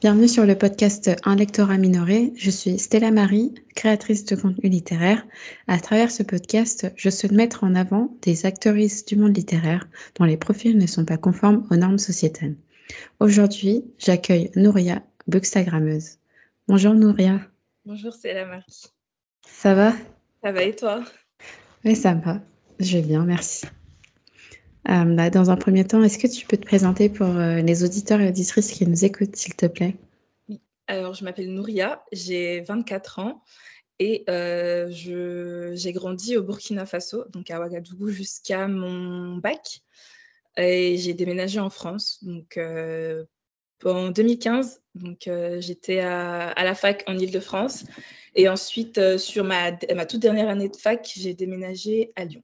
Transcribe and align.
Bienvenue 0.00 0.28
sur 0.28 0.46
le 0.46 0.56
podcast 0.56 1.10
Un 1.24 1.36
lectorat 1.36 1.76
minoré. 1.76 2.32
Je 2.34 2.50
suis 2.50 2.78
Stella 2.78 3.10
Marie, 3.10 3.54
créatrice 3.74 4.24
de 4.24 4.34
contenu 4.34 4.70
littéraire. 4.70 5.26
À 5.68 5.78
travers 5.78 6.10
ce 6.10 6.22
podcast, 6.22 6.90
je 6.96 7.10
souhaite 7.10 7.32
mettre 7.32 7.64
en 7.64 7.74
avant 7.74 8.16
des 8.22 8.46
actrices 8.46 9.04
du 9.04 9.16
monde 9.16 9.36
littéraire 9.36 9.86
dont 10.18 10.24
les 10.24 10.38
profils 10.38 10.78
ne 10.78 10.86
sont 10.86 11.04
pas 11.04 11.18
conformes 11.18 11.66
aux 11.70 11.76
normes 11.76 11.98
sociétales. 11.98 12.54
Aujourd'hui, 13.18 13.84
j'accueille 13.98 14.50
Nouria, 14.56 15.02
bookstagrammeuse. 15.26 16.16
Bonjour 16.66 16.94
Nouria. 16.94 17.38
Bonjour 17.84 18.14
Stella 18.14 18.46
Marie. 18.46 18.84
Ça 19.46 19.74
va? 19.74 19.92
Ça 20.42 20.50
va 20.50 20.62
et 20.62 20.74
toi? 20.74 21.04
Oui, 21.84 21.94
ça 21.94 22.14
va. 22.14 22.40
Je 22.78 22.96
vais 22.96 23.02
bien, 23.02 23.22
merci. 23.24 23.66
Euh, 24.88 25.04
bah, 25.04 25.30
dans 25.30 25.50
un 25.50 25.56
premier 25.56 25.86
temps, 25.86 26.02
est-ce 26.02 26.18
que 26.18 26.26
tu 26.26 26.46
peux 26.46 26.56
te 26.56 26.64
présenter 26.64 27.08
pour 27.08 27.26
euh, 27.26 27.60
les 27.60 27.84
auditeurs 27.84 28.20
et 28.20 28.28
auditrices 28.28 28.72
qui 28.72 28.86
nous 28.86 29.04
écoutent, 29.04 29.36
s'il 29.36 29.54
te 29.54 29.66
plaît? 29.66 29.96
Oui, 30.48 30.60
alors 30.86 31.14
je 31.14 31.24
m'appelle 31.24 31.52
Nouria, 31.52 32.02
j'ai 32.12 32.60
24 32.62 33.18
ans 33.18 33.42
et 33.98 34.24
euh, 34.30 34.88
j'ai 34.90 35.92
grandi 35.92 36.36
au 36.38 36.42
Burkina 36.42 36.86
Faso, 36.86 37.24
donc 37.28 37.50
à 37.50 37.60
Ouagadougou, 37.60 38.08
jusqu'à 38.08 38.66
mon 38.68 39.36
bac. 39.36 39.82
Et 40.56 40.96
j'ai 40.96 41.14
déménagé 41.14 41.60
en 41.60 41.70
France, 41.70 42.24
donc 42.24 42.58
en 43.84 44.10
2015. 44.10 44.82
Donc 44.94 45.30
j'étais 45.58 46.00
à, 46.00 46.54
la 46.56 46.74
fac 46.74 47.04
en 47.06 47.16
Ile-de-France. 47.18 47.84
Et 48.34 48.48
ensuite, 48.48 49.18
sur 49.18 49.44
ma 49.44 49.72
toute 49.72 50.20
dernière 50.20 50.48
année 50.48 50.68
de 50.70 50.76
fac, 50.76 51.08
j'ai 51.14 51.34
déménagé 51.34 52.12
à 52.16 52.24
Lyon. 52.24 52.42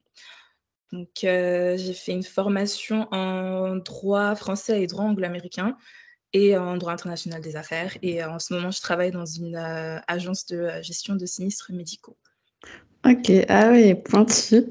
Donc, 0.93 1.25
euh, 1.25 1.77
j'ai 1.77 1.93
fait 1.93 2.13
une 2.13 2.23
formation 2.23 3.09
en 3.13 3.77
droit 3.77 4.35
français 4.37 4.83
et 4.83 4.87
droit 4.87 5.05
anglo-américain 5.05 5.77
et 6.33 6.57
en 6.57 6.77
droit 6.77 6.93
international 6.93 7.41
des 7.41 7.57
affaires. 7.57 7.97
Et 8.03 8.23
euh, 8.23 8.31
en 8.31 8.39
ce 8.39 8.55
moment, 8.55 8.71
je 8.71 8.81
travaille 8.81 9.11
dans 9.11 9.27
une 9.27 9.57
euh, 9.57 9.99
agence 10.07 10.47
de 10.47 10.71
gestion 10.83 11.17
de 11.17 11.27
sinistres 11.27 11.73
médicaux. 11.73 12.17
Ok, 13.05 13.31
ah 13.49 13.71
oui, 13.71 13.95
pointu. 13.95 14.65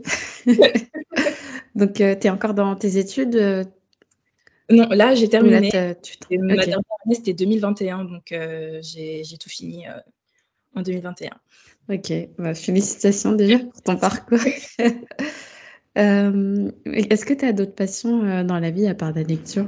Donc, 1.76 1.94
tu 1.96 2.04
es 2.04 2.30
encore 2.30 2.54
dans 2.54 2.76
tes 2.76 2.98
études 2.98 3.36
Non, 4.70 4.88
là, 4.90 5.16
j'ai 5.16 5.28
terminé. 5.28 5.56
Ma 5.56 6.56
dernière 6.56 6.80
année, 7.06 7.16
c'était 7.16 7.34
2021, 7.34 8.06
donc 8.06 8.34
j'ai 8.82 9.24
tout 9.38 9.50
fini 9.50 9.86
en 10.74 10.82
2021. 10.82 11.32
Ok, 11.90 12.14
bah, 12.38 12.54
félicitations 12.56 13.34
déjà 13.34 13.60
pour 13.60 13.82
ton 13.82 13.98
parcours. 13.98 14.40
Euh, 15.98 16.72
est-ce 16.86 17.26
que 17.26 17.34
tu 17.34 17.46
as 17.46 17.54
d'autres 17.54 17.76
passions 17.76 18.24
euh, 18.24 18.44
dans 18.44 18.60
la 18.60 18.72
vie 18.72 18.88
à 18.88 18.96
part 18.96 19.14
la 19.14 19.24
lecture? 19.24 19.68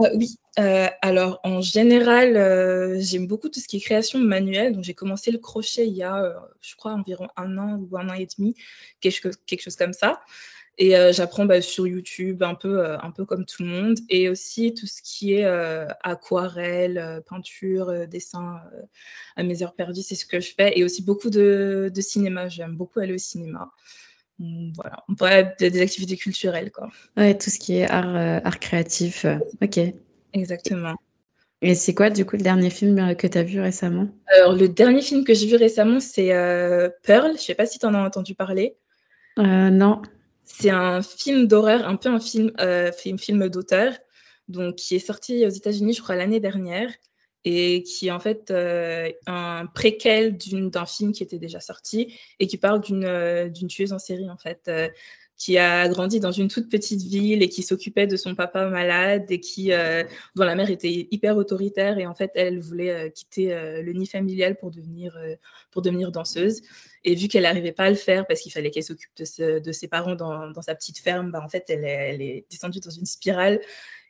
Euh, 0.00 0.08
Oui. 0.14 0.36
alors, 0.56 1.40
en 1.44 1.60
général, 1.60 2.34
j'aime 3.00 3.26
beaucoup 3.26 3.48
tout 3.48 3.60
ce 3.60 3.68
qui 3.68 3.78
est 3.78 3.80
création 3.80 4.18
manuelle. 4.18 4.74
Donc, 4.74 4.84
j'ai 4.84 4.94
commencé 4.94 5.30
le 5.30 5.38
crochet 5.38 5.86
il 5.86 5.94
y 5.94 6.02
a, 6.02 6.34
je 6.60 6.74
crois, 6.76 6.92
environ 6.92 7.28
un 7.36 7.56
an 7.58 7.78
ou 7.78 7.96
un 7.96 8.08
an 8.08 8.14
et 8.14 8.26
demi, 8.36 8.54
quelque, 9.00 9.30
chose 9.58 9.76
comme 9.76 9.92
ça. 9.92 10.20
Et 10.78 10.94
j'apprends 11.12 11.44
bah, 11.44 11.60
sur 11.60 11.86
YouTube 11.86 12.42
un 12.42 12.54
peu, 12.54 12.84
un 12.84 13.10
peu 13.10 13.24
comme 13.24 13.44
tout 13.46 13.62
le 13.62 13.68
monde. 13.68 13.98
Et 14.08 14.28
aussi 14.28 14.74
tout 14.74 14.86
ce 14.86 15.00
qui 15.02 15.34
est 15.34 15.44
aquarelle, 16.02 17.22
peinture, 17.28 18.08
dessin 18.08 18.60
à 19.36 19.42
mes 19.42 19.62
heures 19.62 19.74
perdues, 19.74 20.02
c'est 20.02 20.16
ce 20.16 20.26
que 20.26 20.40
je 20.40 20.52
fais. 20.54 20.78
Et 20.78 20.84
aussi 20.84 21.02
beaucoup 21.02 21.30
de 21.30 21.90
cinéma. 22.00 22.48
J'aime 22.48 22.76
beaucoup 22.76 23.00
aller 23.00 23.14
au 23.14 23.18
cinéma. 23.18 23.72
Mmh, 24.38 24.72
voilà, 24.74 25.04
on 25.08 25.14
pourrait 25.14 25.54
des 25.58 25.80
activités 25.80 26.16
culturelles, 26.16 26.70
quoi. 26.70 26.88
Ouais, 27.16 27.36
tout 27.36 27.50
ce 27.50 27.58
qui 27.58 27.76
est 27.76 27.90
art, 27.90 28.16
euh, 28.16 28.40
art 28.44 28.58
créatif. 28.58 29.24
Euh, 29.24 29.38
ok. 29.62 29.78
Exactement. 30.32 30.94
Et 31.60 31.74
c'est 31.74 31.94
quoi, 31.94 32.10
du 32.10 32.24
coup, 32.24 32.36
le 32.36 32.42
dernier 32.42 32.70
film 32.70 32.98
euh, 32.98 33.14
que 33.14 33.26
tu 33.26 33.38
as 33.38 33.42
vu 33.42 33.60
récemment? 33.60 34.08
Alors, 34.26 34.54
le 34.54 34.68
dernier 34.68 35.02
film 35.02 35.24
que 35.24 35.34
j'ai 35.34 35.46
vu 35.46 35.56
récemment, 35.56 36.00
c'est 36.00 36.28
Pearl. 37.02 37.32
Je 37.36 37.42
sais 37.42 37.54
pas 37.54 37.66
si 37.66 37.78
tu 37.78 37.86
en 37.86 37.94
as 37.94 38.04
entendu 38.04 38.34
parler. 38.34 38.76
non. 39.36 40.02
C'est 40.44 40.70
un 40.70 41.02
film 41.02 41.46
d'horreur, 41.46 41.88
un 41.88 41.96
peu 41.96 42.08
un 42.08 42.20
film, 42.20 42.52
film, 42.98 43.18
film 43.18 43.48
d'auteur, 43.48 43.94
donc 44.48 44.74
qui 44.74 44.96
est 44.96 45.06
sorti 45.06 45.46
aux 45.46 45.50
États-Unis, 45.50 45.94
je 45.94 46.02
crois, 46.02 46.16
l'année 46.16 46.40
dernière 46.40 46.90
et 47.44 47.82
qui 47.82 48.08
est 48.08 48.10
en 48.10 48.20
fait 48.20 48.50
euh, 48.50 49.10
un 49.26 49.66
préquel 49.66 50.36
d'un 50.36 50.86
film 50.86 51.12
qui 51.12 51.22
était 51.22 51.38
déjà 51.38 51.60
sorti 51.60 52.14
et 52.38 52.46
qui 52.46 52.56
parle 52.56 52.80
d'une 52.80 53.04
euh, 53.04 53.50
tueuse 53.50 53.92
en 53.92 53.98
série 53.98 54.30
en 54.30 54.36
fait 54.36 54.60
euh, 54.68 54.88
qui 55.36 55.58
a 55.58 55.88
grandi 55.88 56.20
dans 56.20 56.30
une 56.30 56.46
toute 56.46 56.70
petite 56.70 57.02
ville 57.02 57.42
et 57.42 57.48
qui 57.48 57.64
s'occupait 57.64 58.06
de 58.06 58.16
son 58.16 58.36
papa 58.36 58.68
malade 58.68 59.24
et 59.28 59.40
qui 59.40 59.72
dont 60.36 60.44
la 60.44 60.54
mère 60.54 60.70
était 60.70 61.08
hyper 61.10 61.36
autoritaire 61.36 61.98
et 61.98 62.06
en 62.06 62.14
fait 62.14 62.30
elle 62.36 62.60
voulait 62.60 63.10
quitter 63.10 63.48
le 63.82 63.92
nid 63.92 64.06
familial 64.06 64.56
pour 64.56 64.70
devenir 64.70 65.18
pour 65.72 65.82
devenir 65.82 66.12
danseuse. 66.12 66.60
Et 67.02 67.16
vu 67.16 67.26
qu'elle 67.26 67.42
n'arrivait 67.42 67.72
pas 67.72 67.84
à 67.84 67.90
le 67.90 67.96
faire 67.96 68.24
parce 68.28 68.40
qu'il 68.40 68.52
fallait 68.52 68.70
qu'elle 68.70 68.84
s'occupe 68.84 69.10
de, 69.16 69.58
de, 69.58 69.72
ses 69.72 69.88
parents 69.88 70.14
dans, 70.14 70.48
dans, 70.50 70.62
sa 70.62 70.76
petite 70.76 70.98
ferme 70.98 71.32
bah, 71.32 71.42
en 71.44 71.48
fait 71.48 71.64
elle 71.70 71.84
elle 71.84 72.22
est 72.22 72.46
descendue 72.48 72.78
dans 72.78 72.90
une 72.90 73.06
spirale 73.06 73.58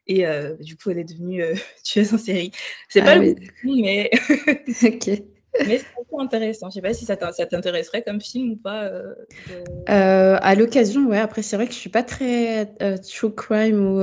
et 0.06 0.26
euh, 0.26 0.54
du 0.60 0.76
coup, 0.76 0.90
elle 0.90 0.98
est 0.98 1.04
devenue 1.04 1.42
euh, 1.42 1.54
tueuse 1.84 2.14
en 2.14 2.18
série. 2.18 2.52
C'est 2.88 3.02
pas 3.02 3.12
ah 3.12 3.18
le 3.18 3.34
mais. 3.64 4.10
ok. 4.82 5.22
Mais 5.66 5.76
c'est 5.76 5.84
peu 6.10 6.18
intéressant. 6.18 6.70
Je 6.70 6.76
sais 6.76 6.80
pas 6.80 6.94
si 6.94 7.04
ça 7.04 7.14
t'intéresserait 7.14 8.00
comme 8.00 8.22
film 8.22 8.52
ou 8.52 8.56
pas. 8.56 8.84
Euh, 8.84 10.38
à 10.40 10.54
l'occasion, 10.54 11.06
ouais. 11.08 11.18
Après, 11.18 11.42
c'est 11.42 11.56
vrai 11.56 11.66
que 11.66 11.74
je 11.74 11.78
suis 11.78 11.90
pas 11.90 12.02
très 12.02 12.70
true 13.06 13.34
crime 13.34 13.78
ou, 13.78 13.98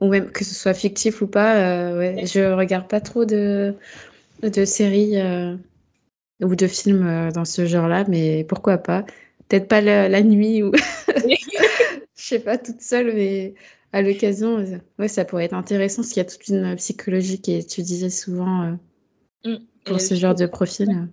ou, 0.00 0.08
même 0.08 0.30
que 0.30 0.44
ce 0.44 0.54
soit 0.54 0.72
fictif 0.72 1.20
ou 1.20 1.26
pas. 1.26 1.92
ouais. 1.94 2.24
Je 2.24 2.54
regarde 2.54 2.88
pas 2.88 3.02
trop 3.02 3.26
de, 3.26 3.74
de 4.42 4.64
séries 4.64 5.18
ou 6.40 6.56
de 6.56 6.66
films 6.66 7.32
dans 7.34 7.44
ce 7.44 7.66
genre-là, 7.66 8.06
mais 8.08 8.44
pourquoi 8.44 8.78
pas 8.78 9.04
Peut-être 9.50 9.68
pas 9.68 9.82
la, 9.82 10.08
la 10.08 10.22
nuit 10.22 10.62
ou. 10.62 10.72
je 11.18 11.36
sais 12.14 12.38
pas, 12.38 12.56
toute 12.56 12.80
seule, 12.80 13.12
mais 13.14 13.52
à 13.92 14.02
l'occasion, 14.02 14.58
euh, 14.58 14.78
ouais, 14.98 15.08
ça 15.08 15.24
pourrait 15.24 15.46
être 15.46 15.54
intéressant 15.54 16.02
s'il 16.02 16.18
y 16.18 16.20
a 16.20 16.24
toute 16.24 16.46
une 16.48 16.76
psychologie 16.76 17.40
qui 17.40 17.52
est 17.52 17.60
étudiée 17.60 18.10
souvent 18.10 18.78
euh, 19.44 19.50
mm. 19.50 19.64
pour 19.84 20.00
ce 20.00 20.14
genre 20.14 20.34
de 20.34 20.46
profil. 20.46 21.08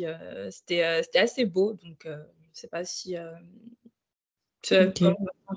Euh, 0.00 0.50
c'était 0.50 0.82
assez 1.14 1.44
beau, 1.44 1.72
donc 1.72 2.04
je 2.04 2.10
ne 2.10 2.16
sais 2.52 2.68
pas 2.68 2.84
si. 2.84 3.16
un, 3.16 3.42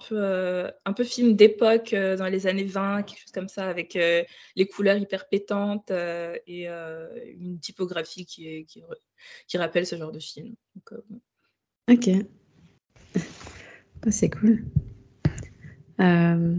peu, 0.09 0.72
un 0.85 0.94
peu 0.94 1.03
film 1.03 1.35
d'époque 1.35 1.91
dans 1.94 2.27
les 2.27 2.47
années 2.47 2.66
20, 2.66 3.03
quelque 3.03 3.22
chose 3.22 3.31
comme 3.31 3.47
ça, 3.47 3.69
avec 3.69 3.94
les 3.94 4.67
couleurs 4.67 4.97
hyper 4.97 5.29
pétantes 5.29 5.91
et 5.91 6.67
une 6.67 7.59
typographie 7.61 8.25
qui, 8.25 8.66
qui, 8.66 8.83
qui, 9.47 9.57
rappelle 9.57 9.85
ce 9.85 9.95
genre 9.95 10.11
de 10.11 10.19
film. 10.19 10.56
ok. 11.89 12.09
C'est 14.11 14.29
cool. 14.29 14.66
Euh, 15.99 16.55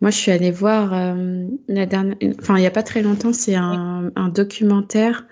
moi, 0.00 0.10
je 0.10 0.16
suis 0.16 0.30
allée 0.30 0.50
voir 0.50 0.92
euh, 0.92 1.46
la 1.68 1.86
dernière, 1.86 2.16
enfin, 2.40 2.56
il 2.56 2.60
n'y 2.60 2.66
a 2.66 2.70
pas 2.70 2.82
très 2.82 3.02
longtemps, 3.02 3.32
c'est 3.32 3.54
un, 3.54 4.12
documentaire. 4.34 5.26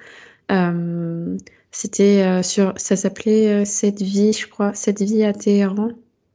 Euh, 0.50 1.36
c'était 1.70 2.42
sur, 2.42 2.74
ça 2.76 2.96
s'appelait 2.96 3.64
Cette 3.64 4.02
vie, 4.02 4.32
je 4.32 4.46
crois, 4.46 4.74
Cette 4.74 5.00
vie 5.00 5.24
à 5.24 5.32
Téhéran, 5.32 5.90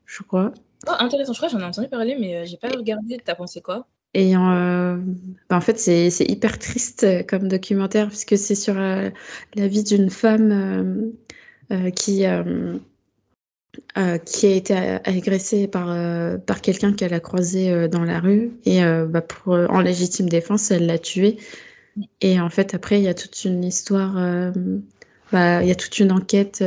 je 0.05 0.23
crois. 0.23 0.51
Oh, 0.87 0.93
intéressant, 0.99 1.33
je 1.33 1.39
crois, 1.39 1.49
j'en 1.49 1.59
ai 1.59 1.63
entendu 1.63 1.87
parler, 1.87 2.15
mais 2.19 2.45
j'ai 2.45 2.57
pas 2.57 2.69
regardé. 2.69 3.19
T'as 3.23 3.35
pensé 3.35 3.61
quoi? 3.61 3.87
Et 4.13 4.33
bah, 4.33 4.97
en 5.51 5.61
fait, 5.61 5.77
c'est 5.79 6.25
hyper 6.29 6.57
triste 6.59 7.05
comme 7.27 7.47
documentaire, 7.47 8.07
puisque 8.07 8.37
c'est 8.37 8.55
sur 8.55 8.75
la 8.75 9.11
vie 9.55 9.83
d'une 9.83 10.09
femme 10.09 11.11
qui 11.95 12.25
euh, 13.97 14.17
qui 14.19 14.45
a 14.45 14.51
été 14.51 14.75
agressée 15.05 15.67
par, 15.67 15.89
euh, 15.89 16.37
par 16.37 16.61
quelqu'un 16.61 16.93
qu'elle 16.93 17.15
a 17.15 17.19
croisé 17.19 17.71
euh, 17.71 17.87
dans 17.87 18.03
la 18.03 18.19
rue 18.19 18.51
et 18.65 18.81
bah, 19.07 19.25
en 19.47 19.81
légitime 19.81 20.29
défense, 20.29 20.69
elle 20.71 20.85
l'a 20.85 20.99
tué. 20.99 21.37
Et 22.21 22.39
en 22.39 22.49
fait, 22.49 22.75
après, 22.75 22.99
il 22.99 23.03
y 23.03 23.07
a 23.07 23.15
toute 23.15 23.43
une 23.43 23.63
histoire, 23.63 24.13
bah, 25.31 25.63
il 25.63 25.67
y 25.67 25.71
a 25.71 25.75
toute 25.75 25.97
une 25.97 26.11
enquête 26.11 26.63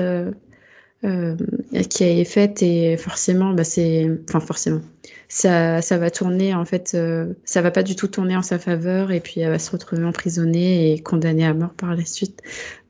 qui 1.02 1.06
a 1.06 2.08
été 2.08 2.24
faite 2.24 2.62
et 2.62 2.96
forcément, 2.96 3.52
bah, 3.52 3.62
c'est, 3.62 4.10
enfin 4.28 4.40
forcément, 4.40 4.80
ça, 5.28 5.82
ça 5.82 5.98
va 5.98 6.10
tourner 6.10 6.52
en 6.54 6.64
fait, 6.64 6.96
ça 7.44 7.62
va 7.62 7.70
pas 7.70 7.84
du 7.84 7.94
tout 7.94 8.08
tourner 8.08 8.36
en 8.36 8.42
sa 8.42 8.58
faveur 8.58 9.12
et 9.12 9.20
puis 9.20 9.40
elle 9.40 9.50
va 9.50 9.60
se 9.60 9.70
retrouver 9.70 10.04
emprisonnée 10.04 10.92
et 10.92 11.00
condamnée 11.00 11.46
à 11.46 11.54
mort 11.54 11.74
par 11.74 11.94
la 11.94 12.04
suite. 12.04 12.42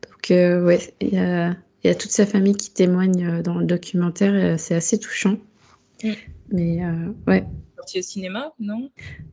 Donc 0.08 0.31
ouais, 0.31 0.81
il 1.02 1.14
y 1.14 1.19
a 1.19 1.55
il 1.82 1.88
y 1.88 1.91
a 1.91 1.94
toute 1.94 2.11
sa 2.11 2.27
famille 2.27 2.55
qui 2.55 2.71
témoigne 2.71 3.27
euh, 3.27 3.43
dans 3.43 3.55
le 3.55 3.65
documentaire. 3.65 4.32
Euh, 4.35 4.56
c'est 4.59 4.75
assez 4.75 4.99
touchant. 4.99 5.38
Mais 6.53 6.85
euh, 6.85 7.12
ouais. 7.27 7.44
Sorti 7.77 7.99
au 7.99 8.03
cinéma, 8.03 8.53
non? 8.59 8.91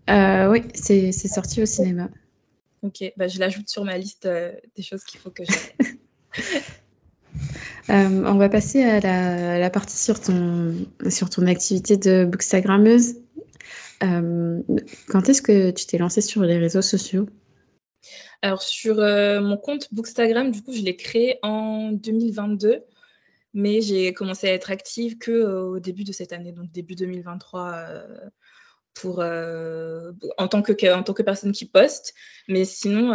Oui, 0.08 0.64
c'est 0.74 1.12
sorti 1.12 1.62
au 1.62 1.66
cinéma. 1.66 2.10
Ok, 2.84 3.04
bah, 3.18 3.28
je 3.28 3.40
l'ajoute 3.40 3.68
sur 3.68 3.84
ma 3.84 3.98
liste 3.98 4.28
des 4.76 4.84
choses 4.84 5.04
qu'il 5.04 5.20
faut 5.20 5.32
que 5.32 5.44
je. 5.44 5.54
on 7.90 8.36
va 8.36 8.50
passer 8.50 8.84
à 8.84 9.60
la, 9.60 9.70
partie 9.70 9.98
sur 9.98 10.20
ton, 10.20 10.76
sur 11.10 11.30
ton 11.30 11.48
activité 11.48 11.98
de 11.98 12.26
bookstagrammeuse. 12.26 13.16
quand 14.00 15.30
est-ce 15.30 15.42
que 15.42 15.72
tu 15.72 15.86
t'es 15.86 15.98
lancée 15.98 16.22
sur 16.22 16.44
les 16.44 16.58
réseaux 16.58 16.82
sociaux? 16.82 17.28
Alors, 18.42 18.62
sur 18.62 18.98
mon 18.98 19.58
compte 19.58 19.94
Bookstagram, 19.94 20.52
du 20.52 20.64
coup, 20.64 20.74
je 20.74 20.82
l'ai 20.82 20.96
créé 20.96 21.40
en 21.42 21.92
2022 21.92 22.84
mais 23.54 23.82
j'ai 23.82 24.14
commencé 24.14 24.48
à 24.48 24.54
être 24.54 24.70
active 24.70 25.18
que 25.18 25.44
au 25.44 25.80
début 25.80 26.04
de 26.04 26.12
cette 26.12 26.32
année, 26.32 26.52
donc 26.52 26.72
début 26.72 26.94
2023, 26.94 27.88
pour, 28.94 29.20
en, 29.20 30.48
tant 30.48 30.62
que, 30.62 30.94
en 30.94 31.04
tant 31.04 31.14
que 31.14 31.24
personne 31.24 31.52
qui 31.52 31.66
poste. 31.66 32.14
Mais 32.48 32.66
sinon, 32.66 33.12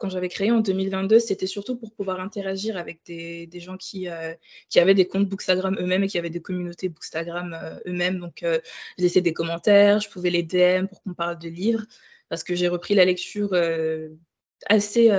quand 0.00 0.08
j'avais 0.08 0.28
créé 0.28 0.50
en 0.50 0.60
2022, 0.60 1.18
c'était 1.18 1.46
surtout 1.46 1.76
pour 1.76 1.92
pouvoir 1.92 2.20
interagir 2.20 2.76
avec 2.76 3.00
des, 3.06 3.46
des 3.46 3.60
gens 3.60 3.76
qui, 3.76 4.08
qui 4.68 4.80
avaient 4.80 4.94
des 4.94 5.06
comptes 5.06 5.28
Bookstagram 5.28 5.76
eux-mêmes 5.78 6.04
et 6.04 6.08
qui 6.08 6.18
avaient 6.18 6.30
des 6.30 6.42
communautés 6.42 6.88
Bookstagram 6.88 7.56
eux-mêmes. 7.86 8.18
Donc, 8.18 8.40
je 8.42 8.60
laissais 8.98 9.20
des 9.20 9.32
commentaires, 9.32 10.00
je 10.00 10.08
pouvais 10.08 10.30
les 10.30 10.42
DM 10.42 10.86
pour 10.86 11.02
qu'on 11.02 11.14
parle 11.14 11.38
de 11.38 11.48
livres, 11.48 11.84
parce 12.32 12.44
que 12.44 12.54
j'ai 12.54 12.68
repris 12.68 12.94
la 12.94 13.04
lecture 13.04 13.54
assez 14.70 15.10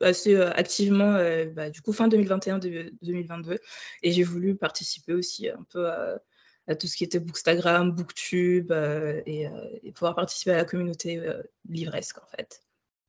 assez 0.00 0.34
euh, 0.34 0.50
activement, 0.52 1.14
euh, 1.14 1.46
bah, 1.46 1.70
du 1.70 1.80
coup, 1.80 1.92
fin 1.92 2.08
2021-2022. 2.08 3.58
Et 4.02 4.12
j'ai 4.12 4.22
voulu 4.22 4.54
participer 4.56 5.12
aussi 5.12 5.48
un 5.48 5.64
peu 5.70 5.88
à, 5.88 6.74
tout 6.74 6.86
ce 6.86 6.96
qui 6.96 7.04
était 7.04 7.20
Bookstagram, 7.20 7.92
Booktube, 7.92 8.72
euh, 8.72 9.20
et, 9.26 9.48
pouvoir 9.94 10.14
participer 10.14 10.50
à 10.52 10.56
la 10.56 10.64
communauté 10.64 11.20
livresque, 11.68 12.18
en 12.18 12.26
fait. 12.36 12.60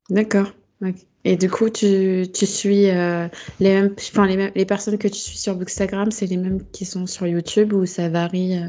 D'accord. 0.10 0.54
Et 1.24 1.38
du 1.38 1.50
coup, 1.50 1.72
tu, 1.72 2.28
tu 2.32 2.46
suis 2.46 2.84
les, 2.86 3.40
mêmes, 3.60 3.96
les, 4.28 4.52
les, 4.54 4.66
personnes 4.66 5.00
que 5.00 5.08
tu 5.08 5.18
suis 5.18 5.38
sur 5.38 5.56
Bookstagram, 5.56 6.12
c'est 6.12 6.28
les 6.28 6.38
mêmes 6.38 6.70
qui 6.70 6.86
sont 6.86 7.08
sur 7.08 7.26
YouTube 7.26 7.74
ou 7.74 7.88
ça 7.88 8.10
varie 8.10 8.60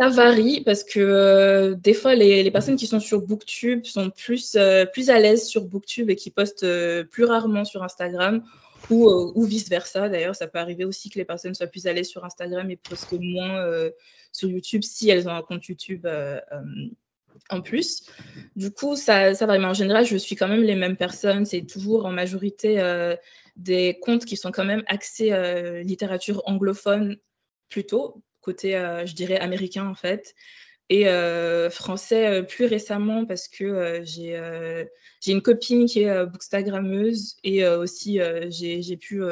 ça 0.00 0.08
varie 0.08 0.62
parce 0.62 0.82
que 0.82 0.98
euh, 0.98 1.74
des 1.74 1.92
fois, 1.92 2.14
les, 2.14 2.50
personnes 2.50 2.76
qui 2.76 2.86
sont 2.86 3.00
sur 3.00 3.20
Booktube 3.20 3.84
sont 3.84 4.08
plus, 4.08 4.56
euh, 4.56 4.86
plus 4.86 5.10
à 5.10 5.18
l'aise 5.18 5.46
sur 5.46 5.66
Booktube 5.66 6.08
et 6.08 6.16
qui 6.16 6.30
postent 6.30 6.62
euh, 6.62 7.04
plus 7.04 7.24
rarement 7.24 7.66
sur 7.66 7.82
Instagram 7.82 8.42
ou, 8.88 9.44
vice-versa. 9.44 10.08
D'ailleurs, 10.08 10.34
ça 10.34 10.46
peut 10.46 10.58
arriver 10.58 10.86
aussi 10.86 11.10
que 11.10 11.18
les 11.18 11.26
personnes 11.26 11.54
soient 11.54 11.66
plus 11.66 11.86
à 11.86 11.92
l'aise 11.92 12.08
sur 12.08 12.24
Instagram 12.24 12.70
et 12.70 12.76
postent 12.76 13.12
moins 13.12 13.62
sur 14.32 14.48
YouTube 14.48 14.82
si 14.82 15.10
elles 15.10 15.28
ont 15.28 15.34
un 15.34 15.42
compte 15.42 15.64
YouTube 15.66 16.08
en 17.50 17.60
plus. 17.60 18.06
Du 18.56 18.72
coup, 18.72 18.96
ça, 18.96 19.34
ça 19.34 19.46
varie. 19.46 19.60
Mais 19.60 19.66
en 19.66 19.74
général, 19.74 20.06
je 20.06 20.16
suis 20.16 20.34
quand 20.34 20.48
même 20.48 20.62
les 20.62 20.74
mêmes 20.74 20.96
personnes. 20.96 21.44
C'est 21.44 21.62
toujours 21.62 22.06
en 22.06 22.10
majorité 22.10 22.82
des 23.54 23.98
comptes 24.00 24.24
qui 24.24 24.36
sont 24.36 24.50
quand 24.50 24.64
même 24.64 24.82
axés 24.88 25.30
littérature 25.84 26.42
anglophone 26.46 27.16
plutôt 27.68 28.22
côté, 28.40 28.76
euh, 28.76 29.06
je 29.06 29.14
dirais, 29.14 29.38
américain 29.38 29.86
en 29.86 29.94
fait. 29.94 30.34
Et 30.88 31.08
euh, 31.08 31.70
français 31.70 32.26
euh, 32.26 32.42
plus 32.42 32.64
récemment 32.64 33.24
parce 33.24 33.46
que 33.46 34.00
j'ai 34.04 34.40
j'ai 35.20 35.32
une 35.32 35.42
copine 35.42 35.86
qui 35.86 36.02
est 36.02 36.26
bookstagrammeuse 36.26 37.36
et 37.44 37.66
aussi 37.66 38.20
j'ai 38.48 38.96
pu 38.96 39.22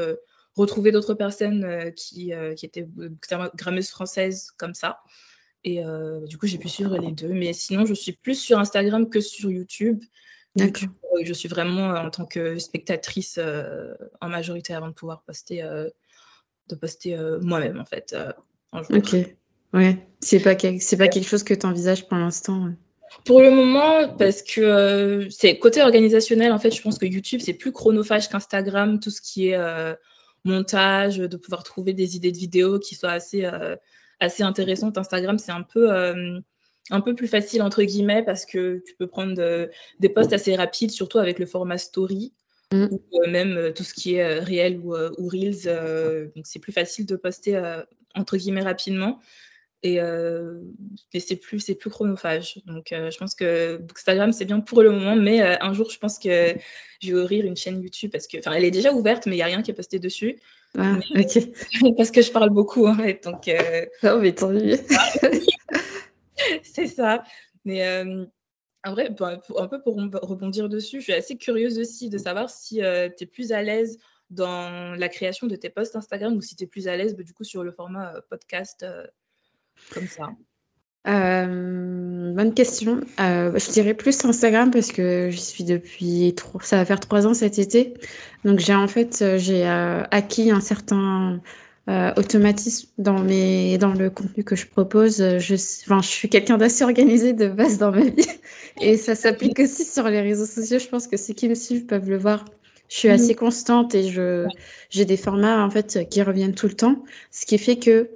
retrouver 0.55 0.93
d'autres 0.93 1.15
personnes 1.15 1.93
qui, 1.95 2.33
qui 2.57 2.67
étaient 2.67 2.83
bookstagrammeuses 2.83 3.91
françaises 3.91 4.51
comme 4.57 4.75
ça. 4.75 5.01
Et 5.65 5.83
du 6.27 6.39
coup, 6.39 6.47
j'ai 6.47 6.59
pu 6.59 6.69
suivre 6.69 6.97
les 6.99 7.11
deux. 7.11 7.33
Mais 7.33 7.53
sinon, 7.53 7.87
je 7.87 7.95
suis 7.95 8.13
plus 8.13 8.39
sur 8.39 8.59
Instagram 8.59 9.09
que 9.09 9.21
sur 9.21 9.51
YouTube. 9.51 10.03
D'accord. 10.55 10.89
Je 11.25 11.33
suis 11.33 11.49
vraiment 11.49 11.89
en 11.89 12.11
tant 12.11 12.27
que 12.27 12.59
spectatrice 12.59 13.41
en 14.21 14.29
majorité 14.29 14.75
avant 14.75 14.89
de 14.89 14.95
pouvoir 14.95 15.23
poster, 15.23 15.63
de 15.63 16.75
poster 16.77 17.17
moi-même 17.41 17.81
en 17.81 17.87
fait. 17.87 18.15
Ok, 18.73 19.17
ouais. 19.73 20.09
C'est 20.21 20.41
pas, 20.41 20.57
c'est 20.81 20.97
pas 20.97 21.09
quelque 21.09 21.29
chose 21.29 21.45
que 21.45 21.55
tu 21.55 21.67
envisages 21.67 22.09
pour 22.09 22.19
l'instant 22.19 22.71
Pour 23.25 23.41
le 23.41 23.51
moment, 23.51 24.09
parce 24.17 24.43
que 24.43 24.61
euh, 24.61 25.31
c'est 25.31 25.59
côté 25.59 25.81
organisationnel, 25.83 26.53
en 26.53 26.59
fait, 26.59 26.75
je 26.75 26.83
pense 26.83 26.99
que 26.99 27.07
YouTube, 27.07 27.41
c'est 27.43 27.55
plus 27.55 27.73
chronophage 27.73 28.29
qu'Instagram, 28.29 28.99
tout 28.99 29.11
ce 29.11 29.21
qui 29.21 29.49
est 29.49 29.57
euh, 29.57 29.95
montage, 30.45 31.19
de 31.19 31.37
pouvoir 31.37 31.63
trouver 31.63 31.93
des 31.93 32.17
idées 32.17 32.33
de 32.33 32.37
vidéos 32.37 32.79
qui 32.81 32.97
soient 32.97 33.13
assez, 33.13 33.45
euh, 33.45 33.77
assez 34.19 34.43
intéressantes. 34.43 34.99
Instagram, 34.99 35.39
c'est 35.39 35.53
un 35.53 35.63
peu 35.63 35.91
un 36.91 37.03
peu 37.03 37.15
plus 37.15 37.29
facile 37.29 37.61
entre 37.61 37.83
guillemets 37.83 38.25
parce 38.25 38.47
que 38.47 38.83
tu 38.87 38.97
peux 38.97 39.07
prendre 39.07 39.69
des 40.01 40.09
posts 40.09 40.33
assez 40.33 40.57
rapides, 40.57 40.91
surtout 40.91 41.19
avec 41.19 41.39
le 41.39 41.47
format 41.47 41.79
story. 41.79 42.33
Mm. 42.71 42.89
ou 42.93 43.27
même 43.31 43.73
tout 43.75 43.83
ce 43.83 43.95
qui 43.95 44.17
est 44.17 44.41
réel 44.41 44.79
ou, 44.81 44.95
ou 44.95 45.29
reels. 45.29 46.31
donc 46.37 46.47
c'est 46.47 46.59
plus 46.59 46.73
facile 46.73 47.07
de 47.07 47.17
poster 47.17 47.59
entre 48.15 48.37
guillemets 48.37 48.63
rapidement. 48.63 49.21
Et, 49.83 50.01
euh, 50.01 50.61
c'est 51.19 51.37
plus, 51.37 51.61
c'est 51.61 51.77
plus 51.77 51.91
chronophage. 51.91 52.61
Donc, 52.67 52.93
euh, 52.93 53.11
je 53.11 53.19
pense 53.19 53.35
que 53.35 53.77
Bookstagram, 53.77 54.33
c'est 54.33 54.45
bien 54.45 54.61
pour 54.61 54.83
le 54.83 54.91
moment, 54.91 55.15
mais 55.15 55.41
euh, 55.41 55.55
un 55.61 55.73
jour, 55.73 55.91
je 55.91 55.99
pense 55.99 56.19
que 56.19 56.55
je 57.01 57.13
vais 57.13 57.21
ouvrir 57.21 57.45
une 57.45 57.57
chaîne 57.57 57.81
YouTube 57.81 58.11
parce 58.11 58.27
que, 58.27 58.39
enfin, 58.39 58.53
elle 58.53 58.65
est 58.65 58.73
déjà 58.73 58.93
ouverte, 58.93 59.27
mais 59.27 59.33
il 59.33 59.37
n'y 59.37 59.43
a 59.43 59.47
rien 59.47 59.63
qui 59.63 59.71
est 59.71 59.75
posté 59.75 59.99
dessus. 60.01 60.39
Ah, 60.77 60.99
parce 61.97 62.11
que 62.11 62.23
je 62.23 62.33
parle 62.33 62.51
beaucoup, 62.51 62.87
en 62.87 62.97
fait. 62.97 63.23
Donc, 63.23 63.49
non, 64.03 64.19
mais 64.19 64.33
tant 64.33 64.51
mieux. 64.51 64.77
c'est 66.63 66.89
ça. 66.89 67.23
Mais 67.65 67.87
en 68.85 68.93
vrai, 68.93 69.11
bah, 69.11 69.41
un 69.57 69.69
peu 69.69 69.81
pour 69.81 69.95
rebondir 69.95 70.69
dessus, 70.69 70.99
je 70.99 71.05
suis 71.05 71.13
assez 71.13 71.37
curieuse 71.37 71.79
aussi 71.79 72.11
de 72.11 72.19
savoir 72.19 72.51
si 72.51 72.77
tu 72.77 72.83
es 73.25 73.27
plus 73.27 73.53
à 73.53 73.63
l'aise 73.63 73.99
dans 74.31 74.95
la 74.95 75.09
création 75.09 75.47
de 75.47 75.57
tes 75.57 75.71
posts 75.71 75.97
Instagram 75.97 76.37
ou 76.37 76.41
si 76.41 76.57
tu 76.57 76.65
es 76.65 76.67
plus 76.67 76.89
à 76.89 76.97
l'aise 76.97 77.17
bah, 77.17 77.23
du 77.23 77.33
coup 77.33 77.45
sur 77.45 77.65
le 77.65 77.73
format 77.73 78.15
euh, 78.15 78.21
podcast 78.29 78.83
euh, 78.83 79.07
comme 79.93 80.07
ça 80.07 80.31
euh, 81.07 82.33
bonne 82.35 82.53
question. 82.53 83.01
je 83.19 83.73
dirais 83.73 83.95
plus 83.95 84.25
Instagram 84.25 84.71
parce 84.71 84.93
que 84.93 85.31
j'y 85.31 85.41
suis 85.41 85.65
depuis 85.65 86.35
ça 86.61 86.77
va 86.77 86.85
faire 86.85 87.01
trois 87.01 87.27
ans 87.27 87.33
cet 87.33 87.59
été. 87.59 87.95
Donc 88.45 88.59
j'ai 88.59 88.75
en 88.75 88.89
fait 88.89 89.25
j'ai 89.39 89.65
acquis 89.65 90.51
un 90.51 90.61
certain 90.61 91.41
automatisme 92.17 92.91
dans 92.99 93.21
mes 93.21 93.79
dans 93.79 93.95
le 93.95 94.11
contenu 94.11 94.45
que 94.45 94.55
je 94.55 94.67
propose. 94.67 95.17
Je, 95.17 95.55
enfin, 95.87 96.03
je 96.03 96.09
suis 96.09 96.29
quelqu'un 96.29 96.59
d'assez 96.59 96.85
organisé 96.85 97.33
de 97.33 97.49
base 97.49 97.79
dans 97.79 97.93
ma 97.93 98.05
vie 98.05 98.27
et 98.83 98.99
ça 98.99 99.15
s'applique 99.15 99.61
aussi 99.61 99.85
sur 99.87 100.09
les 100.09 100.21
réseaux 100.21 100.47
sociaux. 100.47 100.79
Je 100.79 100.89
pense 100.89 101.07
que 101.07 101.17
ceux 101.17 101.33
qui 101.33 101.49
me 101.49 101.55
suivent 101.55 101.87
peuvent 101.87 102.11
le 102.11 102.19
voir. 102.19 102.45
Je 102.89 102.97
suis 102.97 103.09
assez 103.09 103.35
mmh. 103.35 103.37
constante 103.37 103.95
et 103.95 104.09
je 104.09 104.47
j'ai 104.91 105.05
des 105.05 105.17
formats 105.17 105.65
en 105.65 105.71
fait 105.71 106.09
qui 106.09 106.23
reviennent 106.23 106.55
tout 106.55 106.69
le 106.69 106.75
temps, 106.75 107.05
ce 107.31 107.45
qui 107.45 107.59
fait 107.59 107.79
que 107.79 108.09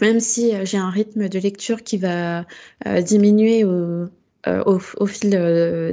même 0.00 0.20
si 0.20 0.54
euh, 0.54 0.64
j'ai 0.64 0.78
un 0.78 0.90
rythme 0.90 1.28
de 1.28 1.38
lecture 1.38 1.82
qui 1.82 1.98
va 1.98 2.44
euh, 2.86 3.02
diminuer 3.02 3.64
au, 3.64 4.06
euh, 4.46 4.64
au, 4.66 5.06
fil 5.06 5.30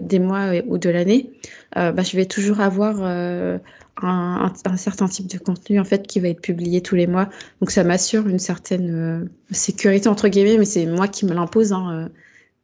des 0.01 0.19
mois 0.19 0.51
ou 0.67 0.77
de 0.77 0.89
l'année, 0.89 1.31
bah, 1.75 2.01
je 2.01 2.15
vais 2.15 2.25
toujours 2.25 2.61
avoir 2.61 3.03
un, 3.03 3.61
un, 4.01 4.77
certain 4.77 5.07
type 5.07 5.27
de 5.27 5.37
contenu 5.37 5.79
en 5.79 5.83
fait 5.83 6.07
qui 6.07 6.19
va 6.19 6.29
être 6.29 6.41
publié 6.41 6.81
tous 6.81 6.95
les 6.95 7.05
mois. 7.05 7.29
Donc 7.61 7.71
ça 7.71 7.83
m'assure 7.83 8.27
une 8.27 8.39
certaine 8.39 9.29
sécurité 9.51 10.09
entre 10.09 10.29
guillemets, 10.29 10.57
mais 10.57 10.65
c'est 10.65 10.85
moi 10.85 11.07
qui 11.07 11.25
me 11.25 11.33
l'impose. 11.33 11.73
Hein, 11.73 12.09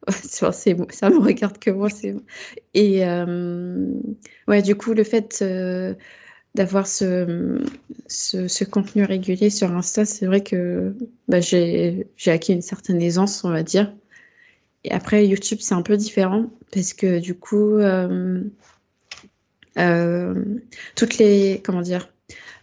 ça 0.09 0.51
me 1.09 1.19
regarde 1.19 1.57
que 1.57 1.71
moi. 1.71 1.89
Et 2.73 3.05
euh, 3.05 3.87
ouais, 4.47 4.61
du 4.61 4.75
coup, 4.75 4.93
le 4.93 5.03
fait 5.03 5.39
euh, 5.41 5.93
d'avoir 6.53 6.87
ce, 6.87 7.59
contenu 8.65 9.03
régulier 9.03 9.49
sur 9.49 9.71
Insta, 9.71 10.05
c'est 10.05 10.25
vrai 10.25 10.41
que 10.41 10.93
bah, 11.27 11.39
j'ai 11.39 12.07
acquis 12.27 12.53
une 12.53 12.61
certaine 12.61 13.01
aisance, 13.01 13.43
on 13.43 13.49
va 13.49 13.63
dire. 13.63 13.93
Et 14.83 14.91
après, 14.91 15.27
YouTube, 15.27 15.59
c'est 15.61 15.73
un 15.73 15.81
peu 15.81 15.97
différent 15.97 16.51
parce 16.71 16.93
que 16.93 17.19
du 17.19 17.35
coup, 17.35 17.79
euh, 19.77 20.33
toutes 20.95 21.17
les. 21.17 21.61
Comment 21.63 21.81
dire 21.81 22.09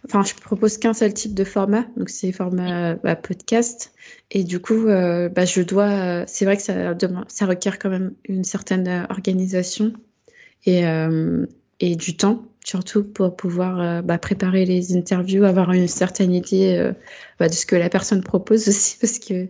Enfin, 0.05 0.23
je 0.23 0.33
propose 0.33 0.77
qu'un 0.77 0.93
seul 0.93 1.13
type 1.13 1.33
de 1.33 1.45
format, 1.45 1.85
donc 1.95 2.09
c'est 2.09 2.31
format 2.33 2.95
bah, 2.95 3.15
podcast. 3.15 3.93
Et 4.31 4.43
du 4.43 4.59
coup, 4.59 4.87
euh, 4.87 5.29
bah, 5.29 5.45
je 5.45 5.61
dois. 5.61 6.25
C'est 6.27 6.43
vrai 6.43 6.57
que 6.57 6.63
ça, 6.63 6.95
ça 7.29 7.45
requiert 7.45 7.79
quand 7.79 7.89
même 7.89 8.13
une 8.25 8.43
certaine 8.43 8.87
euh, 8.87 9.05
organisation 9.09 9.93
et, 10.65 10.85
euh, 10.85 11.45
et 11.79 11.95
du 11.95 12.17
temps, 12.17 12.43
surtout 12.65 13.03
pour 13.05 13.35
pouvoir 13.35 14.03
bah, 14.03 14.17
préparer 14.17 14.65
les 14.65 14.95
interviews, 14.95 15.45
avoir 15.45 15.71
une 15.71 15.87
certaine 15.87 16.33
idée 16.33 16.91
bah, 17.39 17.47
de 17.47 17.53
ce 17.53 17.65
que 17.65 17.75
la 17.75 17.89
personne 17.89 18.23
propose 18.23 18.67
aussi, 18.67 18.97
parce 18.99 19.19
que 19.19 19.47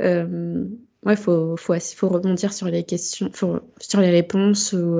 ouais, 0.00 1.16
faut, 1.16 1.56
faut, 1.56 1.74
faut 1.78 2.08
rebondir 2.08 2.52
sur 2.52 2.66
les 2.66 2.82
questions, 2.82 3.30
sur 3.32 4.00
les 4.00 4.10
réponses 4.10 4.72
ou 4.72 4.98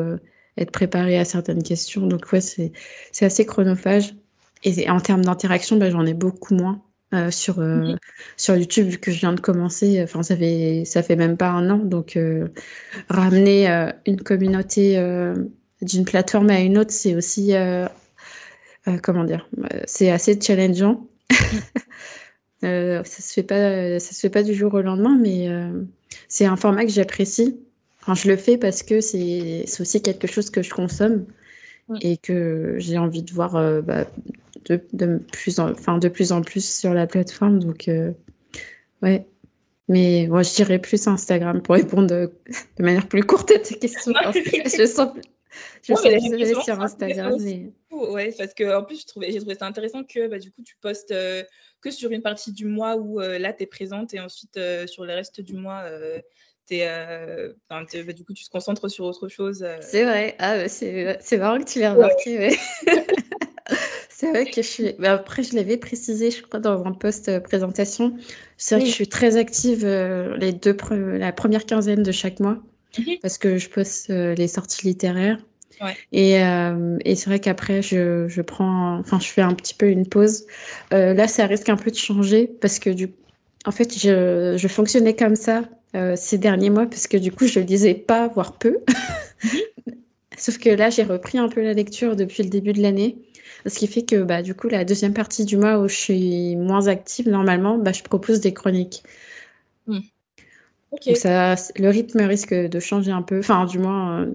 être 0.56 0.70
préparé 0.70 1.18
à 1.18 1.24
certaines 1.24 1.62
questions. 1.62 2.06
Donc 2.06 2.32
ouais, 2.32 2.40
c'est 2.40 2.72
assez 3.20 3.46
chronophage. 3.46 4.14
Et 4.62 4.90
en 4.90 5.00
termes 5.00 5.24
d'interaction, 5.24 5.76
bah, 5.76 5.90
j'en 5.90 6.06
ai 6.06 6.14
beaucoup 6.14 6.54
moins. 6.54 6.82
Euh, 7.12 7.32
sur, 7.32 7.58
euh, 7.58 7.96
sur 8.36 8.54
YouTube, 8.54 8.86
vu 8.86 8.98
que 8.98 9.10
je 9.10 9.18
viens 9.18 9.32
de 9.32 9.40
commencer, 9.40 10.00
enfin, 10.00 10.22
ça 10.22 10.36
fait, 10.36 10.84
ça 10.84 11.02
fait 11.02 11.16
même 11.16 11.36
pas 11.36 11.48
un 11.48 11.68
an. 11.68 11.78
Donc, 11.78 12.16
euh, 12.16 12.46
ramener 13.08 13.66
une 14.06 14.22
communauté 14.22 14.94
d'une 15.82 16.04
plateforme 16.04 16.50
à 16.50 16.60
une 16.60 16.78
autre, 16.78 16.92
c'est 16.92 17.16
aussi, 17.16 17.52
comment 19.02 19.24
dire, 19.24 19.48
c'est 19.86 20.10
assez 20.10 20.38
challengeant. 20.40 21.04
ça 22.62 23.02
se 23.04 23.32
fait 23.32 23.42
pas, 23.42 23.98
ça 23.98 24.12
se 24.12 24.20
fait 24.20 24.30
pas 24.30 24.44
du 24.44 24.54
jour 24.54 24.72
au 24.74 24.80
lendemain, 24.80 25.18
mais 25.20 25.48
c'est 26.28 26.46
un 26.46 26.56
format 26.56 26.84
que 26.84 26.92
j'apprécie. 26.92 27.58
enfin, 28.02 28.14
je 28.14 28.28
le 28.28 28.36
fais 28.36 28.56
parce 28.56 28.84
que 28.84 29.00
c'est 29.00 29.64
aussi 29.80 30.00
quelque 30.00 30.28
chose 30.28 30.50
que 30.50 30.62
je 30.62 30.70
consomme 30.70 31.24
et 32.02 32.18
que 32.18 32.76
j'ai 32.78 32.98
envie 32.98 33.24
de 33.24 33.32
voir 33.32 33.82
bah, 33.82 34.06
de, 34.66 34.80
de, 34.92 35.18
plus 35.32 35.58
en, 35.58 35.70
de 35.70 36.08
plus 36.08 36.32
en 36.32 36.42
plus 36.42 36.64
sur 36.64 36.94
la 36.94 37.06
plateforme. 37.06 37.58
Donc, 37.58 37.90
ouais. 39.02 39.26
Mais 39.90 40.28
moi, 40.28 40.44
je 40.44 40.54
dirais 40.54 40.78
plus 40.78 41.08
Instagram 41.08 41.60
pour 41.62 41.74
répondre 41.74 42.06
de, 42.06 42.30
manière 42.78 43.08
plus 43.08 43.24
courte 43.24 43.50
à 43.50 43.58
tes 43.58 43.76
questions. 43.76 44.12
je 44.34 44.86
sens, 44.86 45.10
je 45.82 45.92
ouais, 45.92 46.54
sens 46.54 46.64
sur 46.64 46.80
Instagram. 46.80 47.36
Mais... 47.40 47.72
Ouais, 47.90 48.32
parce 48.38 48.54
que 48.54 48.72
en 48.72 48.84
plus, 48.84 49.00
j'ai 49.00 49.06
trouvé, 49.06 49.36
trouvé 49.36 49.56
ça 49.56 49.66
intéressant 49.66 50.04
que 50.04 50.28
bah, 50.28 50.38
du 50.38 50.52
coup, 50.52 50.62
tu 50.62 50.76
postes 50.80 51.10
euh, 51.10 51.42
que 51.80 51.90
sur 51.90 52.12
une 52.12 52.22
partie 52.22 52.52
du 52.52 52.66
mois 52.66 52.94
où 52.96 53.20
euh, 53.20 53.40
là, 53.40 53.52
tu 53.52 53.64
es 53.64 53.66
présente 53.66 54.14
et 54.14 54.20
ensuite 54.20 54.56
euh, 54.56 54.86
sur 54.86 55.04
le 55.04 55.12
reste 55.12 55.40
du 55.40 55.54
mois, 55.54 55.84
es, 56.70 56.86
bah, 57.68 57.84
du 58.12 58.24
coup, 58.24 58.32
tu 58.32 58.44
te 58.44 58.50
concentres 58.50 58.88
sur 58.88 59.04
autre 59.06 59.26
chose. 59.26 59.66
C'est 59.80 60.04
vrai. 60.04 60.36
Ah, 60.38 60.68
c'est 60.68 61.18
marrant 61.36 61.58
que 61.58 61.64
tu 61.64 61.80
l'aies 61.80 61.88
remarqué. 61.88 62.56
C'est 64.20 64.30
vrai 64.30 64.44
que 64.44 64.62
je 64.62 64.66
suis. 64.66 64.88
après, 65.04 65.42
je 65.42 65.54
l'avais 65.54 65.76
précisé, 65.76 66.30
je 66.30 66.42
crois, 66.42 66.60
dans 66.60 66.84
un 66.84 66.92
post 66.92 67.38
présentation. 67.40 68.16
C'est 68.56 68.74
vrai 68.74 68.84
que 68.84 68.90
je 68.90 68.94
suis 68.94 69.08
très 69.08 69.36
active 69.36 69.86
les 69.86 70.52
deux 70.52 70.76
la 71.18 71.32
première 71.32 71.64
quinzaine 71.64 72.02
de 72.02 72.12
chaque 72.12 72.40
mois 72.40 72.58
mhm. 72.98 73.14
parce 73.22 73.38
que 73.38 73.56
je 73.56 73.68
poste 73.70 74.08
les 74.08 74.48
sorties 74.48 74.86
littéraires. 74.86 75.38
Et, 76.12 76.34
et 76.34 77.14
c'est 77.14 77.26
vrai 77.26 77.40
qu'après, 77.40 77.82
je, 77.82 78.28
je, 78.28 78.42
prends, 78.42 78.98
enfin, 78.98 79.18
je 79.18 79.28
fais 79.28 79.40
un 79.40 79.54
petit 79.54 79.74
peu 79.74 79.88
une 79.88 80.06
pause. 80.06 80.46
Euh, 80.92 81.14
là, 81.14 81.26
ça 81.28 81.46
risque 81.46 81.68
un 81.68 81.76
peu 81.76 81.90
de 81.90 81.96
changer 81.96 82.46
parce 82.46 82.78
que 82.78 82.90
du, 82.90 83.10
en 83.64 83.72
fait, 83.72 83.98
je, 83.98 84.56
je 84.56 84.68
fonctionnais 84.68 85.14
comme 85.14 85.36
ça 85.36 85.62
euh, 85.94 86.14
ces 86.16 86.38
derniers 86.38 86.70
mois 86.70 86.86
parce 86.86 87.06
que 87.06 87.16
du 87.16 87.32
coup, 87.32 87.46
je 87.46 87.60
lisais 87.60 87.94
pas, 87.94 88.28
voire 88.28 88.58
peu. 88.58 88.78
Mhm. 89.44 89.94
Sauf 90.36 90.58
que 90.58 90.70
là, 90.70 90.88
j'ai 90.88 91.02
repris 91.02 91.38
un 91.38 91.48
peu 91.48 91.62
la 91.62 91.74
lecture 91.74 92.16
depuis 92.16 92.42
le 92.42 92.48
début 92.48 92.72
de 92.72 92.80
l'année. 92.80 93.18
Ce 93.66 93.78
qui 93.78 93.86
fait 93.86 94.04
que 94.04 94.22
bah, 94.22 94.42
du 94.42 94.54
coup, 94.54 94.68
la 94.68 94.84
deuxième 94.84 95.14
partie 95.14 95.44
du 95.44 95.56
mois 95.56 95.78
où 95.78 95.88
je 95.88 95.94
suis 95.94 96.56
moins 96.56 96.86
active, 96.88 97.28
normalement, 97.28 97.78
bah, 97.78 97.92
je 97.92 98.02
propose 98.02 98.40
des 98.40 98.54
chroniques. 98.54 99.02
Hmm. 99.86 100.00
Donc 100.92 101.16
ça, 101.16 101.54
le 101.76 101.88
rythme 101.88 102.20
risque 102.22 102.54
de 102.54 102.80
changer 102.80 103.12
un 103.12 103.22
peu, 103.22 103.38
enfin 103.38 103.64
du 103.64 103.78
moins 103.78 104.22
euh, 104.22 104.34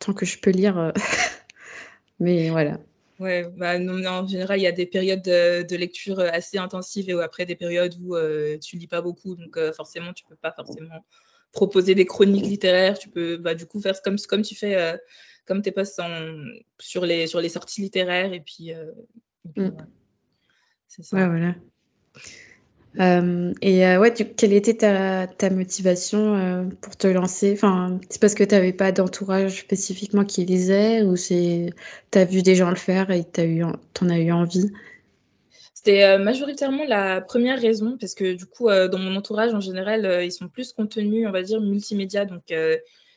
tant 0.00 0.12
que 0.12 0.26
je 0.26 0.38
peux 0.38 0.50
lire. 0.50 0.78
Euh, 0.78 0.90
mais 2.20 2.50
voilà. 2.50 2.78
Ouais, 3.20 3.46
bah, 3.56 3.76
en 3.78 4.26
général, 4.26 4.58
il 4.58 4.62
y 4.62 4.66
a 4.66 4.72
des 4.72 4.86
périodes 4.86 5.22
de, 5.22 5.76
lecture 5.76 6.18
assez 6.18 6.58
intensives 6.58 7.08
et 7.08 7.22
après 7.22 7.46
des 7.46 7.54
périodes 7.54 7.94
où 8.02 8.16
euh, 8.16 8.58
tu 8.58 8.76
lis 8.76 8.88
pas 8.88 9.02
beaucoup, 9.02 9.36
donc 9.36 9.56
forcément, 9.72 10.12
tu 10.12 10.24
peux 10.24 10.34
pas 10.34 10.50
forcément 10.50 11.04
proposer 11.52 11.94
des 11.94 12.06
chroniques 12.06 12.46
littéraires. 12.46 12.98
Tu 12.98 13.08
peux 13.08 13.36
bah, 13.36 13.54
du 13.54 13.66
coup 13.66 13.80
faire 13.80 14.02
comme, 14.02 14.16
comme 14.28 14.42
tu 14.42 14.56
fais 14.56 14.98
comme 15.46 15.62
tes 15.62 15.72
posts 15.72 16.00
sur, 16.80 17.04
les, 17.04 17.26
sur 17.26 17.40
les 17.40 17.48
sorties 17.48 17.82
littéraires. 17.82 18.32
Et 18.32 18.40
puis, 18.40 18.72
euh, 18.72 18.92
mm. 19.56 19.70
c'est 20.88 21.02
ça. 21.02 21.16
Ouais, 21.16 21.26
voilà. 21.26 21.54
Euh, 23.00 23.52
et 23.60 23.84
euh, 23.84 23.98
ouais, 23.98 24.12
quelle 24.12 24.52
était 24.52 24.74
ta, 24.74 25.26
ta 25.26 25.50
motivation 25.50 26.70
pour 26.80 26.96
te 26.96 27.08
lancer? 27.08 27.52
Enfin, 27.54 27.98
C'est 28.08 28.20
parce 28.20 28.34
que 28.34 28.44
tu 28.44 28.54
n'avais 28.54 28.72
pas 28.72 28.92
d'entourage 28.92 29.60
spécifiquement 29.62 30.24
qui 30.24 30.44
lisait 30.44 31.02
ou 31.02 31.16
tu 31.16 31.72
as 32.14 32.24
vu 32.24 32.42
des 32.42 32.54
gens 32.54 32.70
le 32.70 32.76
faire 32.76 33.10
et 33.10 33.24
tu 33.24 33.62
en 33.62 34.08
as 34.08 34.18
eu 34.18 34.30
envie? 34.30 34.70
C'était 35.74 36.18
majoritairement 36.18 36.84
la 36.86 37.20
première 37.20 37.60
raison 37.60 37.98
parce 37.98 38.14
que 38.14 38.32
du 38.32 38.46
coup, 38.46 38.68
dans 38.68 38.98
mon 38.98 39.16
entourage 39.16 39.52
en 39.52 39.60
général, 39.60 40.22
ils 40.24 40.32
sont 40.32 40.48
plus 40.48 40.72
contenus, 40.72 41.26
on 41.26 41.32
va 41.32 41.42
dire, 41.42 41.60
multimédia. 41.60 42.24
Donc, 42.24 42.44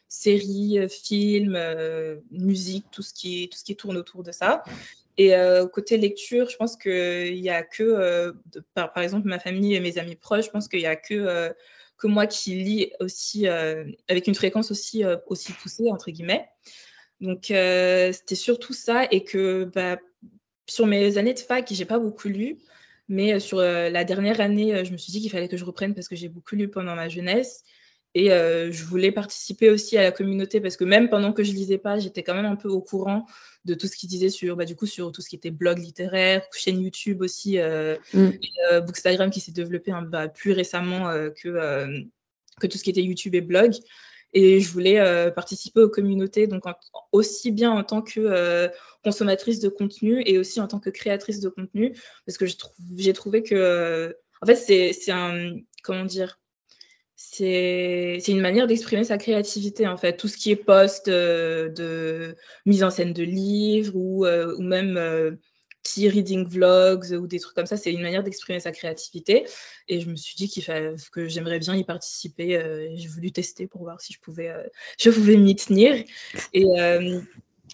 séries, 0.08 0.80
euh, 0.80 0.88
films, 0.88 1.56
euh, 1.56 2.18
musique, 2.32 2.86
tout 2.92 3.02
ce, 3.02 3.14
qui, 3.14 3.50
tout 3.50 3.58
ce 3.58 3.64
qui 3.64 3.76
tourne 3.76 3.98
autour 3.98 4.24
de 4.24 4.32
ça. 4.32 4.64
Et 5.18 5.36
euh, 5.36 5.68
côté 5.68 5.98
lecture, 5.98 6.50
je 6.50 6.58
pense 6.58 6.78
qu'il 6.78 7.42
n'y 7.42 7.50
a 7.50 7.64
que, 7.64 8.36
par, 8.76 8.94
par, 8.94 9.04
exemple, 9.04 9.28
ma 9.28 9.40
famille 9.40 9.74
et 9.74 9.80
mes 9.80 9.98
amis 9.98 10.16
proches, 10.16 10.46
je 10.46 10.52
pense 10.52 10.68
qu'il 10.68 10.80
n'y 10.80 10.86
a 10.86 10.96
que, 10.96 11.52
que 11.98 12.08
moi 12.08 12.28
qui 12.28 12.54
lis 12.54 12.92
aussi 13.00 13.48
avec 13.48 14.28
une 14.28 14.36
fréquence 14.36 14.70
aussi, 14.70 15.04
aussi 15.26 15.54
poussée, 15.54 15.90
entre 15.90 16.12
guillemets. 16.12 16.48
Donc, 17.20 17.46
c'était 17.46 18.36
surtout 18.36 18.74
ça. 18.74 19.08
Et 19.10 19.24
que 19.24 19.64
bah, 19.74 19.98
sur 20.68 20.86
mes 20.86 21.18
années 21.18 21.34
de 21.34 21.40
fac, 21.40 21.68
j'ai 21.72 21.86
pas 21.86 21.98
beaucoup 21.98 22.28
lu. 22.28 22.60
Mais 23.10 23.40
sur 23.40 23.58
la 23.58 24.04
dernière 24.04 24.40
année, 24.40 24.86
je 24.86 24.92
me 24.92 24.98
suis 24.98 25.12
dit 25.12 25.20
qu'il 25.20 25.32
fallait 25.32 25.48
que 25.48 25.58
je 25.58 25.66
reprenne 25.66 25.96
parce 25.96 26.08
que 26.08 26.16
j'ai 26.16 26.30
beaucoup 26.30 26.56
lu 26.56 26.68
pendant 26.68 26.94
ma 26.94 27.10
jeunesse. 27.10 27.64
Et 28.14 28.32
euh, 28.32 28.72
je 28.72 28.84
voulais 28.84 29.12
participer 29.12 29.70
aussi 29.70 29.98
à 29.98 30.04
la 30.04 30.12
communauté 30.12 30.60
parce 30.60 30.78
que 30.78 30.84
même 30.84 31.10
pendant 31.10 31.34
que 31.34 31.44
je 31.44 31.52
lisais 31.52 31.78
pas, 31.78 32.00
j'étais 32.00 32.24
quand 32.24 32.34
même 32.34 32.46
un 32.46 32.56
peu 32.56 32.70
au 32.70 32.82
courant 32.82 33.26
de 33.66 33.74
tout 33.74 33.88
ce 33.88 33.96
qu'ils 33.96 34.10
disaient 34.10 34.30
sur, 34.30 34.56
bah, 34.56 34.66
du 34.66 34.76
coup, 34.76 34.86
sur 34.86 35.12
tout 35.12 35.22
ce 35.22 35.30
qui 35.30 35.36
était 35.36 35.52
blog 35.52 35.78
littéraire, 35.78 36.42
chaîne 36.54 36.82
YouTube 36.82 37.22
aussi, 37.22 37.60
euh, 37.60 37.96
mm. 38.14 38.30
euh 38.72 38.82
Bookstagram 38.82 39.30
qui 39.30 39.40
s'est 39.40 39.52
développé 39.52 39.92
hein, 39.92 40.02
bah, 40.02 40.30
plus 40.30 40.52
récemment 40.52 41.12
que, 41.36 41.88
que 42.60 42.68
tout 42.68 42.78
ce 42.78 42.84
qui 42.84 42.90
était 42.90 43.04
YouTube 43.04 43.36
et 43.36 43.42
blog. 43.42 43.74
Et 44.34 44.60
je 44.62 44.70
voulais 44.72 45.32
participer 45.32 45.82
aux 45.82 45.90
communautés, 45.90 46.48
donc 46.48 46.64
aussi 47.12 47.52
bien 47.52 47.72
en 47.72 47.84
tant 47.84 48.02
que 48.02 48.70
consommatrice 49.04 49.60
de 49.60 49.70
contenu 49.70 50.22
et 50.26 50.38
aussi 50.38 50.60
en 50.60 50.68
tant 50.68 50.80
que 50.80 50.90
créatrice 50.90 51.40
de 51.40 51.50
contenu, 51.50 51.96
parce 52.26 52.38
que 52.38 52.46
j'ai 52.98 53.14
trouvé 53.14 53.42
que, 53.42 54.18
en 54.42 54.46
fait, 54.46 54.56
c'est 54.56 55.12
un, 55.12 55.56
comment 55.84 56.06
dire, 56.06 56.40
c'est 57.20 58.22
une 58.28 58.42
manière 58.42 58.68
d'exprimer 58.68 59.04
sa 59.04 59.18
créativité, 59.18 59.88
en 59.88 59.98
fait. 59.98 60.18
Tout 60.18 60.28
ce 60.28 60.38
qui 60.38 60.52
est 60.52 60.56
post 60.56 61.08
euh, 61.08 61.68
de 61.68 62.36
mise 62.68 62.84
en 62.84 62.92
scène 62.92 63.12
de 63.12 63.24
livres 63.24 63.96
ou, 63.96 64.24
euh, 64.24 64.56
ou 64.56 64.62
même 64.62 64.98
euh, 64.98 65.32
petits 65.82 66.08
reading 66.10 66.48
vlogs 66.48 67.12
ou 67.14 67.26
des 67.26 67.40
trucs 67.40 67.56
comme 67.56 67.66
ça, 67.66 67.76
c'est 67.76 67.92
une 67.92 68.04
manière 68.04 68.22
d'exprimer 68.22 68.60
sa 68.60 68.72
créativité. 68.72 69.48
Et 69.88 70.00
je 70.00 70.08
me 70.12 70.16
suis 70.16 70.36
dit 70.36 70.48
qu'il 70.48 70.64
que 71.12 71.28
j'aimerais 71.28 71.58
bien 71.58 71.76
y 71.76 71.84
participer. 71.84 72.62
J'ai 72.96 73.08
voulu 73.08 73.32
tester 73.32 73.66
pour 73.66 73.82
voir 73.82 74.00
si 74.00 74.14
je 74.14 74.20
pouvais, 74.20 74.54
je 75.00 75.10
pouvais 75.10 75.38
m'y 75.38 75.56
tenir. 75.56 76.04
Et, 76.54 76.66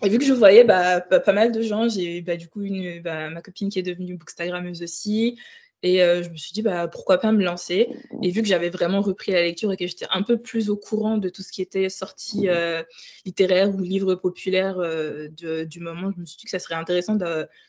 vu 0.03 0.19
que 0.19 0.25
je 0.25 0.33
voyais 0.33 0.63
bah, 0.63 1.01
pas, 1.01 1.33
mal 1.33 1.51
de 1.51 1.61
gens, 1.61 1.89
j'ai 1.89 2.21
bah, 2.21 2.37
du 2.37 2.47
coup 2.47 2.61
bah, 3.03 3.29
ma 3.29 3.41
copine 3.41 3.69
qui 3.69 3.79
est 3.79 3.83
devenue 3.83 4.15
bookstagrammeuse 4.15 4.83
aussi. 4.83 5.37
Et 5.83 6.01
euh, 6.01 6.23
je 6.23 6.29
me 6.29 6.37
suis 6.37 6.53
dit, 6.53 6.61
bah, 6.61 6.87
pourquoi 6.87 7.17
pas 7.17 7.33
me 7.33 7.43
lancer 7.43 7.89
Et 8.21 8.31
vu 8.31 8.41
que 8.41 8.47
j'avais 8.47 8.69
vraiment 8.69 9.01
repris 9.01 9.33
la 9.33 9.41
lecture 9.41 9.71
et 9.73 9.77
que 9.77 9.85
j'étais 9.85 10.07
un 10.11 10.23
peu 10.23 10.37
plus 10.37 10.69
au 10.69 10.77
courant 10.77 11.17
de 11.17 11.27
tout 11.27 11.41
ce 11.43 11.51
qui 11.51 11.61
était 11.61 11.89
sorti 11.89 12.47
euh, 12.47 12.81
littéraire 13.25 13.75
ou 13.75 13.79
livre 13.81 14.15
populaire 14.15 14.79
euh, 14.79 15.27
du 15.27 15.81
moment, 15.81 16.09
je 16.15 16.21
me 16.21 16.25
suis 16.25 16.37
dit 16.37 16.45
que 16.45 16.51
ça 16.51 16.59
serait 16.59 16.75
intéressant 16.75 17.17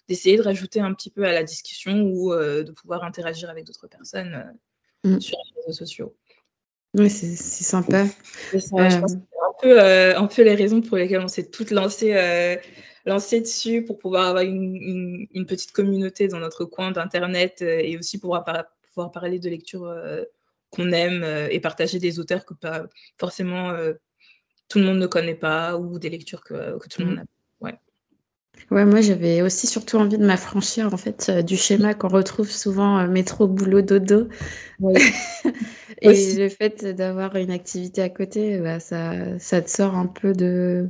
d'essayer 0.08 0.36
de, 0.36 0.42
rajouter 0.42 0.78
un 0.78 0.94
petit 0.94 1.10
peu 1.10 1.24
à 1.24 1.32
la 1.32 1.42
discussion 1.42 2.02
ou 2.02 2.32
de 2.32 2.70
pouvoir 2.70 3.02
interagir 3.02 3.50
avec 3.50 3.64
d'autres 3.64 3.88
personnes 3.88 4.54
mm. 5.02 5.18
sur 5.18 5.36
les 5.36 5.62
réseaux 5.62 5.78
sociaux. 5.78 6.14
Oui, 6.96 7.10
c'est 7.10 7.34
sympa. 7.34 8.06
je 8.52 8.58
pense 8.70 8.94
que 8.94 9.08
c'est 9.08 10.14
un 10.14 10.26
peu, 10.28 10.42
les 10.44 10.54
raisons 10.54 10.80
pour 10.80 10.96
lesquelles 10.98 11.20
on 11.20 11.28
s'est 11.28 11.50
toutes 11.50 11.72
lancées 11.72 12.14
lancer 13.06 13.40
dessus 13.40 13.84
pour 13.84 13.98
pouvoir 13.98 14.28
avoir 14.28 14.44
une, 14.44 15.26
une, 15.32 15.46
petite 15.46 15.72
communauté 15.72 16.28
dans 16.28 16.40
notre 16.40 16.64
coin 16.64 16.90
d'Internet 16.90 17.60
euh, 17.62 17.80
et 17.82 17.98
aussi 17.98 18.18
pouvoir, 18.18 18.44
pouvoir 18.88 19.12
parler 19.12 19.38
de 19.38 19.48
lectures 19.48 19.86
euh, 19.86 20.22
qu'on 20.70 20.90
aime 20.92 21.22
euh, 21.22 21.48
et 21.50 21.60
partager 21.60 21.98
des 21.98 22.18
auteurs 22.18 22.44
que 22.44 22.54
pas 22.54 22.84
forcément 23.18 23.74
tout 24.68 24.78
le 24.78 24.86
monde 24.86 24.98
ne 24.98 25.06
connaît 25.06 25.34
pas 25.34 25.76
ou 25.76 25.98
des 25.98 26.08
lectures 26.08 26.42
que, 26.42 26.78
que 26.78 26.88
tout 26.88 27.02
le 27.02 27.08
monde 27.08 27.16
mm. 27.16 27.20
a. 27.20 27.66
Ouais. 27.66 27.78
Ouais, 28.70 28.84
moi 28.86 29.02
j'avais 29.02 29.42
aussi 29.42 29.66
surtout 29.66 29.98
envie 29.98 30.16
de 30.16 30.24
m'affranchir 30.24 30.92
en 30.94 30.96
fait 30.96 31.30
du 31.44 31.56
schéma 31.56 31.92
qu'on 31.92 32.08
retrouve 32.08 32.50
souvent 32.50 33.06
métro, 33.06 33.46
boulot, 33.46 33.82
dodo. 33.82 34.28
et 36.00 36.34
le 36.34 36.48
fait 36.48 36.84
d'avoir 36.86 37.36
une 37.36 37.50
activité 37.50 38.00
à 38.00 38.08
côté, 38.08 38.58
bah, 38.58 38.80
ça, 38.80 39.38
ça 39.38 39.60
te 39.60 39.68
sort 39.68 39.94
un 39.94 40.06
peu 40.06 40.32
de, 40.32 40.88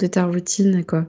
de 0.00 0.06
ta 0.06 0.24
routine 0.24 0.84
quoi. 0.84 1.06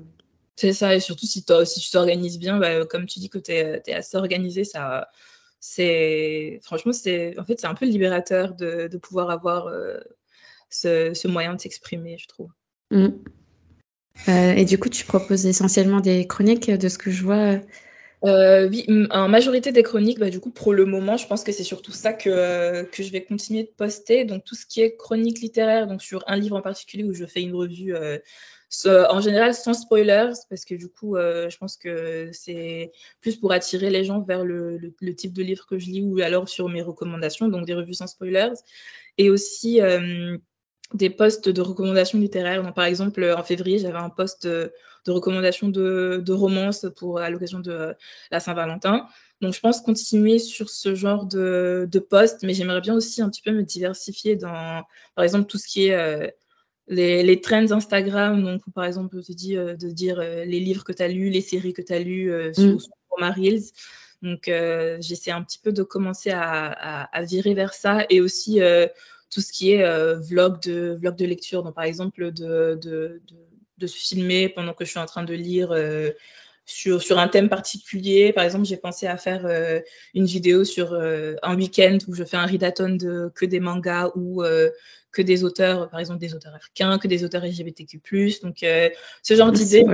C'est 0.55 0.73
ça, 0.73 0.95
et 0.95 0.99
surtout 0.99 1.25
si, 1.25 1.43
si 1.65 1.79
tu 1.79 1.91
t'organises 1.91 2.39
bien, 2.39 2.57
bah, 2.57 2.85
comme 2.85 3.05
tu 3.05 3.19
dis 3.19 3.29
que 3.29 3.37
tu 3.37 3.51
es, 3.51 3.93
assez 3.93 4.15
organisé, 4.15 4.63
ça, 4.63 5.09
c'est 5.59 6.59
franchement, 6.63 6.93
c'est 6.93 7.37
en 7.37 7.43
fait, 7.43 7.59
c'est 7.59 7.67
un 7.67 7.73
peu 7.73 7.85
libérateur 7.85 8.53
de, 8.53 8.87
de 8.87 8.97
pouvoir 8.97 9.29
avoir 9.29 9.67
euh, 9.67 9.97
ce, 10.69 11.13
ce, 11.13 11.27
moyen 11.27 11.55
de 11.55 11.59
s'exprimer, 11.59 12.17
je 12.17 12.27
trouve. 12.27 12.51
Mmh. 12.91 13.07
Euh, 14.29 14.53
et 14.53 14.63
du 14.63 14.77
coup, 14.77 14.87
tu 14.87 15.03
proposes 15.05 15.45
essentiellement 15.45 15.99
des 15.99 16.25
chroniques 16.25 16.71
de 16.71 16.87
ce 16.87 16.97
que 16.97 17.11
je 17.11 17.23
vois 17.23 17.59
euh, 18.23 18.67
oui, 18.69 18.87
en 19.11 19.27
majorité 19.27 19.71
des 19.71 19.83
chroniques, 19.83 20.17
bah, 20.17 20.31
du 20.31 20.39
coup, 20.39 20.49
pour 20.49 20.73
le 20.73 20.85
moment, 20.85 21.15
je 21.15 21.27
pense 21.27 21.43
que 21.43 21.51
c'est 21.51 21.63
surtout 21.63 21.91
ça 21.91 22.11
que, 22.11 22.83
que 22.83 23.03
je 23.03 23.11
vais 23.11 23.23
continuer 23.23 23.63
de 23.63 23.71
poster. 23.77 24.25
Donc, 24.25 24.43
tout 24.45 24.55
ce 24.55 24.65
qui 24.65 24.81
est 24.81 24.95
chronique 24.95 25.41
littéraire, 25.41 25.85
donc 25.85 26.01
sur 26.01 26.23
un 26.25 26.37
livre 26.37 26.55
en 26.55 26.61
particulier 26.61 27.03
où 27.03 27.13
je 27.13 27.25
fais 27.25 27.43
une 27.43 27.53
revue 27.53 27.93
en 28.85 29.21
général 29.21 29.53
sans 29.53 29.73
spoilers, 29.73 30.33
parce 30.49 30.65
que 30.65 30.75
du 30.75 30.89
coup, 30.89 31.15
euh, 31.15 31.49
je 31.49 31.57
pense 31.57 31.77
que 31.77 32.29
c'est 32.33 32.91
plus 33.21 33.37
pour 33.37 33.51
attirer 33.51 33.89
les 33.89 34.03
gens 34.03 34.21
vers 34.21 34.43
le, 34.43 34.79
type 35.15 35.33
de 35.33 35.43
livre 35.43 35.65
que 35.67 35.79
je 35.79 35.87
lis 35.87 36.01
ou 36.01 36.19
alors 36.21 36.49
sur 36.49 36.69
mes 36.69 36.81
recommandations, 36.81 37.47
donc 37.47 37.65
des 37.65 37.73
revues 37.73 37.93
sans 37.93 38.07
spoilers. 38.07 38.53
Et 39.17 39.29
aussi, 39.29 39.81
euh, 39.81 40.37
des 40.93 41.09
posts 41.09 41.49
de 41.49 41.61
recommandations 41.61 42.19
littéraires. 42.19 42.63
Donc, 42.63 42.75
par 42.75 42.85
exemple, 42.85 43.23
en 43.37 43.43
février, 43.43 43.79
j'avais 43.79 43.97
un 43.97 44.09
post 44.09 44.45
de, 44.47 44.71
recommandations 45.07 45.69
de, 45.69 46.21
de 46.23 46.33
romance 46.33 46.85
pour, 46.95 47.19
à 47.19 47.29
l'occasion 47.29 47.59
de 47.59 47.95
la 48.31 48.39
Saint-Valentin. 48.39 49.07
Donc, 49.41 49.53
je 49.53 49.59
pense 49.59 49.81
continuer 49.81 50.39
sur 50.39 50.69
ce 50.69 50.95
genre 50.95 51.25
de, 51.25 51.87
de 51.91 52.07
mais 52.43 52.53
j'aimerais 52.53 52.81
bien 52.81 52.95
aussi 52.95 53.21
un 53.21 53.29
petit 53.29 53.41
peu 53.41 53.51
me 53.51 53.63
diversifier 53.63 54.35
dans, 54.35 54.83
par 55.15 55.23
exemple, 55.23 55.45
tout 55.47 55.57
ce 55.57 55.67
qui 55.67 55.87
est 55.87 55.95
euh, 55.95 56.27
les, 56.87 57.23
les, 57.23 57.41
trends 57.41 57.71
Instagram. 57.71 58.43
Donc, 58.43 58.61
par 58.73 58.85
exemple, 58.85 59.21
te 59.21 59.31
dis, 59.31 59.57
euh, 59.57 59.75
de 59.75 59.89
dire 59.89 60.19
euh, 60.19 60.45
les 60.45 60.59
livres 60.59 60.83
que 60.83 60.93
tu 60.93 61.03
as 61.03 61.07
lus, 61.07 61.29
les 61.29 61.41
séries 61.41 61.73
que 61.73 61.81
tu 61.81 61.93
as 61.93 61.99
lues 61.99 62.31
sur, 62.53 62.63
mm. 62.63 62.79
sur 62.79 62.91
Reels. 63.19 63.71
Donc, 64.21 64.51
j'essaie 65.01 65.31
un 65.31 65.43
petit 65.43 65.59
peu 65.59 65.71
de 65.71 65.83
commencer 65.83 66.31
à, 66.31 67.03
à, 67.03 67.23
virer 67.23 67.53
vers 67.53 67.73
ça 67.73 68.05
et 68.09 68.21
aussi 68.21 68.59
tout 69.29 69.41
ce 69.41 69.51
qui 69.51 69.73
est 69.73 69.83
vlog, 70.15 70.61
de, 70.63 70.97
vlog 70.99 71.15
de 71.15 71.25
lecture. 71.25 71.61
Donc, 71.61 71.75
par 71.75 71.83
exemple, 71.83 72.31
de, 72.31 72.79
de, 72.81 73.21
de, 73.77 73.87
se 73.87 73.95
filmer 73.95 74.49
pendant 74.49 74.73
que 74.73 74.83
je 74.83 74.89
suis 74.89 74.99
en 74.99 75.05
train 75.05 75.23
de 75.23 75.33
lire 75.33 75.75
sur, 76.65 77.01
sur 77.01 77.19
un 77.19 77.27
thème 77.27 77.49
particulier. 77.49 78.33
Par 78.33 78.43
exemple, 78.43 78.65
j'ai 78.65 78.77
pensé 78.77 79.07
à 79.07 79.17
faire 79.17 79.45
euh, 79.45 79.79
une 80.13 80.25
vidéo 80.25 80.63
sur 80.63 80.93
euh, 80.93 81.35
un 81.43 81.55
week-end 81.55 81.97
où 82.07 82.15
je 82.15 82.23
fais 82.23 82.37
un 82.37 82.45
readathon 82.45 82.95
de 82.95 83.31
que 83.35 83.45
des 83.45 83.59
mangas 83.59 84.11
ou 84.15 84.43
euh, 84.43 84.69
que 85.15 85.21
des 85.21 85.43
auteurs, 85.43 85.89
par 85.89 85.99
exemple 85.99 86.19
des 86.19 86.35
auteurs 86.35 86.53
africains, 86.53 86.97
que 86.99 87.07
des 87.07 87.23
auteurs 87.23 87.43
LGBTQ+. 87.43 87.99
Donc, 88.43 88.57
ce 88.59 89.33
genre 89.33 89.51
d'idée, 89.51 89.85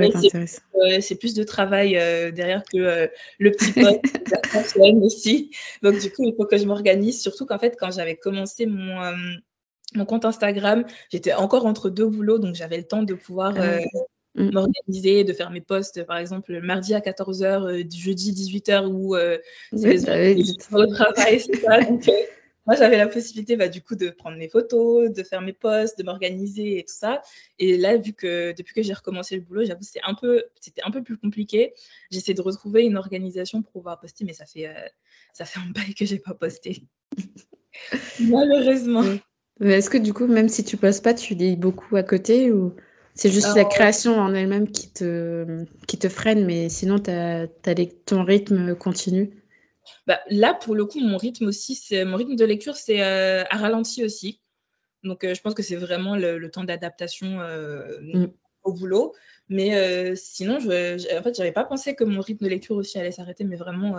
c'est 1.00 1.16
plus 1.16 1.34
de 1.34 1.44
travail 1.44 1.92
derrière 2.34 2.64
que 2.64 3.10
le 3.40 3.52
petit 3.52 3.72
pote 3.72 4.02
aussi. 5.02 5.52
Donc, 5.82 6.00
du 6.00 6.12
coup, 6.12 6.24
il 6.26 6.34
faut 6.36 6.46
que 6.46 6.58
je 6.58 6.66
m'organise. 6.66 7.22
Surtout 7.22 7.46
qu'en 7.46 7.60
fait, 7.60 7.78
quand 7.80 7.92
j'avais 7.92 8.16
commencé 8.16 8.66
mon 8.66 9.00
mon 9.94 10.06
compte 10.06 10.24
Instagram, 10.24 10.86
j'étais 11.12 11.34
encore 11.34 11.66
entre 11.66 11.90
deux 11.90 12.08
boulots, 12.08 12.40
donc 12.40 12.56
j'avais 12.56 12.78
le 12.78 12.86
temps 12.86 13.04
de 13.04 13.14
pouvoir 13.14 13.54
ah 13.58 13.80
Mmh. 14.36 14.52
m'organiser, 14.52 15.26
de 15.26 15.34
faire 15.34 15.52
mes 15.52 15.60
posts, 15.60 16.06
par 16.06 16.18
exemple, 16.18 16.54
le 16.54 16.62
mardi 16.62 16.94
à 16.94 17.02
14h, 17.02 17.68
euh, 17.68 17.84
jeudi 17.94 18.32
18h, 18.32 18.88
où 18.88 19.14
euh, 19.14 19.38
c'est 19.76 19.96
le 19.98 20.94
travail, 20.94 21.42
c'est 21.42 21.58
ça. 21.58 21.82
Donc, 21.82 22.08
euh, 22.08 22.14
moi, 22.68 22.76
j'avais 22.76 22.98
la 22.98 23.08
possibilité, 23.08 23.56
bah, 23.56 23.68
du 23.68 23.82
coup, 23.82 23.96
de 23.96 24.10
prendre 24.10 24.38
mes 24.38 24.48
photos, 24.48 25.12
de 25.12 25.24
faire 25.24 25.42
mes 25.42 25.54
posts, 25.54 25.98
de 25.98 26.04
m'organiser 26.04 26.78
et 26.78 26.84
tout 26.84 26.94
ça. 26.94 27.22
Et 27.58 27.78
là, 27.78 27.98
vu 27.98 28.14
que 28.14 28.54
depuis 28.56 28.74
que 28.74 28.84
j'ai 28.84 28.94
recommencé 28.94 29.36
le 29.36 29.42
boulot, 29.42 29.66
j'avoue, 29.66 29.84
c'est 29.84 30.02
un 30.04 30.14
peu, 30.14 30.44
c'était 30.60 30.84
un 30.84 30.92
peu 30.92 31.02
plus 31.02 31.18
compliqué. 31.18 31.74
J'essaie 32.12 32.36
de 32.36 32.42
retrouver 32.42 32.84
une 32.84 32.98
organisation 32.98 33.64
pour 33.64 33.72
pouvoir 33.72 34.00
poster, 34.00 34.26
mais 34.26 34.34
ça 34.34 34.46
fait, 34.46 34.70
ça 35.34 35.46
fait 35.46 35.60
un 35.60 35.70
bail 35.76 35.96
que 35.96 36.06
j'ai 36.06 36.20
pas 36.20 36.36
posté. 36.36 36.84
Malheureusement. 38.20 39.04
Mais 39.60 39.74
est-ce 39.74 39.90
que 39.90 39.98
du 39.98 40.14
coup, 40.14 40.28
même 40.28 40.50
si 40.50 40.64
tu 40.64 40.78
postes 40.78 41.04
pas, 41.04 41.14
tu 41.14 41.34
lis 41.34 41.56
beaucoup 41.56 41.96
à 41.96 42.04
côté 42.04 42.52
ou 42.52 42.76
c'est 43.14 43.30
juste 43.30 43.56
la 43.56 43.66
création 43.66 44.18
en 44.18 44.34
elle-même 44.34 44.72
qui 44.72 44.92
te, 44.92 45.66
qui 45.88 45.98
te 45.98 46.10
freine, 46.10 46.46
mais 46.46 46.70
sinon, 46.70 46.96
as, 47.08 47.48
ton 48.06 48.24
rythme 48.24 48.76
continue. 48.76 49.41
Bah, 50.08 50.20
là, 50.30 50.54
pour 50.54 50.76
le 50.76 50.86
coup, 50.86 51.00
mon 51.00 51.18
rythme 51.18 51.48
aussi, 51.48 51.76
c'est 51.76 52.06
mon 52.06 52.18
rythme 52.18 52.36
de 52.36 52.46
lecture, 52.46 52.76
c'est 52.76 53.02
euh, 53.02 53.44
à 53.50 53.58
ralenti 53.58 54.04
aussi. 54.04 54.42
Donc, 55.04 55.24
euh, 55.24 55.34
je 55.34 55.42
pense 55.42 55.54
que 55.54 55.64
c'est 55.64 55.76
vraiment 55.76 56.16
le, 56.16 56.50
temps 56.50 56.64
d'adaptation 56.64 57.40
euh, 57.42 58.00
mm. 58.02 58.28
au 58.64 58.74
boulot. 58.74 59.14
Mais 59.50 60.16
sinon, 60.16 60.60
je, 60.60 61.18
en 61.18 61.24
fait, 61.24 61.36
j'avais 61.36 61.52
pas 61.52 61.66
pensé 61.66 61.94
que 61.96 62.06
mon 62.06 62.22
rythme 62.22 62.46
de 62.46 62.50
lecture 62.50 62.78
aussi 62.78 62.98
allait 62.98 63.12
s'arrêter, 63.12 63.44
mais 63.44 63.58
vraiment, 63.58 63.98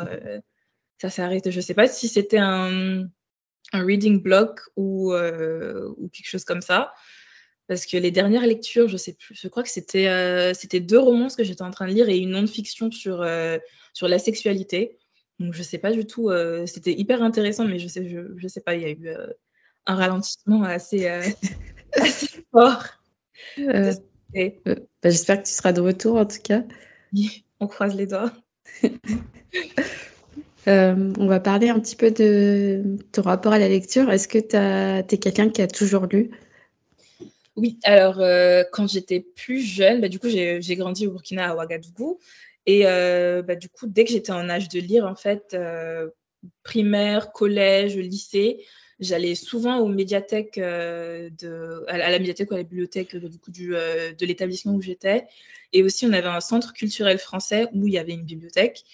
ça 0.99 1.11
s'est 1.11 1.21
arrêté. 1.21 1.53
Je 1.53 1.61
sais 1.61 1.75
pas 1.75 1.89
si 1.89 2.09
c'était 2.09 2.39
un, 2.39 3.05
un 3.75 3.85
reading 3.85 4.23
block 4.23 4.61
ou, 4.77 5.13
ou 5.13 6.09
quelque 6.09 6.27
chose 6.29 6.45
comme 6.45 6.63
ça. 6.63 6.95
Parce 7.69 7.85
que 7.85 7.99
les 7.99 8.11
dernières 8.11 8.47
lectures, 8.47 8.89
je 8.89 8.97
sais 8.97 9.13
plus, 9.13 9.39
je 9.39 9.47
crois 9.49 9.63
que 9.63 9.69
c'était 9.69 10.55
c'était 10.55 10.81
deux 10.81 10.99
romans 10.99 11.29
que 11.29 11.45
j'étais 11.45 11.63
en 11.63 11.71
train 11.71 11.87
de 11.87 11.93
lire 11.93 12.09
et 12.09 12.17
une 12.17 12.31
non-fiction 12.31 12.91
sur, 12.91 13.23
sur 13.93 14.09
la 14.09 14.19
sexualité. 14.19 14.99
Donc 15.39 15.55
je 15.55 15.63
sais 15.63 15.79
pas 15.79 15.93
du 15.93 16.07
tout, 16.07 16.31
euh, 16.31 16.67
c'était 16.67 16.93
hyper 16.93 17.23
intéressant, 17.23 17.65
mais 17.65 17.79
je 17.79 17.89
sais, 17.89 18.09
je, 18.09 18.21
je, 18.37 18.49
sais 18.49 18.61
pas, 18.61 18.75
il 18.75 18.83
y 18.83 18.85
a 18.85 18.91
eu 18.91 19.09
un 19.87 19.95
ralentissement 19.95 20.63
assez, 20.63 21.07
assez 21.93 22.45
fort. 22.53 22.85
Bah, 23.57 23.91
j'espère 25.05 25.43
que 25.43 25.49
tu 25.49 25.53
seras 25.53 25.73
de 25.73 25.81
retour 25.81 26.17
en 26.17 26.27
tout 26.27 26.41
cas. 26.43 26.63
On 27.61 27.67
croise 27.67 27.95
les 27.95 28.07
doigts. 28.07 28.33
on 30.67 31.27
va 31.27 31.41
parler 31.41 31.69
un 31.69 31.81
petit 31.81 31.97
peu 31.97 32.11
de 32.11 32.97
ton 33.11 33.23
rapport 33.23 33.53
à 33.53 33.59
la 33.59 33.69
lecture. 33.69 34.11
Est-ce 34.11 34.29
que 34.29 34.39
tu 34.39 34.57
es 35.15 35.19
quelqu'un 35.19 35.49
qui 35.51 35.63
a 35.63 35.67
toujours 35.67 36.07
lu? 36.07 36.31
Oui, 37.57 37.79
alors 37.85 38.21
euh, 38.21 38.65
quand 38.73 38.89
j'étais 38.89 39.21
plus 39.21 39.61
jeune, 39.61 40.01
bah, 40.01 40.09
du 40.09 40.19
coup 40.19 40.29
j'ai 40.29 40.77
grandi 40.77 41.07
au 41.07 41.13
Burkina 41.13 41.51
à 41.51 41.55
Ouagadougou 41.55 42.19
et 42.67 42.83
euh, 42.87 43.43
bah, 43.43 43.57
du 43.57 43.69
coup 43.69 43.87
dès 43.87 44.05
que 44.05 44.13
j'étais 44.13 44.33
en 44.33 44.49
âge 44.49 44.69
de 44.69 44.81
lire 44.81 45.07
en 45.07 45.15
fait 45.15 45.55
euh, 45.55 46.09
primaire, 46.63 47.33
collège, 47.33 47.97
lycée, 47.97 48.65
j'allais 49.01 49.35
souvent 49.35 49.79
aux 49.79 49.89
médiathèques 49.89 50.59
de, 50.59 51.85
à, 51.89 51.99
la 51.99 52.19
médiathèque 52.19 52.51
ou 52.51 52.55
à 52.55 52.59
la 52.59 52.63
bibliothèque 52.63 53.17
du, 53.49 53.71
de 53.71 54.27
l'établissement 54.27 54.75
où 54.75 54.83
j'étais 54.83 55.27
et 55.73 55.83
aussi 55.83 56.07
on 56.07 56.13
avait 56.13 56.29
un 56.29 56.41
centre 56.41 56.73
culturel 56.73 57.19
français 57.19 57.67
où 57.73 57.87
il 57.87 57.95
y 57.95 57.99
avait 57.99 58.13
une 58.13 58.25
bibliothèque. 58.25 58.85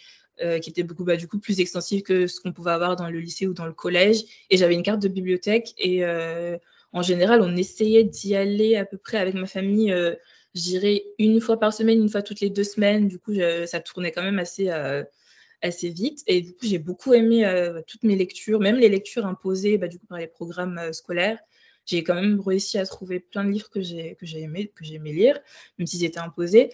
qui 0.62 0.70
était 0.70 0.84
beaucoup 0.84 1.04
bah, 1.04 1.16
du 1.16 1.26
coup 1.26 1.38
plus 1.38 1.60
extensive 1.60 2.02
que 2.02 2.26
ce 2.26 2.40
qu'on 2.40 2.52
pouvait 2.52 2.70
avoir 2.70 2.96
dans 2.96 3.10
le 3.10 3.18
lycée 3.18 3.46
ou 3.46 3.54
dans 3.54 3.66
le 3.66 3.72
collège 3.72 4.22
et 4.50 4.56
j'avais 4.56 4.74
une 4.74 4.84
carte 4.84 5.02
de 5.02 5.08
bibliothèque 5.08 5.74
et 5.78 6.04
en 6.92 7.02
général, 7.02 7.42
on 7.42 7.56
essayait 7.56 8.04
d'y 8.04 8.34
aller 8.34 8.76
à 8.76 8.84
peu 8.84 8.96
près 8.96 9.18
avec 9.18 9.34
ma 9.34 9.46
famille, 9.46 9.94
euh, 10.58 10.60
je 10.60 10.62
dirais 10.62 11.04
une 11.18 11.40
fois 11.40 11.58
par 11.58 11.72
semaine, 11.72 12.00
une 12.00 12.08
fois 12.08 12.22
toutes 12.22 12.40
les 12.40 12.50
deux 12.50 12.64
semaines. 12.64 13.08
Du 13.08 13.18
coup, 13.18 13.32
ça 13.66 13.80
tournait 13.80 14.12
quand 14.12 14.22
même 14.22 14.38
assez, 14.38 14.70
euh, 14.70 15.04
assez 15.62 15.90
vite. 15.90 16.22
Et 16.26 16.42
du 16.42 16.52
coup, 16.52 16.66
j'ai 16.66 16.78
beaucoup 16.78 17.14
aimé 17.14 17.46
euh, 17.46 17.80
toutes 17.86 18.02
mes 18.02 18.16
lectures, 18.16 18.60
même 18.60 18.76
les 18.76 18.88
lectures 18.88 19.26
imposées 19.26 19.78
bah, 19.78 19.88
du 19.88 19.98
par 19.98 20.18
les 20.18 20.26
programmes 20.26 20.92
scolaires. 20.92 21.38
J'ai 21.86 22.02
quand 22.04 22.14
même 22.14 22.40
réussi 22.40 22.78
à 22.78 22.84
trouver 22.84 23.20
plein 23.20 23.44
de 23.44 23.50
livres 23.50 23.70
que 23.70 23.80
j'ai 23.80 24.16
aimé, 24.34 24.70
que 24.74 24.84
aimé 24.84 25.12
lire, 25.12 25.38
même 25.78 25.86
s'ils 25.86 26.04
étaient 26.04 26.18
imposés. 26.18 26.70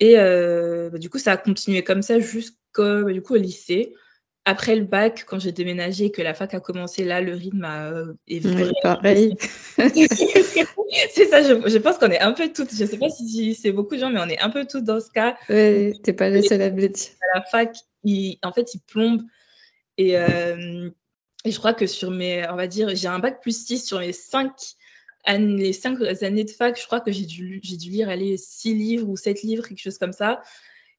Et 0.00 0.14
bah, 0.16 0.98
du 0.98 1.10
coup, 1.10 1.18
ça 1.18 1.32
a 1.32 1.36
continué 1.36 1.84
comme 1.84 2.02
ça 2.02 2.18
jusqu'au 2.18 3.04
bah, 3.04 3.20
coup, 3.20 3.34
lycée 3.34 3.94
après 4.44 4.76
le 4.76 4.84
bac, 4.84 5.24
quand 5.26 5.38
j'ai 5.38 5.52
déménagé, 5.52 6.10
que 6.10 6.20
la 6.20 6.34
fac 6.34 6.52
a 6.52 6.60
commencé, 6.60 7.04
là, 7.04 7.20
le 7.20 7.34
rythme 7.34 7.64
a, 7.64 7.90
euh, 7.90 8.14
est 8.28 8.44
oui, 8.44 8.72
pareil. 8.82 9.36
c'est 9.78 11.26
ça, 11.26 11.42
je, 11.42 11.78
pense 11.78 11.98
qu'on 11.98 12.10
est 12.10 12.20
un 12.20 12.32
peu 12.32 12.52
toutes, 12.52 12.74
je 12.74 12.84
ne 12.84 12.88
sais 12.88 12.98
pas 12.98 13.08
si 13.08 13.54
c'est 13.54 13.72
beaucoup 13.72 13.94
de 13.94 14.00
gens, 14.00 14.10
mais 14.10 14.20
on 14.20 14.28
est 14.28 14.40
un 14.40 14.50
peu 14.50 14.66
toutes 14.66 14.84
dans 14.84 15.00
ce 15.00 15.10
cas. 15.10 15.36
Oui, 15.48 15.98
t'es 16.02 16.12
pas 16.12 16.28
la 16.28 16.42
seule 16.42 16.60
à 16.60 16.66
À 16.66 17.38
la 17.38 17.42
fac, 17.50 17.74
il, 18.04 18.38
en 18.42 18.52
fait, 18.52 18.74
il 18.74 18.80
plombe. 18.80 19.22
Et, 19.96 20.18
euh, 20.18 20.90
et, 21.44 21.50
je 21.50 21.58
crois 21.58 21.72
que 21.72 21.86
sur 21.86 22.10
mes, 22.10 22.46
on 22.50 22.56
va 22.56 22.66
dire, 22.66 22.94
j'ai 22.94 23.08
un 23.08 23.20
bac 23.20 23.40
plus 23.40 23.64
6 23.64 23.86
sur 23.86 24.00
mes 24.00 24.12
5 24.12 24.52
années, 25.24 25.62
les 25.62 25.72
5 25.72 26.02
années 26.22 26.44
de 26.44 26.50
fac, 26.50 26.78
je 26.78 26.84
crois 26.84 27.00
que 27.00 27.12
j'ai 27.12 27.24
dû, 27.24 27.60
dû 27.60 27.90
lire 27.90 28.10
aller 28.10 28.36
6 28.36 28.74
livres 28.74 29.08
ou 29.08 29.16
7 29.16 29.42
livres, 29.42 29.66
quelque 29.66 29.80
chose 29.80 29.96
comme 29.96 30.12
ça. 30.12 30.42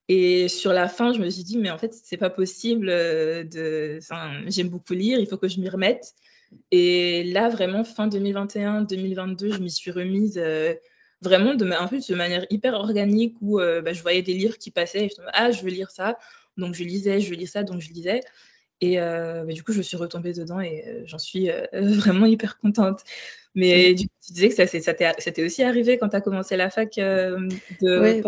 Et 0.08 0.46
sur 0.48 0.72
la 0.72 0.88
fin, 0.88 1.12
je 1.12 1.18
me 1.18 1.28
suis 1.28 1.42
dit, 1.42 1.58
mais 1.58 1.70
en 1.70 1.78
fait, 1.78 1.92
c'est 1.92 2.16
pas 2.16 2.30
possible 2.30 2.88
euh, 2.88 3.42
de. 3.42 3.98
Enfin, 4.00 4.40
j'aime 4.46 4.68
beaucoup 4.68 4.94
lire, 4.94 5.18
il 5.18 5.26
faut 5.26 5.36
que 5.36 5.48
je 5.48 5.60
m'y 5.60 5.68
remette. 5.68 6.14
Et 6.70 7.24
là, 7.24 7.48
vraiment, 7.48 7.82
fin 7.82 8.06
2021, 8.06 8.82
2022, 8.82 9.52
je 9.52 9.58
m'y 9.58 9.70
suis 9.70 9.90
remise 9.90 10.38
euh, 10.38 10.74
vraiment 11.22 11.54
de, 11.54 11.64
manière 12.14 12.46
hyper 12.50 12.74
organique 12.74 13.34
où 13.40 13.58
euh, 13.58 13.82
bah, 13.82 13.92
je 13.92 14.02
voyais 14.02 14.22
des 14.22 14.34
livres 14.34 14.58
qui 14.58 14.70
passaient 14.70 15.06
et 15.06 15.08
je 15.08 15.20
me 15.20 15.26
disais, 15.26 15.30
ah, 15.32 15.50
je 15.50 15.62
veux 15.62 15.70
lire 15.70 15.90
ça. 15.90 16.18
Donc, 16.56 16.74
je 16.74 16.84
lisais, 16.84 17.20
je 17.20 17.30
veux 17.30 17.36
lire 17.36 17.48
ça, 17.48 17.64
donc 17.64 17.80
je 17.80 17.90
lisais. 17.90 18.20
Et 18.80 18.98
bah, 18.98 19.44
du 19.46 19.64
coup, 19.64 19.72
je 19.72 19.82
suis 19.82 19.96
retombée 19.96 20.34
dedans 20.34 20.60
et 20.60 21.02
j'en 21.06 21.18
suis 21.18 21.48
vraiment 21.72 22.26
hyper 22.26 22.58
contente. 22.58 23.00
Mais 23.56 23.92
mmh. 23.92 23.96
tu 23.96 24.32
disais 24.32 24.48
que 24.50 24.54
ça, 24.54 24.66
ça 24.66 25.32
t'est 25.32 25.44
aussi 25.44 25.62
arrivé 25.64 25.98
quand 25.98 26.10
tu 26.10 26.16
as 26.16 26.20
commencé 26.20 26.56
la 26.56 26.70
fac 26.70 26.94
de. 26.94 28.22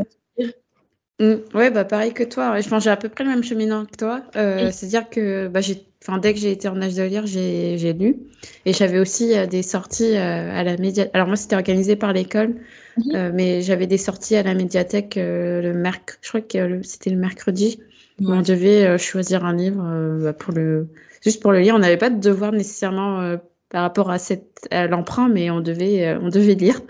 Mmh. 1.20 1.34
Ouais, 1.54 1.70
bah 1.70 1.84
pareil 1.84 2.12
que 2.12 2.22
toi. 2.22 2.60
Je 2.60 2.68
pense 2.68 2.84
j'ai 2.84 2.90
à 2.90 2.96
peu 2.96 3.08
près 3.08 3.24
le 3.24 3.30
même 3.30 3.42
cheminement 3.42 3.84
que 3.84 3.96
toi. 3.96 4.22
Euh, 4.36 4.70
C'est-à-dire 4.70 5.10
que 5.10 5.48
bah, 5.48 5.60
j'ai, 5.60 5.84
enfin, 6.02 6.18
dès 6.18 6.32
que 6.32 6.38
j'ai 6.38 6.52
été 6.52 6.68
en 6.68 6.80
âge 6.80 6.94
de 6.94 7.02
lire, 7.02 7.26
j'ai, 7.26 7.76
j'ai 7.76 7.92
lu. 7.92 8.16
Et 8.64 8.72
j'avais 8.72 9.00
aussi 9.00 9.36
euh, 9.36 9.46
des 9.46 9.62
sorties 9.62 10.16
euh, 10.16 10.52
à 10.52 10.62
la 10.62 10.76
médiathèque. 10.76 11.10
Alors 11.14 11.26
moi, 11.26 11.34
c'était 11.34 11.56
organisé 11.56 11.96
par 11.96 12.12
l'école, 12.12 12.54
mmh 12.96 13.14
euh, 13.14 13.30
mais 13.34 13.62
j'avais 13.62 13.88
des 13.88 13.98
sorties 13.98 14.36
à 14.36 14.44
la 14.44 14.54
médiathèque 14.54 15.14
le 15.16 15.72
mercredi. 15.72 16.18
Je 16.22 16.28
crois 16.28 16.40
que 16.40 16.82
c'était 16.82 17.10
le 17.10 17.16
mercredi. 17.18 17.80
Où 18.20 18.32
on 18.32 18.42
devait 18.42 18.98
choisir 18.98 19.44
un 19.44 19.54
livre 19.54 20.18
bah, 20.20 20.32
pour 20.32 20.52
le, 20.52 20.88
juste 21.22 21.40
pour 21.40 21.52
le 21.52 21.60
lire. 21.60 21.76
On 21.76 21.78
n'avait 21.78 21.96
pas 21.96 22.10
de 22.10 22.18
devoir 22.18 22.50
nécessairement 22.50 23.36
par 23.68 23.82
rapport 23.82 24.10
à 24.10 24.18
cette 24.18 24.66
à 24.72 24.88
l'emprunt, 24.88 25.28
mais 25.28 25.50
on 25.50 25.60
devait, 25.60 26.16
on 26.20 26.28
devait 26.28 26.54
lire. 26.54 26.80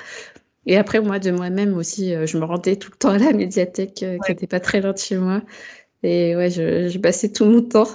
Et 0.69 0.77
après, 0.77 1.01
moi, 1.01 1.19
de 1.19 1.31
moi-même 1.31 1.75
aussi, 1.75 2.15
euh, 2.15 2.27
je 2.27 2.37
me 2.37 2.45
rendais 2.45 2.77
tout 2.77 2.91
le 2.93 2.99
temps 2.99 3.09
à 3.09 3.19
la 3.19 3.33
médiathèque 3.33 4.03
euh, 4.03 4.19
qui 4.25 4.33
n'était 4.33 4.47
pas 4.47 4.61
très 4.61 4.83
loin 4.83 4.93
de 4.93 4.99
chez 4.99 5.17
moi. 5.17 5.41
Et 6.03 6.37
ouais, 6.37 6.51
je, 6.51 6.91
je 6.91 6.99
passais 6.99 7.33
tout 7.33 7.47
mon 7.47 7.63
temps. 7.63 7.89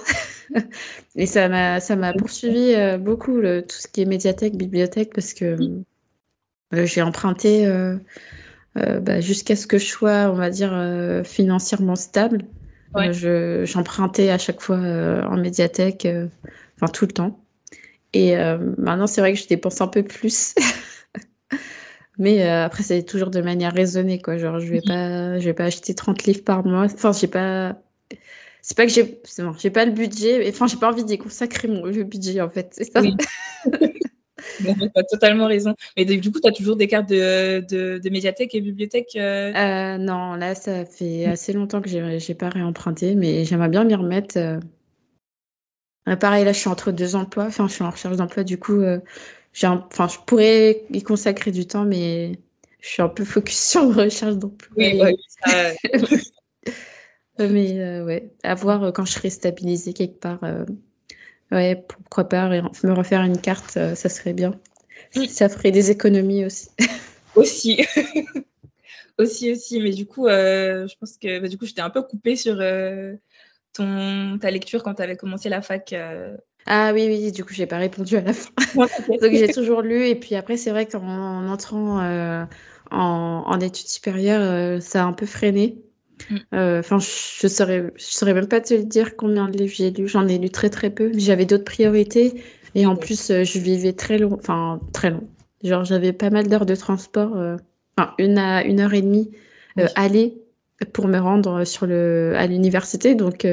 et 1.16 1.26
ça 1.26 1.48
m'a, 1.48 1.78
ça 1.78 1.94
m'a 1.94 2.12
poursuivi 2.12 2.74
euh, 2.74 2.98
beaucoup, 2.98 3.36
le, 3.36 3.62
tout 3.62 3.76
ce 3.76 3.86
qui 3.86 4.02
est 4.02 4.06
médiathèque, 4.06 4.56
bibliothèque, 4.56 5.12
parce 5.14 5.34
que 5.34 5.56
j'ai 6.72 7.00
emprunté 7.00 7.64
bah, 8.74 9.20
jusqu'à 9.20 9.54
ce 9.54 9.68
que 9.68 9.78
je 9.78 9.86
sois, 9.86 10.28
on 10.32 10.34
va 10.34 10.50
dire, 10.50 11.22
financièrement 11.24 11.94
stable. 11.94 12.42
J'empruntais 13.12 14.30
à 14.30 14.38
chaque 14.38 14.60
fois 14.60 14.78
en 14.78 15.36
médiathèque, 15.36 16.08
enfin 16.76 16.90
tout 16.90 17.06
le 17.06 17.12
temps. 17.12 17.40
Et 18.12 18.34
maintenant, 18.76 19.06
c'est 19.06 19.20
vrai 19.20 19.34
que 19.34 19.38
je 19.38 19.46
dépense 19.46 19.80
un 19.80 19.86
peu 19.86 20.02
plus. 20.02 20.56
Mais 22.18 22.42
après, 22.46 22.82
c'est 22.82 23.02
toujours 23.02 23.30
de 23.30 23.40
manière 23.40 23.72
raisonnée, 23.72 24.20
quoi. 24.20 24.36
Genre, 24.36 24.60
je 24.60 24.70
vais 24.70 24.82
mhm. 24.84 24.88
pas, 24.88 25.38
je 25.38 25.44
vais 25.44 25.54
pas 25.54 25.64
acheter 25.64 25.94
30 25.94 26.24
livres 26.24 26.44
par 26.44 26.64
mois. 26.64 26.84
Enfin, 26.84 27.12
j'ai 27.12 27.26
pas, 27.26 27.76
c'est 28.64 28.76
pas 28.78 28.86
que 28.86 28.92
j'ai 28.92 29.20
j'ai 29.58 29.70
pas 29.70 29.84
le 29.84 29.92
budget 29.92 30.48
enfin 30.48 30.66
j'ai 30.66 30.78
pas 30.78 30.90
envie 30.90 31.04
d'y 31.04 31.18
consacrer 31.18 31.68
mon 31.68 31.84
le 31.84 32.02
budget 32.02 32.40
en 32.40 32.48
fait 32.48 32.68
c'est 32.72 32.90
ça 32.90 33.02
oui. 33.02 33.14
tu 34.58 34.66
as 34.96 35.02
totalement 35.02 35.46
raison 35.46 35.74
mais 35.98 36.06
du 36.06 36.32
coup 36.32 36.40
tu 36.40 36.48
as 36.48 36.52
toujours 36.52 36.76
des 36.76 36.86
cartes 36.86 37.10
de, 37.10 37.60
de, 37.98 38.10
médiathèque 38.10 38.54
et 38.54 38.62
bibliothèque 38.62 39.16
euh? 39.16 39.52
Euh, 39.54 39.98
non 39.98 40.36
là 40.36 40.54
ça 40.54 40.86
fait 40.86 41.26
assez 41.26 41.52
longtemps 41.52 41.82
que 41.82 41.90
j'ai 41.90 42.34
pas 42.34 42.48
réemprunté 42.48 43.14
mais 43.14 43.44
j'aimerais 43.44 43.68
bien 43.68 43.84
m'y 43.84 43.94
remettre 43.94 44.38
euh. 44.38 46.16
pareil 46.16 46.46
là 46.46 46.54
je 46.54 46.58
suis 46.58 46.70
entre 46.70 46.90
deux 46.90 47.16
emplois 47.16 47.44
enfin 47.44 47.68
je 47.68 47.74
suis 47.74 47.84
en 47.84 47.90
recherche 47.90 48.16
d'emploi 48.16 48.44
du 48.44 48.58
coup 48.58 48.82
enfin 49.62 50.08
je 50.08 50.18
pourrais 50.26 50.84
y 50.90 51.02
consacrer 51.02 51.50
du 51.50 51.66
temps 51.66 51.84
mais 51.84 52.38
je 52.80 52.88
suis 52.88 53.02
un 53.02 53.08
peu 53.08 53.24
focus 53.24 53.58
sur 53.70 53.84
la 53.94 54.04
recherche 54.04 54.36
d'emploi 54.36 54.74
oui, 54.76 55.00
oui 55.02 55.16
ça... 55.28 55.72
Euh, 57.40 57.48
mais 57.50 57.80
euh, 57.80 58.04
ouais, 58.04 58.30
à 58.42 58.54
voir 58.54 58.82
euh, 58.84 58.92
quand 58.92 59.04
je 59.04 59.12
serai 59.12 59.30
stabilisée 59.30 59.92
quelque 59.92 60.20
part. 60.20 60.40
ouais, 61.50 61.84
pourquoi 61.88 62.28
pas 62.28 62.48
me 62.48 62.92
refaire 62.92 63.22
une 63.22 63.40
carte, 63.40 63.72
ça 63.72 64.08
serait 64.08 64.32
bien. 64.32 64.58
Ça 65.28 65.48
ferait 65.48 65.70
des 65.70 65.90
économies 65.90 66.44
aussi. 66.44 66.68
aussi. 67.36 67.84
aussi, 69.18 69.52
aussi. 69.52 69.80
Mais 69.80 69.90
du 69.90 70.06
coup, 70.06 70.26
je 70.28 70.94
pense 70.98 71.16
que 71.16 71.40
bah, 71.40 71.48
du 71.48 71.58
coup, 71.58 71.66
j'étais 71.66 71.80
un 71.80 71.90
peu 71.90 72.02
coupée 72.02 72.36
sur 72.36 72.58
ton, 73.72 74.38
ta 74.38 74.50
lecture 74.50 74.82
quand 74.82 74.94
tu 74.94 75.02
avais 75.02 75.16
commencé 75.16 75.48
la 75.48 75.62
fac. 75.62 75.94
Ah 76.66 76.92
oui, 76.94 77.06
oui, 77.08 77.32
du 77.32 77.44
coup, 77.44 77.52
j'ai 77.52 77.66
pas 77.66 77.78
répondu 77.78 78.16
à 78.16 78.22
la 78.22 78.32
fin. 78.32 78.50
Donc, 78.76 79.32
j'ai 79.32 79.48
toujours 79.48 79.82
lu. 79.82 80.06
Et 80.08 80.14
puis 80.14 80.34
après, 80.34 80.56
c'est 80.56 80.70
vrai 80.70 80.86
qu'en 80.86 81.48
entrant 81.48 82.00
en, 82.00 82.46
en, 82.90 83.60
études 83.60 83.88
supérieures, 83.88 84.80
ça 84.82 85.02
a 85.02 85.06
un 85.06 85.12
peu 85.12 85.26
freiné. 85.26 85.78
Mm. 86.30 86.36
Euh, 86.54 86.80
enfin, 86.80 86.98
je 86.98 87.48
saurais, 87.48 87.92
je 87.96 88.04
saurais 88.04 88.34
même 88.34 88.48
pas 88.48 88.60
te 88.60 88.74
dire 88.74 89.16
combien 89.16 89.48
de 89.48 89.58
livres 89.58 89.74
j'ai 89.74 89.90
lu. 89.90 90.08
J'en 90.08 90.26
ai 90.28 90.38
lu 90.38 90.50
très 90.50 90.70
très 90.70 90.90
peu. 90.90 91.12
J'avais 91.16 91.44
d'autres 91.44 91.64
priorités 91.64 92.42
et 92.74 92.86
en 92.86 92.96
plus, 92.96 93.30
euh, 93.30 93.44
je 93.44 93.58
vivais 93.58 93.92
très 93.92 94.18
long, 94.18 94.34
enfin 94.34 94.80
très 94.92 95.10
long. 95.10 95.26
Genre, 95.62 95.84
j'avais 95.84 96.12
pas 96.12 96.30
mal 96.30 96.48
d'heures 96.48 96.66
de 96.66 96.74
transport, 96.74 97.36
euh, 97.36 97.56
enfin 97.96 98.14
une 98.18 98.38
à 98.38 98.64
une 98.64 98.80
heure 98.80 98.94
et 98.94 99.02
demie 99.02 99.30
aller 99.96 100.40
pour 100.92 101.08
me 101.08 101.18
rendre 101.18 101.64
sur 101.64 101.86
le 101.86 102.34
à 102.36 102.46
l'université, 102.46 103.14
donc 103.14 103.46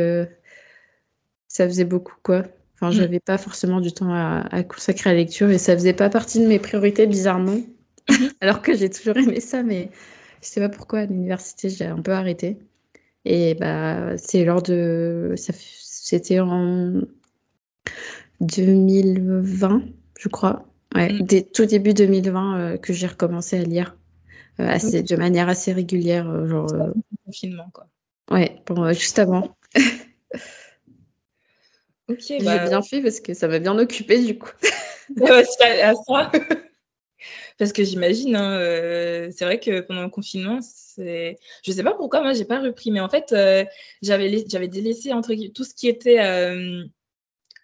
ça 1.47 1.67
faisait 1.67 1.85
beaucoup 1.85 2.15
quoi. 2.21 2.43
Enfin, 2.81 2.89
mm. 2.89 2.99
j'avais 2.99 3.19
pas 3.19 3.37
forcément 3.37 3.79
du 3.79 3.91
temps 3.91 4.11
à, 4.11 4.47
à, 4.51 4.63
consacrer 4.63 5.11
à 5.11 5.13
la 5.13 5.19
lecture 5.19 5.49
et 5.49 5.57
ça 5.57 5.73
faisait 5.75 5.93
pas 5.93 6.09
partie 6.09 6.39
de 6.39 6.47
mes 6.47 6.59
priorités 6.59 7.05
bizarrement. 7.05 7.57
Mm-hmm. 8.09 8.31
Alors 8.41 8.61
que 8.61 8.75
j'ai 8.75 8.89
toujours 8.89 9.17
aimé 9.17 9.39
ça, 9.39 9.61
mais 9.61 9.89
je 10.41 10.47
sais 10.47 10.59
pas 10.59 10.69
pourquoi 10.69 10.99
à 10.99 11.05
l'université 11.05 11.69
j'ai 11.69 11.85
un 11.85 12.01
peu 12.01 12.11
arrêté. 12.11 12.57
Et 13.23 13.53
bah 13.53 14.17
c'est 14.17 14.43
lors 14.43 14.63
de 14.63 15.35
c'était 15.37 16.39
en 16.39 17.01
2020, 18.39 19.83
je 20.19 20.29
crois. 20.29 20.65
Ouais, 20.95 21.13
mm. 21.13 21.21
dès 21.21 21.43
tout 21.43 21.65
début 21.65 21.93
2020 21.93 22.57
euh, 22.57 22.77
que 22.77 22.93
j'ai 22.93 23.07
recommencé 23.07 23.59
à 23.59 23.63
lire 23.63 23.95
euh, 24.59 24.67
assez, 24.67 25.03
de 25.03 25.15
manière 25.15 25.47
assez 25.47 25.71
régulière. 25.71 26.27
Euh, 26.27 26.47
genre, 26.47 26.67
confinement, 27.25 27.69
quoi. 27.71 27.87
Ouais, 28.31 28.61
bon, 28.65 28.91
juste 28.91 29.19
avant. 29.19 29.55
J'ai 32.19 32.39
bah 32.39 32.67
bien 32.67 32.81
fait 32.81 33.01
parce 33.01 33.19
que 33.19 33.33
ça 33.33 33.47
m'a 33.47 33.59
bien 33.59 33.77
occupé 33.77 34.23
du 34.23 34.37
coup. 34.37 34.51
ouais, 35.17 35.81
à 35.81 35.93
ça. 35.95 36.31
Parce 37.57 37.73
que 37.73 37.83
j'imagine, 37.83 38.35
hein, 38.35 38.57
euh, 38.59 39.29
c'est 39.31 39.45
vrai 39.45 39.59
que 39.59 39.81
pendant 39.81 40.01
le 40.01 40.09
confinement, 40.09 40.59
c'est... 40.61 41.37
je 41.63 41.71
sais 41.71 41.83
pas 41.83 41.93
pourquoi 41.93 42.21
moi 42.21 42.33
j'ai 42.33 42.45
pas 42.45 42.59
repris, 42.59 42.89
mais 42.89 42.99
en 42.99 43.09
fait 43.09 43.33
euh, 43.33 43.63
j'avais 44.01 44.43
j'avais 44.49 44.67
délaissé 44.67 45.13
entre 45.13 45.35
tout 45.53 45.63
ce 45.63 45.75
qui 45.75 45.87
était 45.87 46.19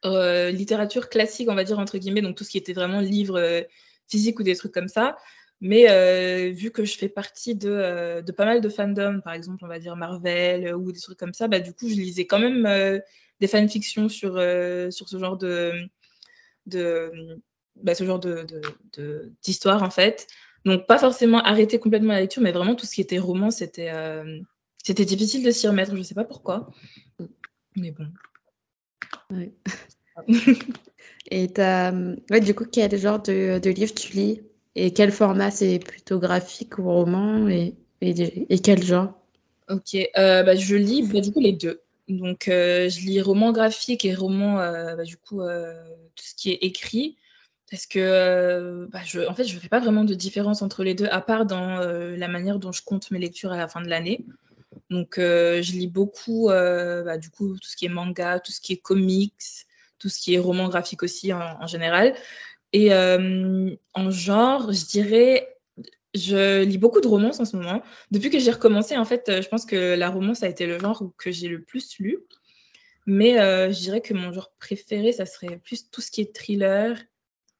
euh, 0.06 0.52
littérature 0.52 1.10
classique, 1.10 1.50
on 1.50 1.56
va 1.56 1.64
dire 1.64 1.80
entre 1.80 1.98
guillemets, 1.98 2.22
donc 2.22 2.38
tout 2.38 2.44
ce 2.44 2.52
qui 2.52 2.60
était 2.60 2.74
vraiment 2.74 3.00
livre 3.00 3.66
physique 4.08 4.40
ou 4.40 4.44
des 4.44 4.56
trucs 4.56 4.72
comme 4.74 4.88
ça. 4.88 5.18
Mais 5.62 6.52
vu 6.52 6.70
que 6.70 6.86
je 6.86 6.96
fais 6.96 7.10
partie 7.10 7.56
de, 7.56 8.22
de, 8.22 8.32
pas 8.32 8.46
mal 8.46 8.62
de 8.62 8.70
fandoms, 8.70 9.22
par 9.22 9.34
exemple, 9.34 9.66
on 9.66 9.68
va 9.68 9.80
dire 9.80 9.96
Marvel 9.96 10.76
ou 10.76 10.92
des 10.92 11.00
trucs 11.00 11.18
comme 11.18 11.34
ça, 11.34 11.48
bah, 11.48 11.60
du 11.60 11.74
coup, 11.74 11.90
je 11.90 11.96
lisais 11.96 12.28
quand 12.28 12.38
même 12.38 13.02
des 13.40 13.48
fanfictions 13.48 14.10
sur, 14.10 14.34
sur 14.92 15.10
ce 15.10 15.20
genre 15.20 15.38
de, 15.38 15.74
de, 16.66 17.40
bah, 17.76 17.96
ce 17.96 18.04
genre 18.04 18.20
de, 18.20 18.46
d'histoire, 19.44 19.84
en 19.84 19.90
fait. 19.90 20.28
Donc, 20.66 20.86
pas 20.86 20.98
forcément 20.98 21.42
arrêter 21.44 21.80
complètement 21.80 22.14
la 22.14 22.22
lecture, 22.22 22.42
mais 22.42 22.52
vraiment 22.52 22.76
tout 22.76 22.86
ce 22.86 22.96
qui 22.96 23.02
était 23.02 23.20
roman, 23.20 23.52
c'était, 23.52 23.90
euh, 23.90 24.40
c'était 24.84 25.06
difficile 25.06 25.44
de 25.44 25.52
s'y 25.52 25.68
remettre. 25.68 25.92
Je 25.92 25.98
ne 25.98 26.04
sais 26.04 26.16
pas 26.16 26.26
pourquoi. 26.26 26.72
Mais 27.76 27.92
bon. 27.92 28.08
Et 31.32 31.60
as... 31.60 31.94
Ouais, 32.30 32.42
du 32.42 32.54
coup, 32.54 32.66
quel 32.66 32.98
genre 32.98 33.22
de, 33.22 33.60
de 33.60 33.70
livre 33.70 33.94
tu 33.94 34.14
lis? 34.14 34.42
Et 34.76 34.92
quel 34.92 35.12
format? 35.12 35.52
C'est 35.52 35.80
plutôt 35.80 36.20
graphique 36.20 36.78
ou 36.80 36.84
roman? 36.84 37.48
Et, 37.48 37.76
et, 38.02 38.60
quel 38.60 38.84
genre? 38.84 39.14
Ok, 39.70 39.96
euh, 39.96 40.44
bah, 40.44 40.56
je 40.56 40.76
lis 40.76 41.04
bah, 41.04 41.22
du 41.22 41.32
coup 41.32 41.40
les 41.40 41.54
deux. 41.54 41.82
Donc, 42.08 42.48
euh, 42.48 42.90
je 42.90 43.02
lis 43.02 43.22
roman 43.22 43.52
graphique 43.52 44.06
et 44.06 44.16
roman, 44.16 44.56
bah, 44.56 45.04
du 45.04 45.18
coup, 45.18 45.42
tout 45.42 46.24
ce 46.24 46.36
qui 46.36 46.52
est 46.52 46.60
écrit. 46.64 47.18
Parce 47.70 47.86
que, 47.86 48.00
euh, 48.00 48.88
bah, 48.90 49.00
en 49.30 49.34
fait, 49.34 49.44
je 49.44 49.56
ne 49.56 49.60
fais 49.60 49.68
pas 49.68 49.80
vraiment 49.80 50.06
de 50.06 50.14
différence 50.14 50.62
entre 50.62 50.84
les 50.84 50.94
deux, 50.94 51.08
à 51.08 51.20
part 51.22 51.46
dans 51.46 51.80
euh, 51.80 52.16
la 52.16 52.30
manière 52.30 52.60
dont 52.60 52.72
je 52.72 52.82
compte 52.82 53.12
mes 53.12 53.20
lectures 53.20 53.52
à 53.52 53.58
la 53.58 53.68
fin 53.68 53.82
de 53.82 53.90
l'année. 53.90 54.26
Donc, 54.90 55.18
euh, 55.18 55.62
je 55.62 55.74
lis 55.74 55.88
beaucoup, 55.88 56.48
bah, 56.48 57.18
du 57.18 57.30
coup, 57.30 57.58
tout 57.58 57.70
ce 57.70 57.76
qui 57.76 57.86
est 57.86 57.90
manga, 57.90 58.40
tout 58.40 58.54
ce 58.54 58.62
qui 58.62 58.74
est 58.74 58.78
comics, 58.78 59.34
tout 60.00 60.08
ce 60.08 60.20
qui 60.20 60.36
est 60.36 60.40
roman 60.40 60.70
graphique 60.70 61.04
aussi 61.04 61.34
en, 61.34 61.68
général. 61.68 62.16
Et 62.72 62.94
en 62.94 64.12
genre, 64.12 64.72
je 64.72 64.86
dirais, 64.86 65.57
je 66.18 66.64
lis 66.64 66.78
beaucoup 66.78 67.02
de 67.02 67.08
romances 67.08 67.40
en 67.40 67.46
ce 67.46 67.56
moment. 67.56 67.82
Depuis 68.12 68.30
que 68.30 68.40
j'ai 68.40 68.52
recommencé, 68.52 68.98
en 68.98 69.06
fait, 69.06 69.42
je 69.42 69.48
pense 69.48 69.66
que 69.66 69.96
la 69.96 70.10
romance 70.10 70.44
a 70.44 70.50
été 70.50 70.66
le 70.66 70.80
genre 70.80 71.04
que 71.18 71.32
j'ai 71.32 71.48
le 71.48 71.62
plus 71.62 71.98
lu. 72.00 72.20
Mais 73.06 73.34
je 73.38 73.80
dirais 73.80 74.02
que 74.02 74.14
mon 74.14 74.34
genre 74.34 74.52
préféré, 74.60 75.12
ça 75.12 75.26
serait 75.26 75.58
plus 75.58 75.90
tout 75.90 76.02
ce 76.02 76.12
qui 76.12 76.22
est 76.22 76.36
thriller 76.36 76.98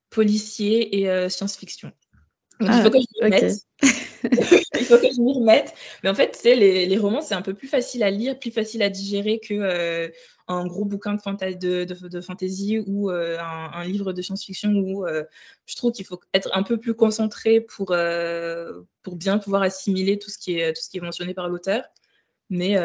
policier 0.10 1.00
et 1.00 1.10
euh, 1.10 1.30
science-fiction. 1.30 1.92
il 2.60 2.68
faut 2.68 2.90
que 2.90 3.00
je 3.00 3.06
m'y 3.14 3.24
remette. 3.24 3.54
il 3.84 4.86
faut 4.86 4.98
que 4.98 5.12
je 5.14 5.22
m'y 5.22 5.34
remette. 5.34 5.74
Mais 6.04 6.10
en 6.10 6.16
fait, 6.16 6.40
les, 6.44 6.86
les 6.86 6.98
romans, 6.98 7.22
c'est 7.22 7.36
un 7.36 7.42
peu 7.42 7.54
plus 7.54 7.68
facile 7.68 8.04
à 8.04 8.10
lire, 8.10 8.40
plus 8.40 8.52
facile 8.52 8.82
à 8.82 8.90
digérer 8.90 9.40
que 9.40 9.54
euh, 9.54 10.10
un 10.48 10.66
gros 10.66 10.86
bouquin 10.86 11.14
de, 11.14 12.22
fantasy 12.22 12.80
ou 12.86 13.10
euh, 13.12 13.38
un, 13.40 13.84
livre 13.84 14.14
de 14.14 14.22
science-fiction 14.22 14.72
où 14.72 15.06
je 15.66 15.76
trouve 15.76 15.92
qu'il 15.92 16.06
faut 16.06 16.20
être 16.34 16.50
un 16.54 16.64
peu 16.64 16.78
plus 16.78 16.94
concentré 16.94 17.62
pour, 17.62 17.96
pour 19.04 19.16
bien 19.16 19.38
pouvoir 19.38 19.62
assimiler 19.62 20.20
tout 20.20 20.30
ce 20.30 20.38
qui 20.38 20.60
est, 20.60 20.74
tout 20.74 20.82
ce 20.82 20.90
qui 20.90 20.98
est 20.98 21.02
mentionné 21.02 21.34
par 21.34 21.50
l'auteur. 21.50 21.84
Mais 22.50 22.78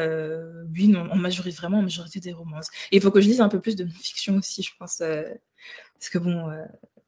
oui, 0.75 0.95
en 0.97 1.17
majorité, 1.17 1.57
vraiment 1.57 1.79
en 1.79 1.83
majorité 1.83 2.21
des 2.21 2.33
romances. 2.33 2.69
Il 2.91 3.01
faut 3.01 3.11
que 3.11 3.21
je 3.21 3.29
lise 3.29 3.41
un 3.41 3.49
peu 3.49 3.61
plus 3.61 3.77
de 3.77 3.87
fiction 3.87 4.37
aussi, 4.37 4.63
je 4.63 4.71
pense. 4.79 4.99
parce 4.99 6.09
que 6.11 6.19
bon, 6.19 6.51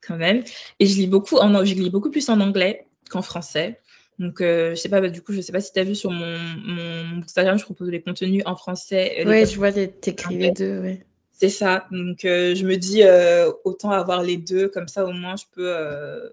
quand 0.06 0.16
même. 0.16 0.44
Et 0.78 0.86
je 0.86 0.96
lis 0.96 1.06
beaucoup, 1.06 1.36
en, 1.36 1.64
je 1.64 1.74
lis 1.74 1.90
beaucoup 1.90 2.10
plus 2.10 2.28
en 2.28 2.40
anglais 2.40 2.86
qu'en 3.10 3.22
français. 3.22 3.80
Donc, 4.18 4.40
euh, 4.40 4.70
je 4.70 4.74
sais 4.76 4.88
pas, 4.88 5.00
bah, 5.00 5.08
du 5.08 5.22
coup, 5.22 5.32
je 5.32 5.40
sais 5.40 5.52
pas 5.52 5.60
si 5.60 5.72
tu 5.72 5.80
as 5.80 5.84
vu 5.84 5.94
sur 5.94 6.10
mon, 6.10 6.38
mon, 6.38 7.22
Instagram, 7.22 7.58
je 7.58 7.64
propose 7.64 7.88
les 7.88 8.00
contenus 8.00 8.42
en 8.46 8.56
français. 8.56 9.24
Oui, 9.26 9.46
je 9.46 9.56
vois, 9.56 9.72
t'écris 9.72 10.38
les 10.38 10.52
deux, 10.52 10.80
oui. 10.80 11.00
C'est 11.32 11.48
ça. 11.48 11.86
Donc, 11.90 12.24
euh, 12.24 12.54
je 12.54 12.64
me 12.64 12.76
dis, 12.76 13.02
euh, 13.02 13.50
autant 13.64 13.90
avoir 13.90 14.22
les 14.22 14.36
deux, 14.36 14.68
comme 14.68 14.86
ça, 14.86 15.04
au 15.04 15.12
moins, 15.12 15.34
je 15.36 15.44
peux 15.52 16.30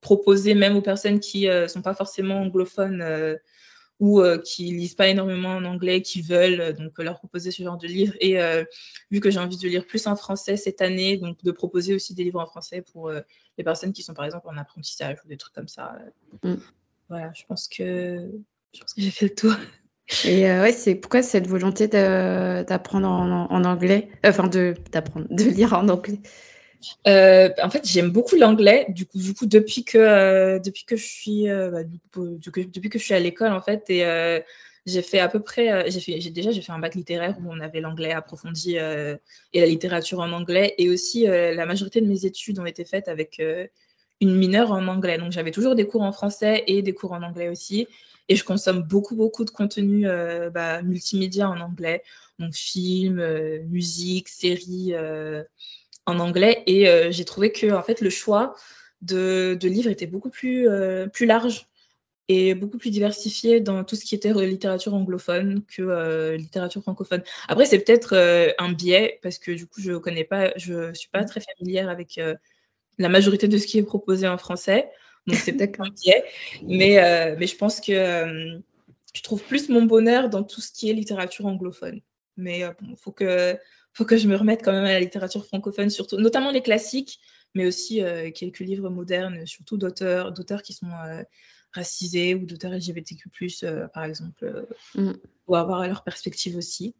proposer 0.00 0.54
même 0.54 0.76
aux 0.76 0.82
personnes 0.82 1.18
qui 1.18 1.46
ne 1.46 1.66
sont 1.66 1.80
pas 1.80 1.94
forcément 1.94 2.40
anglophones 2.40 3.38
ou 4.00 4.20
euh, 4.20 4.38
qui 4.38 4.64
lisent 4.64 4.94
pas 4.94 5.08
énormément 5.08 5.50
en 5.50 5.64
anglais, 5.64 6.02
qui 6.02 6.20
veulent 6.20 6.60
euh, 6.60 6.72
donc 6.72 6.98
leur 6.98 7.18
proposer 7.18 7.50
ce 7.50 7.62
genre 7.62 7.78
de 7.78 7.86
livres. 7.86 8.14
Et 8.20 8.40
euh, 8.40 8.64
vu 9.10 9.20
que 9.20 9.30
j'ai 9.30 9.38
envie 9.38 9.56
de 9.56 9.68
lire 9.68 9.86
plus 9.86 10.06
en 10.06 10.16
français 10.16 10.56
cette 10.56 10.82
année, 10.82 11.16
donc 11.16 11.42
de 11.42 11.50
proposer 11.52 11.94
aussi 11.94 12.14
des 12.14 12.24
livres 12.24 12.40
en 12.40 12.46
français 12.46 12.82
pour 12.82 13.10
les 13.10 13.64
personnes 13.64 13.92
qui 13.92 14.02
sont 14.02 14.14
par 14.14 14.24
exemple 14.24 14.48
en 14.48 14.56
apprentissage 14.56 15.18
ou 15.24 15.28
des 15.28 15.36
trucs 15.36 15.54
comme 15.54 15.68
ça. 15.68 15.96
Mm. 16.42 16.54
Voilà, 17.08 17.32
je 17.34 17.42
pense 17.46 17.68
que 17.68 18.30
je 18.72 18.80
pense 18.80 18.94
que 18.94 19.02
j'ai 19.02 19.10
fait 19.10 19.26
le 19.26 19.34
tour. 19.34 19.54
Et 20.24 20.44
ouais, 20.44 20.72
c'est 20.72 20.94
pourquoi 20.94 21.22
cette 21.22 21.46
volonté 21.46 21.88
d'apprendre 21.88 23.08
en, 23.08 23.50
en, 23.50 23.64
anglais, 23.64 24.08
enfin 24.24 24.48
de 24.48 24.74
d'apprendre, 24.92 25.26
de 25.30 25.44
lire 25.44 25.72
en 25.72 25.88
anglais? 25.88 26.20
euh, 27.06 27.48
En 27.62 27.70
fait, 27.70 27.86
j'aime 27.86 28.10
beaucoup 28.10 28.36
l'anglais. 28.36 28.86
Du 28.90 29.06
coup, 29.06 29.18
du 29.18 29.32
coup, 29.34 29.46
depuis 29.46 29.84
que 29.84 29.98
euh, 29.98 30.58
depuis 30.58 30.84
que 30.84 30.96
je 30.96 31.06
suis 31.06 31.46
bah, 31.46 31.84
depuis 31.84 32.90
que 32.90 32.98
je 32.98 33.04
suis 33.04 33.14
à 33.14 33.20
l'école 33.20 33.52
en 33.52 33.62
fait 33.62 33.88
et 33.90 34.42
j'ai 34.86 35.00
fait 35.00 35.20
à 35.20 35.28
peu 35.28 35.40
près, 35.40 35.90
j'ai 35.90 36.00
fait, 36.00 36.20
j'ai 36.20 36.30
déjà 36.30 36.50
j'ai 36.50 36.60
fait 36.60 36.72
un 36.72 36.78
bac 36.78 36.94
littéraire 36.94 37.36
où 37.40 37.50
on 37.50 37.60
avait 37.60 37.80
l'anglais 37.80 38.12
approfondi 38.12 38.76
et 38.76 39.60
la 39.60 39.66
littérature 39.66 40.20
en 40.20 40.32
anglais 40.32 40.74
et 40.76 40.90
aussi 40.90 41.24
la 41.26 41.64
majorité 41.64 42.00
de 42.02 42.06
mes 42.06 42.26
études 42.26 42.58
ont 42.58 42.66
été 42.66 42.84
faites 42.84 43.08
avec 43.08 43.40
une 44.20 44.36
mineure 44.36 44.72
en 44.72 44.86
anglais. 44.88 45.18
Donc 45.18 45.32
j'avais 45.32 45.50
toujours 45.50 45.74
des 45.74 45.86
cours 45.86 46.02
en 46.02 46.12
français 46.12 46.64
et 46.66 46.82
des 46.82 46.94
cours 46.94 47.12
en 47.12 47.22
anglais 47.22 47.48
aussi. 47.48 47.88
Et 48.28 48.36
je 48.36 48.44
consomme 48.44 48.82
beaucoup, 48.82 49.16
beaucoup 49.16 49.44
de 49.44 49.50
contenu 49.50 50.08
euh, 50.08 50.50
bah, 50.50 50.82
multimédia 50.82 51.48
en 51.48 51.60
anglais. 51.60 52.02
Donc 52.38 52.54
films, 52.54 53.18
euh, 53.18 53.62
musique, 53.64 54.28
séries 54.28 54.94
euh, 54.94 55.42
en 56.06 56.18
anglais. 56.18 56.62
Et 56.66 56.86
j'ai 57.12 57.24
trouvé 57.24 57.52
que 57.52 57.72
en 57.72 57.82
fait, 57.82 58.00
le 58.00 58.10
choix 58.10 58.54
de, 59.02 59.56
de 59.60 59.68
livres 59.68 59.90
était 59.90 60.06
beaucoup 60.06 60.30
plus, 60.30 60.68
plus 61.12 61.26
large 61.26 61.66
et 62.28 62.54
beaucoup 62.54 62.78
plus 62.78 62.90
diversifié 62.90 63.60
dans 63.60 63.84
tout 63.84 63.96
ce 63.96 64.04
qui 64.04 64.14
était 64.14 64.32
littérature 64.46 64.94
anglophone 64.94 65.62
que 65.64 66.34
littérature 66.36 66.82
francophone. 66.82 67.22
Après, 67.48 67.66
c'est 67.66 67.78
peut-être 67.78 68.14
un 68.58 68.72
biais 68.72 69.18
parce 69.22 69.38
que 69.38 69.50
du 69.52 69.66
coup, 69.66 69.80
je 69.80 69.92
connais 69.92 70.24
pas, 70.24 70.52
je 70.56 70.92
suis 70.94 71.08
pas 71.10 71.24
très 71.24 71.40
familière 71.40 71.88
avec 71.88 72.18
la 72.98 73.08
majorité 73.08 73.48
de 73.48 73.58
ce 73.58 73.66
qui 73.66 73.78
est 73.78 73.82
proposé 73.82 74.26
en 74.28 74.38
français. 74.38 74.90
Donc, 75.26 75.36
c'est 75.36 75.52
peut-être 75.56 75.80
un 75.80 75.90
biais. 75.90 76.24
Mais, 76.62 76.98
euh, 76.98 77.36
mais 77.38 77.46
je 77.46 77.56
pense 77.56 77.80
que 77.80 77.92
euh, 77.92 78.58
je 79.14 79.22
trouve 79.22 79.42
plus 79.42 79.68
mon 79.68 79.82
bonheur 79.82 80.28
dans 80.28 80.42
tout 80.42 80.60
ce 80.60 80.72
qui 80.72 80.90
est 80.90 80.92
littérature 80.92 81.46
anglophone. 81.46 82.00
Mais 82.36 82.60
il 82.60 82.64
euh, 82.64 82.72
faut, 82.96 83.12
que, 83.12 83.56
faut 83.92 84.04
que 84.04 84.16
je 84.16 84.26
me 84.28 84.36
remette 84.36 84.62
quand 84.62 84.72
même 84.72 84.84
à 84.84 84.92
la 84.92 85.00
littérature 85.00 85.44
francophone, 85.46 85.90
surtout, 85.90 86.16
notamment 86.16 86.50
les 86.50 86.62
classiques, 86.62 87.20
mais 87.54 87.66
aussi 87.66 88.02
quelques 88.34 88.58
livres 88.58 88.90
modernes, 88.90 89.46
surtout 89.46 89.76
d'auteurs, 89.76 90.32
d'auteurs 90.32 90.60
qui 90.60 90.72
sont 90.72 90.88
racisés 91.70 92.34
ou 92.34 92.46
d'auteurs 92.46 92.72
LGBTQ, 92.72 93.30
par 93.94 94.02
exemple, 94.02 94.66
mm. 94.96 95.12
pour 95.46 95.56
avoir 95.56 95.86
leur 95.86 96.02
perspective 96.02 96.56
aussi. 96.56 96.96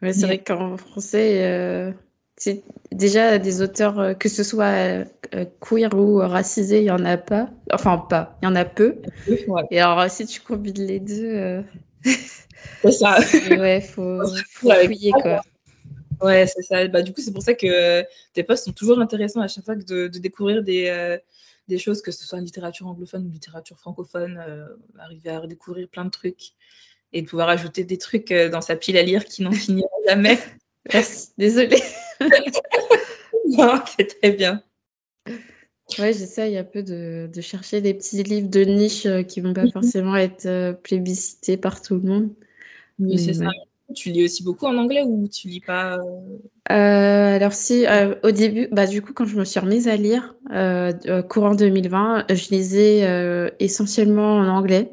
Ouais, 0.00 0.14
c'est 0.14 0.24
vrai 0.24 0.42
qu'en 0.42 0.78
français, 0.78 1.92
c'est 2.36 2.62
déjà 2.90 3.38
des 3.38 3.62
auteurs, 3.62 3.98
euh, 3.98 4.14
que 4.14 4.28
ce 4.28 4.42
soit 4.42 4.64
euh, 4.64 5.04
euh, 5.34 5.44
queer 5.60 5.94
ou 5.94 6.16
racisés, 6.16 6.78
il 6.78 6.84
n'y 6.84 6.90
en 6.90 7.04
a 7.04 7.16
pas. 7.16 7.50
Enfin, 7.72 7.98
pas, 7.98 8.38
il 8.42 8.46
y 8.46 8.48
en 8.48 8.54
a 8.54 8.64
peu. 8.64 8.96
Et 9.70 9.80
alors, 9.80 10.10
si 10.10 10.26
tu 10.26 10.40
combines 10.40 10.84
les 10.84 11.00
deux. 11.00 11.64
C'est 12.82 12.92
ça. 12.92 13.18
ouais, 13.50 13.80
faut, 13.80 14.20
faut 14.50 14.70
fouiller, 14.70 15.12
quoi. 15.12 15.40
Ouais, 16.20 16.46
c'est 16.46 16.62
ça. 16.62 16.86
Bah, 16.86 17.02
du 17.02 17.12
coup, 17.12 17.20
c'est 17.20 17.32
pour 17.32 17.42
ça 17.42 17.54
que 17.54 18.04
tes 18.32 18.44
posts 18.44 18.66
sont 18.66 18.72
toujours 18.72 19.00
intéressants 19.00 19.40
à 19.40 19.48
chaque 19.48 19.64
fois 19.64 19.74
que 19.74 19.82
de, 19.82 20.18
découvrir 20.18 20.62
des, 20.62 21.18
des 21.66 21.78
choses, 21.78 22.00
que 22.00 22.12
ce 22.12 22.24
soit 22.24 22.38
en 22.38 22.42
littérature 22.42 22.86
anglophone 22.86 23.26
ou 23.26 23.30
littérature 23.30 23.76
francophone, 23.80 24.40
arriver 25.00 25.30
à 25.30 25.40
redécouvrir 25.40 25.88
plein 25.88 26.04
de 26.04 26.10
trucs 26.10 26.52
et 27.12 27.22
de 27.22 27.26
pouvoir 27.26 27.48
ajouter 27.48 27.82
des 27.82 27.98
trucs 27.98 28.32
dans 28.32 28.60
sa 28.60 28.76
pile 28.76 28.96
à 28.96 29.02
lire 29.02 29.24
qui 29.24 29.42
n'en 29.42 29.50
finiront 29.50 29.88
jamais. 30.06 30.38
Merci, 30.92 31.28
désolée. 31.38 31.82
non, 33.48 33.80
c'est 33.96 34.18
très 34.20 34.32
bien. 34.32 34.62
Ouais, 35.98 36.12
j'essaye 36.12 36.56
un 36.56 36.64
peu 36.64 36.82
de, 36.82 37.28
de, 37.32 37.40
chercher 37.40 37.80
des 37.80 37.92
petits 37.92 38.22
livres 38.22 38.48
de 38.48 38.60
niche 38.60 39.06
euh, 39.06 39.22
qui 39.22 39.40
vont 39.40 39.52
pas 39.52 39.64
mhm. 39.64 39.72
forcément 39.72 40.16
être 40.16 40.46
euh, 40.46 40.72
plébiscités 40.72 41.56
par 41.56 41.82
tout 41.82 41.96
le 41.96 42.02
monde. 42.02 42.30
Oui, 42.98 43.18
c'est 43.18 43.34
ça. 43.34 43.50
Tu 43.94 44.10
lis 44.10 44.24
aussi 44.24 44.42
beaucoup 44.42 44.66
en 44.66 44.76
anglais 44.78 45.02
ou 45.04 45.28
tu 45.28 45.48
lis 45.48 45.60
pas 45.60 45.98
euh? 45.98 47.36
Alors 47.36 47.52
si, 47.52 47.84
au 48.22 48.30
début, 48.30 48.68
bah, 48.72 48.86
du 48.86 49.02
coup, 49.02 49.12
quand 49.12 49.26
je 49.26 49.36
me 49.36 49.44
suis 49.44 49.60
remise 49.60 49.86
à 49.86 49.96
lire, 49.96 50.34
courant 51.28 51.54
2020, 51.54 52.26
je 52.30 52.48
lisais 52.50 53.52
essentiellement 53.58 54.36
en 54.36 54.48
anglais. 54.48 54.92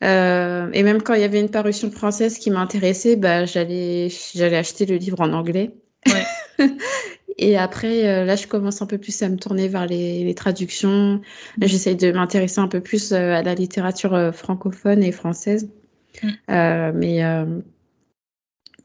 Mhm. 0.00 0.70
et 0.74 0.82
même 0.82 1.02
quand 1.02 1.14
il 1.14 1.20
y 1.20 1.24
avait 1.24 1.40
une 1.40 1.50
parution 1.50 1.90
française 1.90 2.38
qui 2.38 2.50
m'intéressait, 2.50 3.16
bah, 3.16 3.44
j'allais, 3.46 4.08
j'allais 4.34 4.56
acheter 4.56 4.86
le 4.86 4.96
livre 4.96 5.20
en 5.20 5.32
anglais. 5.32 5.72
et 7.38 7.56
après, 7.56 8.06
euh, 8.06 8.24
là, 8.24 8.36
je 8.36 8.46
commence 8.46 8.82
un 8.82 8.86
peu 8.86 8.98
plus 8.98 9.22
à 9.22 9.28
me 9.28 9.36
tourner 9.36 9.68
vers 9.68 9.86
les, 9.86 10.34
traductions. 10.34 11.20
Mm. 11.58 11.66
J'essaye 11.66 11.96
de 11.96 12.12
m'intéresser 12.12 12.60
un 12.60 12.68
peu 12.68 12.80
plus 12.80 13.12
euh, 13.12 13.34
à 13.34 13.42
la 13.42 13.54
littérature 13.54 14.14
euh, 14.14 14.32
francophone 14.32 15.02
et 15.02 15.12
française. 15.12 15.68
Mm. 16.22 16.92
mais, 16.94 17.22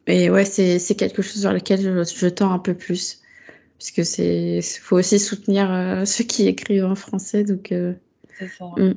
mais 0.08 0.30
ouais, 0.30 0.46
c'est 0.46 0.96
quelque 0.96 1.22
chose 1.22 1.42
sur 1.42 1.54
lequel 1.54 1.82
je, 1.82 2.28
tends 2.28 2.52
un 2.52 2.60
peu 2.60 2.74
plus. 2.74 3.22
Parce 3.80 3.92
que 3.92 4.04
c'est 4.04 4.62
faut 4.62 4.98
aussi 4.98 5.20
soutenir 5.20 6.04
ceux 6.06 6.24
qui 6.24 6.48
écrivent 6.48 6.86
en 6.86 6.96
français. 6.96 7.44
Donc, 7.44 7.74
c'est 8.38 8.48
ça. 8.48 8.66
Mm. 8.78 8.94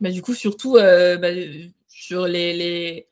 Bah, 0.00 0.10
du 0.10 0.22
coup, 0.22 0.34
surtout 0.34 0.74
bah, 0.74 1.28
sur 1.88 2.26
les, 2.26 3.08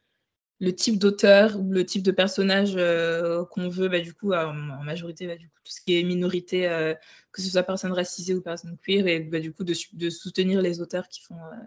le 0.61 0.75
type 0.75 0.99
d'auteur 0.99 1.59
ou 1.59 1.71
le 1.71 1.85
type 1.85 2.03
de 2.03 2.11
personnage 2.11 2.75
euh, 2.77 3.45
qu'on 3.45 3.69
veut, 3.69 3.89
bah, 3.89 4.01
du 4.01 4.13
coup, 4.13 4.33
en, 4.33 4.53
majorité, 4.83 5.27
bah, 5.27 5.37
du 5.37 5.49
coup, 5.49 5.59
tout 5.65 5.73
ce 5.73 5.81
qui 5.81 5.99
est 5.99 6.03
minorité, 6.03 6.69
euh, 6.69 6.95
que 7.33 7.43
ce 7.43 7.51
soit 7.51 7.63
personne 7.63 7.93
racisée 7.93 8.35
ou 8.35 8.41
personne 8.41 8.77
queer, 8.85 9.07
et 9.07 9.21
bah, 9.21 9.41
du 9.41 9.53
coup, 9.53 9.65
de, 9.65 9.75
de, 9.93 10.11
soutenir 10.11 10.61
les 10.61 10.81
auteurs 10.81 11.09
qui 11.09 11.21
font, 11.21 11.37
euh, 11.37 11.65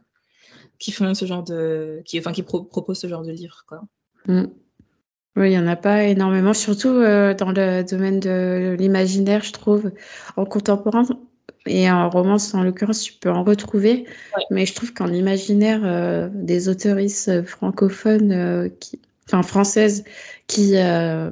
qui 0.77 0.91
font 0.91 1.13
ce 1.13 1.25
genre 1.25 1.43
de. 1.43 2.01
qui, 2.05 2.19
enfin, 2.19 2.33
qui 2.33 2.43
proposent 2.43 2.99
ce 2.99 3.07
genre 3.07 3.23
de 3.23 3.31
livres, 3.31 3.63
quoi. 3.67 3.81
Mm. 4.27 4.45
Oui, 5.37 5.47
il 5.47 5.51
n'y 5.51 5.57
en 5.57 5.67
a 5.67 5.77
pas 5.77 6.03
énormément, 6.03 6.53
surtout 6.53 6.91
dans 6.91 7.53
le 7.55 7.83
domaine 7.83 8.19
de 8.19 8.75
l'imaginaire, 8.77 9.41
je 9.43 9.53
trouve. 9.53 9.93
En 10.35 10.43
contemporain, 10.43 11.03
et 11.67 11.89
en 11.91 12.09
romance, 12.09 12.53
en 12.53 12.63
l'occurrence, 12.63 13.01
tu 13.01 13.13
peux 13.13 13.29
en 13.29 13.43
retrouver. 13.43 14.05
Mais 14.49 14.65
je 14.65 14.73
trouve 14.73 14.93
qu'en 14.93 15.11
imaginaire, 15.11 15.81
euh, 15.83 16.29
des 16.33 16.69
auteuristes 16.69 17.43
francophones, 17.45 18.31
euh, 18.31 18.69
qui, 18.79 18.99
enfin 19.27 19.43
françaises, 19.43 20.03
qui, 20.47 20.75
euh, 20.75 21.29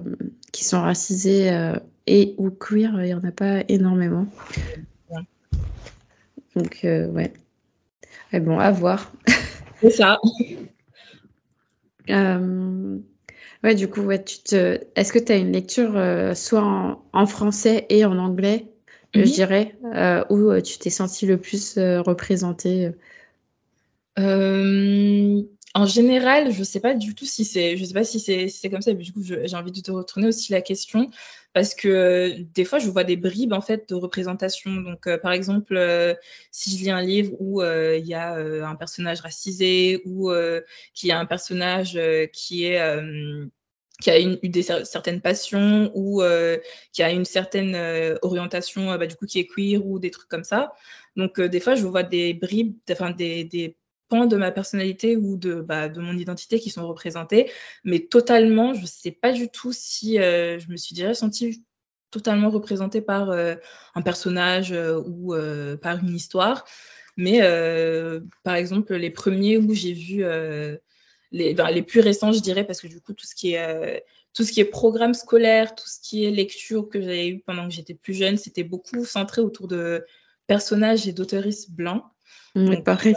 qui 0.51 0.63
sont 0.63 0.81
racisées 0.81 1.51
et 2.05 2.35
ou 2.37 2.51
queer, 2.51 2.91
il 3.01 3.05
n'y 3.05 3.13
en 3.13 3.23
a 3.23 3.31
pas 3.31 3.63
énormément. 3.67 4.27
Donc, 6.55 6.79
ouais. 6.83 7.33
Mais 8.31 8.39
bon, 8.39 8.59
à 8.59 8.71
voir. 8.71 9.11
C'est 9.81 9.91
ça. 9.91 10.19
ouais, 13.63 13.75
du 13.75 13.87
coup, 13.87 14.01
ouais, 14.01 14.23
tu 14.23 14.39
te... 14.39 14.79
est-ce 14.95 15.11
que 15.13 15.19
tu 15.19 15.31
as 15.31 15.37
une 15.37 15.51
lecture 15.51 15.93
soit 16.35 16.63
en, 16.63 17.03
en, 17.13 17.25
français 17.25 17.85
et 17.89 18.05
en 18.05 18.17
anglais? 18.17 18.67
Je 19.13 19.21
dirais, 19.21 19.75
euh, 19.95 20.23
où 20.29 20.51
euh, 20.51 20.61
tu 20.61 20.77
t'es 20.77 20.89
senti 20.89 21.25
le 21.25 21.39
plus 21.39 21.77
euh, 21.77 22.01
représentée 22.01 22.91
En 25.75 25.85
général, 25.85 26.51
je 26.51 26.59
ne 26.59 26.63
sais 26.63 26.79
pas 26.79 26.95
du 26.95 27.15
tout 27.15 27.25
si 27.25 27.45
c'est, 27.45 27.77
je 27.77 27.85
sais 27.85 27.93
pas 27.93 28.03
si 28.03 28.19
c'est, 28.19 28.69
comme 28.69 28.81
ça. 28.81 28.93
Mais 28.93 29.03
du 29.03 29.13
coup, 29.13 29.21
j'ai 29.23 29.55
envie 29.55 29.71
de 29.71 29.81
te 29.81 29.91
retourner 29.91 30.27
aussi 30.27 30.51
la 30.51 30.61
question 30.61 31.09
parce 31.53 31.73
que 31.73 32.35
des 32.53 32.65
fois, 32.65 32.79
je 32.79 32.89
vois 32.89 33.03
des 33.03 33.17
bribes 33.17 33.53
en 33.53 33.61
fait 33.61 33.87
de 33.89 33.95
représentation. 33.95 34.71
Donc, 34.71 35.07
par 35.21 35.31
exemple, 35.31 35.77
si 36.51 36.77
je 36.77 36.83
lis 36.83 36.91
un 36.91 37.01
livre 37.01 37.33
où 37.39 37.61
il 37.61 38.05
y 38.05 38.13
a 38.13 38.35
un 38.35 38.75
personnage 38.75 39.21
racisé 39.21 40.01
ou 40.05 40.31
qu'il 40.93 41.09
y 41.09 41.11
a 41.11 41.19
un 41.19 41.25
personnage 41.25 41.99
qui 42.33 42.65
est 42.65 42.79
qui 44.01 44.09
a 44.09 44.17
une, 44.17 44.39
eu 44.41 44.49
des, 44.49 44.63
certaines 44.63 45.21
passions 45.21 45.91
ou 45.93 46.21
euh, 46.21 46.57
qui 46.93 47.03
a 47.03 47.11
une 47.11 47.25
certaine 47.25 47.75
euh, 47.75 48.15
orientation, 48.21 48.91
euh, 48.91 48.97
bah, 48.97 49.07
du 49.07 49.15
coup, 49.15 49.25
qui 49.25 49.39
est 49.39 49.47
queer 49.47 49.85
ou 49.85 49.99
des 49.99 50.11
trucs 50.11 50.29
comme 50.29 50.43
ça. 50.43 50.73
Donc, 51.15 51.39
des 51.41 51.59
fois, 51.59 51.75
je 51.75 51.85
vois 51.85 52.03
des 52.03 52.33
bribes, 52.33 52.77
enfin, 52.89 53.11
des, 53.11 53.43
des 53.43 53.75
pans 54.07 54.25
de 54.25 54.37
ma 54.37 54.51
personnalité 54.51 55.17
ou 55.17 55.37
de, 55.37 55.55
bah, 55.55 55.89
de 55.89 55.99
mon 55.99 56.17
identité 56.17 56.59
qui 56.59 56.69
sont 56.69 56.87
représentés, 56.87 57.51
mais 57.83 57.99
totalement, 57.99 58.73
je 58.73 58.81
ne 58.81 58.87
sais 58.87 59.11
pas 59.11 59.33
du 59.33 59.49
tout 59.49 59.73
si 59.73 60.15
je 60.15 60.71
me 60.71 60.77
suis 60.77 60.95
déjà 60.95 61.13
sentie 61.13 61.63
totalement 62.09 62.49
représentée 62.49 63.01
par 63.01 63.29
un 63.31 64.01
personnage 64.01 64.73
ou 65.05 65.35
par 65.81 65.99
une 65.99 66.15
histoire. 66.15 66.65
Mais 67.17 67.41
par 68.43 68.55
exemple, 68.55 68.95
les 68.95 69.11
premiers 69.11 69.57
où 69.57 69.73
j'ai 69.73 69.93
vu 69.93 70.23
les, 71.31 71.53
les 71.53 71.81
plus 71.81 71.99
récents, 71.99 72.31
je 72.31 72.39
dirais, 72.39 72.65
parce 72.65 72.81
que 72.81 72.87
du 72.87 73.01
coup, 73.01 73.13
tout 73.13 73.25
ce 73.25 73.35
qui 73.35 73.53
est, 73.53 73.59
euh, 73.59 73.99
tout 74.33 74.43
ce 74.43 74.51
qui 74.51 74.59
est 74.59 74.65
programme 74.65 75.13
scolaire, 75.13 75.75
tout 75.75 75.87
ce 75.87 75.99
qui 76.01 76.25
est 76.25 76.31
lecture 76.31 76.89
que 76.89 77.01
j'avais 77.01 77.29
eu 77.29 77.39
pendant 77.39 77.67
que 77.67 77.73
j'étais 77.73 77.93
plus 77.93 78.13
jeune, 78.13 78.37
c'était 78.37 78.63
beaucoup 78.63 79.05
centré 79.05 79.41
autour 79.41 79.67
de 79.67 80.05
personnages 80.47 81.07
et 81.07 81.13
d'auteuristes 81.13 81.71
blancs. 81.71 82.03
Mmh, 82.55 82.83
pareil. 82.83 83.15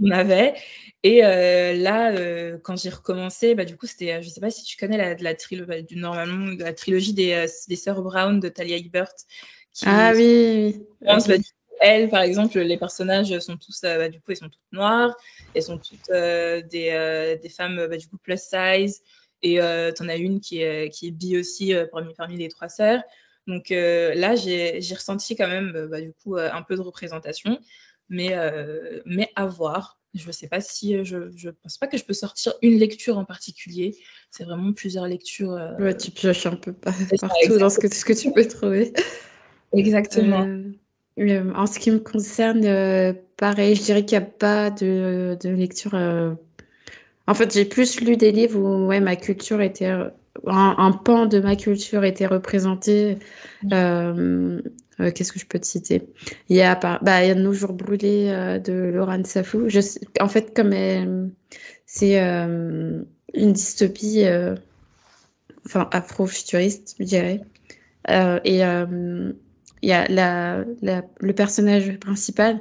On 0.00 0.10
avait. 0.10 0.54
Et 1.02 1.24
euh, 1.24 1.74
là, 1.74 2.12
euh, 2.12 2.58
quand 2.62 2.76
j'ai 2.76 2.90
recommencé, 2.90 3.54
bah, 3.54 3.64
du 3.64 3.76
coup, 3.76 3.86
c'était, 3.86 4.22
je 4.22 4.28
sais 4.28 4.40
pas 4.40 4.50
si 4.50 4.64
tu 4.64 4.76
connais 4.76 4.96
la, 4.96 5.14
la, 5.14 5.34
bah, 5.66 5.82
du, 5.82 5.96
normalement, 5.96 6.54
la 6.58 6.72
trilogie 6.72 7.14
des, 7.14 7.46
des 7.68 7.76
Sœurs 7.76 8.02
Brown 8.02 8.40
de 8.40 8.48
Talia 8.48 8.76
Hibbert. 8.76 9.12
ah 9.86 10.12
oui, 10.14 10.74
oui. 11.06 11.42
Elle, 11.84 12.08
par 12.08 12.22
exemple, 12.22 12.58
les 12.58 12.78
personnages 12.78 13.38
sont 13.40 13.58
tous, 13.58 13.82
bah, 13.82 14.08
du 14.08 14.18
coup, 14.18 14.32
ils 14.32 14.38
sont 14.38 14.48
toutes 14.48 14.72
noires. 14.72 15.14
Elles 15.52 15.64
sont 15.64 15.76
toutes 15.76 16.08
euh, 16.08 16.62
des, 16.62 16.88
euh, 16.92 17.36
des, 17.36 17.50
femmes 17.50 17.76
bah, 17.90 17.98
du 17.98 18.08
coup 18.08 18.16
plus 18.16 18.40
size. 18.40 19.02
Et 19.42 19.60
euh, 19.60 19.92
tu 19.92 20.02
en 20.02 20.08
as 20.08 20.16
une 20.16 20.40
qui 20.40 20.62
est, 20.62 20.88
qui 20.88 21.08
est 21.08 21.10
bi 21.10 21.36
aussi 21.36 21.74
parmi, 21.92 22.14
parmi 22.14 22.38
les 22.38 22.48
trois 22.48 22.70
sœurs. 22.70 23.02
Donc 23.46 23.68
là, 23.68 24.34
j'ai 24.34 24.80
ressenti 24.94 25.36
quand 25.36 25.46
même 25.46 25.88
bah, 25.90 26.00
du 26.00 26.14
coup 26.14 26.36
un 26.38 26.62
peu 26.62 26.74
de 26.74 26.80
représentation, 26.80 27.60
mais, 28.08 28.34
mais 29.04 29.28
à 29.36 29.44
voir. 29.44 30.00
Je 30.14 30.26
ne 30.26 30.32
sais 30.32 30.48
pas 30.48 30.62
si 30.62 31.04
je 31.04 31.16
ne 31.18 31.50
pense 31.50 31.76
pas 31.76 31.86
que 31.86 31.98
je 31.98 32.04
peux 32.04 32.14
sortir 32.14 32.54
une 32.62 32.78
lecture 32.78 33.18
en 33.18 33.26
particulier. 33.26 33.94
C'est 34.30 34.44
vraiment 34.44 34.72
plusieurs 34.72 35.06
lectures. 35.06 35.60
Ouais, 35.78 35.94
tu 35.94 36.10
pioches 36.12 36.46
un 36.46 36.56
peu 36.56 36.72
partout 36.72 37.04
dans 37.58 37.68
ce 37.68 37.78
que, 37.78 37.94
ce 37.94 38.06
que 38.06 38.14
tu 38.14 38.32
peux 38.32 38.48
trouver. 38.48 38.94
Exactement. 39.76 40.46
En 41.18 41.66
ce 41.66 41.78
qui 41.78 41.90
me 41.90 41.98
concerne, 41.98 43.16
pareil, 43.36 43.76
je 43.76 43.82
dirais 43.82 44.04
qu'il 44.04 44.18
n'y 44.18 44.24
a 44.24 44.26
pas 44.26 44.70
de, 44.70 45.36
de 45.40 45.48
lecture. 45.50 45.94
En 47.26 47.34
fait, 47.34 47.52
j'ai 47.52 47.64
plus 47.64 48.00
lu 48.00 48.16
des 48.16 48.32
livres 48.32 48.58
où 48.58 48.86
ouais, 48.86 49.00
ma 49.00 49.16
culture 49.16 49.60
était 49.60 49.92
un, 50.46 50.92
pan 50.92 51.26
de 51.26 51.40
ma 51.40 51.56
culture 51.56 52.04
était 52.04 52.26
représenté. 52.26 53.18
Euh, 53.72 54.60
euh, 55.00 55.10
qu'est-ce 55.10 55.32
que 55.32 55.38
je 55.38 55.46
peux 55.46 55.58
te 55.58 55.66
citer? 55.66 56.02
Il 56.48 56.56
y 56.56 56.62
a, 56.62 56.74
bah, 56.74 56.98
il 57.24 57.28
y 57.28 57.30
a 57.30 57.34
Nos 57.34 57.52
jours 57.52 57.72
brûlés 57.72 58.28
euh, 58.28 58.58
de 58.58 58.72
Laurent 58.72 59.24
Safou. 59.24 59.68
Je 59.68 59.80
en 60.20 60.28
fait, 60.28 60.54
comme 60.54 61.30
c'est 61.86 62.18
une 62.18 63.52
dystopie, 63.52 64.24
enfin 65.66 65.88
afro-futuriste, 65.92 66.96
je 66.98 67.04
dirais. 67.04 67.40
et 68.08 68.62
il 69.84 69.88
y 69.88 69.92
a 69.92 70.06
la, 70.08 70.64
le 71.20 71.32
personnage 71.32 71.98
principal 71.98 72.60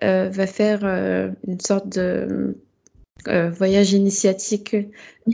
va 0.00 0.46
faire 0.46 0.84
une 1.46 1.60
sorte 1.60 1.88
de 1.88 2.56
euh, 3.28 3.50
voyage 3.50 3.92
initiatique 3.92 4.74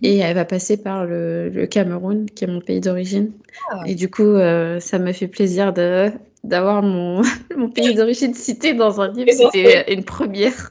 et 0.03 0.19
elle 0.19 0.35
va 0.35 0.45
passer 0.45 0.77
par 0.77 1.07
le, 1.07 1.67
Cameroun, 1.71 2.27
qui 2.27 2.45
est 2.45 2.47
mon 2.47 2.61
pays 2.61 2.81
d'origine. 2.81 3.33
Ah. 3.71 3.83
Et 3.87 3.95
du 3.95 4.11
coup, 4.11 4.23
euh, 4.23 4.79
ça 4.79 4.99
m'a 4.99 5.15
fait 5.15 5.29
plaisir 5.29 5.73
de, 5.73 6.11
d'avoir 6.45 6.83
mon, 6.83 7.23
mon 7.57 7.71
pays 7.71 7.95
d'origine 7.95 8.35
cité 8.35 8.75
dans 8.75 9.01
un 9.01 9.11
livre. 9.11 9.31
C'était 9.33 9.95
une 9.95 10.05
première. 10.05 10.71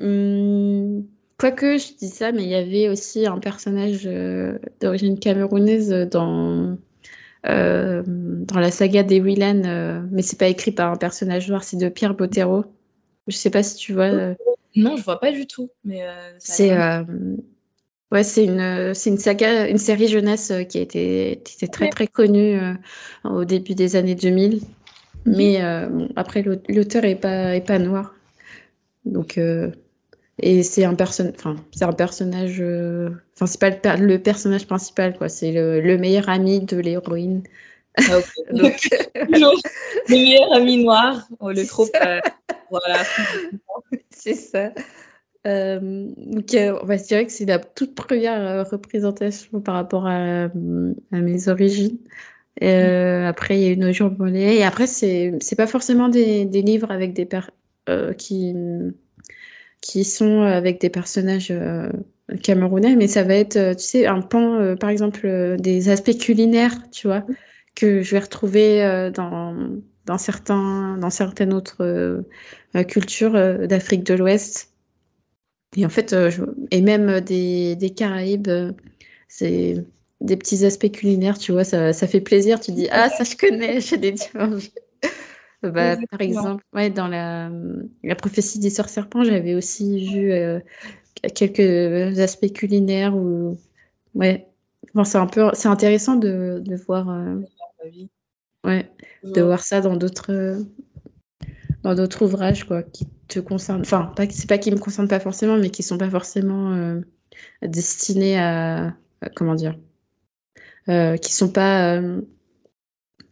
Hum, 0.00 1.04
quoique, 1.38 1.76
je 1.76 1.96
dis 1.98 2.08
ça, 2.08 2.32
mais 2.32 2.44
il 2.44 2.48
y 2.48 2.54
avait 2.54 2.88
aussi 2.88 3.26
un 3.26 3.38
personnage 3.38 4.04
euh, 4.06 4.58
d'origine 4.80 5.18
camerounaise 5.18 5.90
dans, 6.10 6.78
dans 7.44 8.60
la 8.60 8.70
saga 8.70 9.02
des 9.02 9.20
Willan, 9.20 10.06
mais 10.10 10.22
c'est 10.22 10.38
pas 10.38 10.48
écrit 10.48 10.72
par 10.72 10.90
un 10.90 10.96
personnage 10.96 11.48
noir, 11.48 11.62
c'est 11.62 11.76
de 11.76 11.88
Pierre 11.88 12.14
Bottero. 12.14 12.64
Je 13.26 13.36
sais 13.36 13.50
pas 13.50 13.62
si 13.62 13.76
tu 13.76 13.92
vois. 13.92 14.34
Non, 14.76 14.96
je 14.96 15.04
vois 15.04 15.20
pas 15.20 15.32
du 15.32 15.46
tout. 15.46 15.70
Mais 15.84 16.02
euh, 16.02 16.32
c'est 16.38 16.72
euh, 16.72 17.04
ouais, 18.10 18.24
c'est 18.24 18.44
une 18.44 18.94
c'est 18.94 19.10
une 19.10 19.18
saga, 19.18 19.68
une 19.68 19.78
série 19.78 20.08
jeunesse 20.08 20.50
euh, 20.50 20.64
qui 20.64 20.78
a 20.78 20.80
été, 20.80 21.42
très 21.70 21.88
très 21.88 22.06
connue 22.06 22.58
au 23.24 23.44
début 23.44 23.74
des 23.74 23.96
années 23.96 24.14
2000. 24.14 24.60
Mhm. 25.26 25.36
Mais 25.36 25.60
après 26.16 26.42
l'auteur 26.42 27.04
est 27.04 27.14
pas 27.16 27.54
est 27.54 27.66
pas 27.66 27.78
noir. 27.78 28.14
Donc 29.04 29.38
et 30.38 30.62
c'est 30.62 30.84
un 30.84 30.94
person 30.94 31.32
enfin 31.34 31.56
c'est 31.72 31.84
un 31.84 31.92
personnage 31.92 32.62
enfin 33.34 33.46
c'est 33.46 33.60
pas 33.60 33.96
le, 33.96 34.18
personnage 34.18 34.66
principal 34.66 35.16
quoi, 35.16 35.28
c'est 35.28 35.52
le, 35.52 35.98
meilleur 35.98 36.28
ami 36.28 36.60
de 36.60 36.76
l'héroïne. 36.76 37.42
Ah, 37.96 38.18
Donc... 38.52 38.88
le 39.14 40.10
meilleur 40.10 40.52
ami 40.52 40.82
noir, 40.82 41.28
oh, 41.40 41.50
le 41.50 41.64
trop 41.66 41.86
voilà. 42.70 43.02
c'est 44.10 44.34
ça. 44.34 44.72
Euh, 45.46 46.08
donc, 46.16 46.54
euh, 46.54 46.78
on 46.82 46.86
va 46.86 46.98
se 46.98 47.08
dire 47.08 47.24
que 47.24 47.32
c'est 47.32 47.44
la 47.44 47.58
toute 47.58 47.94
première 47.94 48.40
euh, 48.40 48.62
représentation 48.62 49.60
par 49.60 49.74
rapport 49.74 50.06
à, 50.06 50.48
mes 51.12 51.48
origines. 51.48 51.98
Mm. 52.60 53.26
Après, 53.26 53.58
il 53.58 53.62
y 53.62 53.68
a 53.68 53.72
une 53.72 53.92
jour 53.92 54.10
volée. 54.10 54.56
Et 54.56 54.64
après, 54.64 54.86
c'est 54.86 55.34
c'est 55.40 55.56
pas 55.56 55.66
forcément 55.66 56.08
des, 56.08 56.44
des, 56.44 56.62
livres 56.62 56.90
avec 56.90 57.12
des 57.12 57.26
per 57.26 57.50
qui 58.16 58.54
qui 59.84 60.02
sont 60.04 60.40
avec 60.40 60.80
des 60.80 60.88
personnages 60.88 61.52
camerounais, 62.42 62.96
mais 62.96 63.06
ça 63.06 63.22
va 63.22 63.34
être, 63.34 63.76
tu 63.76 63.84
sais, 63.84 64.06
un 64.06 64.22
pan, 64.22 64.74
par 64.80 64.88
exemple, 64.88 65.56
des 65.58 65.90
aspects 65.90 66.16
culinaires, 66.16 66.90
tu 66.90 67.06
vois, 67.06 67.24
que 67.74 68.02
je 68.02 68.10
vais 68.12 68.20
retrouver 68.20 69.10
dans 69.14 69.54
dans, 70.06 70.18
certains, 70.18 70.96
dans 70.98 71.10
certaines 71.10 71.52
autres 71.52 71.76
euh, 71.80 72.82
cultures 72.84 73.34
euh, 73.34 73.66
d'Afrique 73.66 74.04
de 74.04 74.14
l'Ouest. 74.14 74.70
Et 75.76 75.84
en 75.84 75.88
fait, 75.88 76.12
euh, 76.12 76.30
et 76.70 76.82
même 76.82 77.20
des, 77.20 77.76
des 77.76 77.90
Caraïbes, 77.90 78.50
c'est 79.28 79.84
des 80.20 80.36
petits 80.36 80.64
aspects 80.64 80.90
culinaires, 80.90 81.38
tu 81.38 81.52
vois, 81.52 81.64
ça, 81.64 81.92
ça, 81.92 82.06
fait 82.06 82.20
plaisir. 82.20 82.60
Tu 82.60 82.72
dis, 82.72 82.88
ah, 82.90 83.08
ça 83.10 83.24
je 83.24 83.36
connais, 83.36 83.80
j'ai 83.80 83.96
des 83.96 84.12
dimanches. 84.12 84.70
Bah, 85.70 85.96
par 86.10 86.20
exemple, 86.20 86.64
ouais, 86.74 86.90
dans 86.90 87.08
la, 87.08 87.50
la 88.02 88.14
prophétie 88.14 88.58
des 88.58 88.70
sœurs 88.70 88.88
serpents, 88.88 89.24
j'avais 89.24 89.54
aussi 89.54 90.06
vu 90.12 90.32
quelques 91.34 92.18
aspects 92.18 92.52
culinaires 92.52 93.16
où, 93.16 93.58
ouais, 94.14 94.46
bon, 94.94 95.04
c'est 95.04 95.18
un 95.18 95.26
peu, 95.26 95.50
c'est 95.54 95.68
intéressant 95.68 96.16
de, 96.16 96.62
de 96.64 96.76
voir. 96.76 97.08
Ouais, 98.64 98.90
de 99.22 99.42
voir 99.42 99.60
ça 99.60 99.80
dans 99.80 99.96
d'autres 99.96 100.56
dans 101.82 101.94
d'autres 101.94 102.24
ouvrages 102.24 102.64
quoi 102.64 102.82
qui 102.82 103.06
te 103.28 103.38
concernent 103.38 103.82
enfin 103.82 104.12
pas 104.16 104.24
c'est 104.30 104.48
pas 104.48 104.58
qui 104.58 104.70
me 104.70 104.78
concernent 104.78 105.08
pas 105.08 105.20
forcément 105.20 105.56
mais 105.56 105.70
qui 105.70 105.82
sont 105.82 105.98
pas 105.98 106.10
forcément 106.10 106.72
euh, 106.72 107.00
destinés 107.62 108.38
à, 108.38 108.94
comment 109.36 109.54
dire 109.54 109.76
euh, 110.88 111.16
qui 111.16 111.32
sont 111.32 111.50
pas 111.50 111.94
euh, 111.94 112.22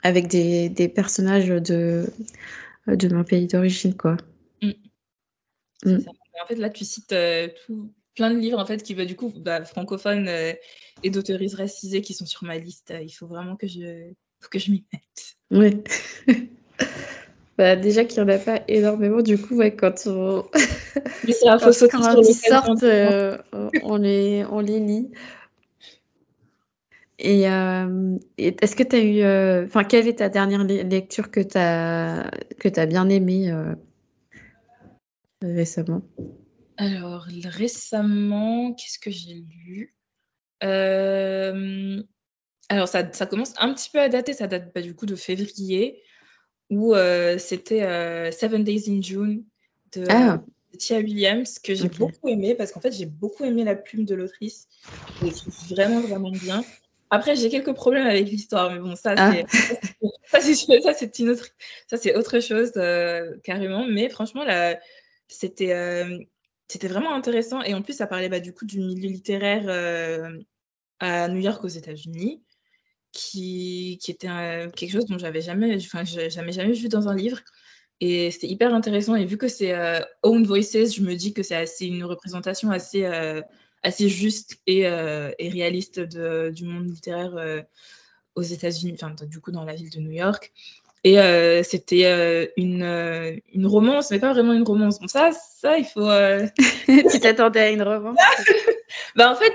avec 0.02 0.28
des, 0.28 0.68
des, 0.68 0.88
personnages 0.88 1.48
de 1.48 2.06
de 2.86 3.14
mon 3.14 3.24
pays 3.24 3.46
d'origine 3.46 3.96
quoi 3.96 4.16
mm. 4.60 4.72
Mm. 5.84 5.98
en 6.42 6.46
fait 6.46 6.56
là 6.56 6.70
tu 6.70 6.84
cites 6.84 7.14
tout, 7.66 7.92
plein 8.14 8.30
de 8.30 8.38
livres 8.38 8.58
en 8.58 8.66
fait 8.66 8.82
qui 8.82 8.94
veulent 8.94 9.06
du 9.06 9.16
coup 9.16 9.32
bah, 9.36 9.64
francophones 9.64 10.28
et 10.28 11.10
d'auteuristes 11.10 11.56
racisés 11.56 12.02
qui 12.02 12.14
sont 12.14 12.26
sur 12.26 12.44
ma 12.44 12.58
liste 12.58 12.92
il 13.00 13.10
faut 13.10 13.26
vraiment 13.26 13.56
que 13.56 13.66
je 13.66 14.12
faut 14.42 14.48
que 14.50 14.58
je 14.58 14.70
m'y 14.70 14.84
mette. 14.92 15.36
Oui. 15.50 15.82
bah, 17.58 17.76
déjà 17.76 18.04
qu'il 18.04 18.22
n'y 18.22 18.30
en 18.30 18.34
a 18.34 18.38
pas 18.38 18.60
énormément, 18.68 19.22
du 19.22 19.38
coup, 19.38 19.56
ouais, 19.56 19.74
quand 19.74 20.06
on. 20.06 20.44
Mais 21.26 21.32
c'est 21.32 21.46
quand, 21.90 21.90
quand 21.90 22.20
ils 22.20 22.34
sortent, 22.34 22.82
euh, 22.82 23.38
on, 23.82 23.96
les, 23.96 24.44
on 24.50 24.60
les 24.60 24.80
lit. 24.80 25.10
Et, 27.24 27.48
euh, 27.48 28.18
est-ce 28.36 28.74
que 28.74 28.82
tu 28.82 28.96
as 28.96 29.00
eu. 29.00 29.22
Euh, 29.22 29.64
enfin, 29.64 29.84
quelle 29.84 30.08
est 30.08 30.18
ta 30.18 30.28
dernière 30.28 30.64
lecture 30.64 31.30
que 31.30 31.40
tu 31.40 31.56
as, 31.56 32.28
que 32.58 32.68
as 32.80 32.86
bien 32.86 33.08
aimée 33.08 33.54
récemment? 35.40 36.02
Alors, 36.76 37.26
récemment, 37.44 38.74
qu'est-ce 38.74 38.98
que 38.98 39.10
j'ai 39.10 39.34
lu? 39.34 39.94
Alors, 42.72 42.88
ça, 42.88 43.04
commence 43.26 43.52
un 43.58 43.72
petit 43.74 43.90
peu 43.90 44.00
à 44.00 44.08
dater, 44.08 44.32
ça 44.32 44.46
date 44.46 44.72
bah, 44.74 44.80
du 44.80 44.94
coup 44.94 45.06
de 45.06 45.14
février, 45.14 46.02
où 46.70 46.94
euh, 46.94 47.38
c'était 47.38 47.82
euh, 47.82 48.32
Seven 48.32 48.64
Days 48.64 48.84
in 48.88 49.02
June 49.02 49.44
de, 49.94 50.06
ah. 50.10 50.42
Tia 50.78 50.98
Williams, 50.98 51.58
que 51.58 51.74
j'ai 51.74 51.90
beaucoup 51.90 52.28
aimé, 52.28 52.54
parce 52.54 52.72
qu'en 52.72 52.80
fait, 52.80 52.92
j'ai 52.92 53.06
beaucoup 53.06 53.44
aimé 53.44 53.62
la 53.62 53.76
plume 53.76 54.06
de 54.06 54.14
l'autrice. 54.14 54.68
Je 55.20 55.28
trouve 55.36 55.54
vraiment, 55.68 56.00
vraiment 56.00 56.30
bien. 56.30 56.64
Après, 57.12 57.36
j'ai 57.36 57.50
quelques 57.50 57.74
problèmes 57.74 58.06
avec 58.06 58.26
l'histoire, 58.26 58.72
mais 58.72 58.78
bon, 58.78 58.96
ça, 58.96 59.14
ah. 59.18 59.32
c'est 60.32 61.18
une 61.18 61.28
autre, 61.28 61.46
ça, 61.86 61.98
c'est 61.98 62.16
autre 62.16 62.40
chose 62.40 62.72
euh, 62.76 63.36
carrément. 63.44 63.86
Mais 63.86 64.08
franchement, 64.08 64.44
là, 64.44 64.80
c'était, 65.28 66.26
c'était 66.68 66.88
vraiment 66.88 67.14
intéressant. 67.14 67.60
Et 67.62 67.74
en 67.74 67.82
plus, 67.82 67.92
ça 67.92 68.06
parlait 68.06 68.30
bah, 68.30 68.40
du 68.40 68.54
coup 68.54 68.64
du 68.64 68.78
milieu 68.78 69.08
littéraire 69.08 69.68
à 71.00 71.28
New 71.28 71.40
York 71.40 71.62
aux 71.64 71.68
États-Unis 71.68 72.42
qui, 73.12 73.98
qui 74.00 74.10
était 74.10 74.28
quelque 74.74 74.92
chose 74.92 75.04
dont 75.04 75.18
j'avais 75.18 75.42
jamais, 75.42 75.76
enfin, 75.76 76.04
jamais, 76.04 76.52
jamais 76.52 76.72
vu 76.72 76.88
dans 76.88 77.08
un 77.08 77.14
livre. 77.14 77.40
Et 78.00 78.32
c'était 78.32 78.48
hyper 78.48 78.74
intéressant. 78.74 79.14
Et 79.14 79.24
vu 79.24 79.36
que 79.36 79.46
c'est 79.46 79.74
euh, 79.74 80.00
Own 80.24 80.44
Voices, 80.44 80.96
je 80.96 81.02
me 81.02 81.14
dis 81.14 81.32
que 81.32 81.44
c'est 81.44 81.66
une 81.82 82.02
représentation 82.02 82.70
assez, 82.70 83.04
euh, 83.04 83.40
assez 83.82 84.08
juste 84.08 84.58
et, 84.66 84.86
euh, 84.86 85.30
et 85.38 85.48
réaliste 85.48 86.00
de, 86.00 86.50
du 86.54 86.64
monde 86.64 86.86
littéraire 86.86 87.64
aux 88.34 88.42
États-Unis, 88.42 88.94
enfin, 88.94 89.14
du 89.26 89.40
coup, 89.40 89.52
dans 89.52 89.64
la 89.64 89.74
ville 89.74 89.90
de 89.90 90.00
New 90.00 90.12
York. 90.12 90.52
Et 91.04 91.16
c'était 91.64 92.52
une, 92.56 93.40
une 93.52 93.66
romance, 93.66 94.10
mais 94.10 94.20
pas 94.20 94.32
vraiment 94.32 94.52
une 94.52 94.62
romance. 94.62 95.00
Bon, 95.00 95.08
ça, 95.08 95.30
ça 95.32 95.78
il 95.78 95.84
faut. 95.84 96.08
tu 97.10 97.20
t'attendais 97.20 97.60
à 97.60 97.70
une 97.70 97.82
romance? 97.82 98.18
Bah, 99.16 99.30
en 99.30 99.36
fait, 99.36 99.52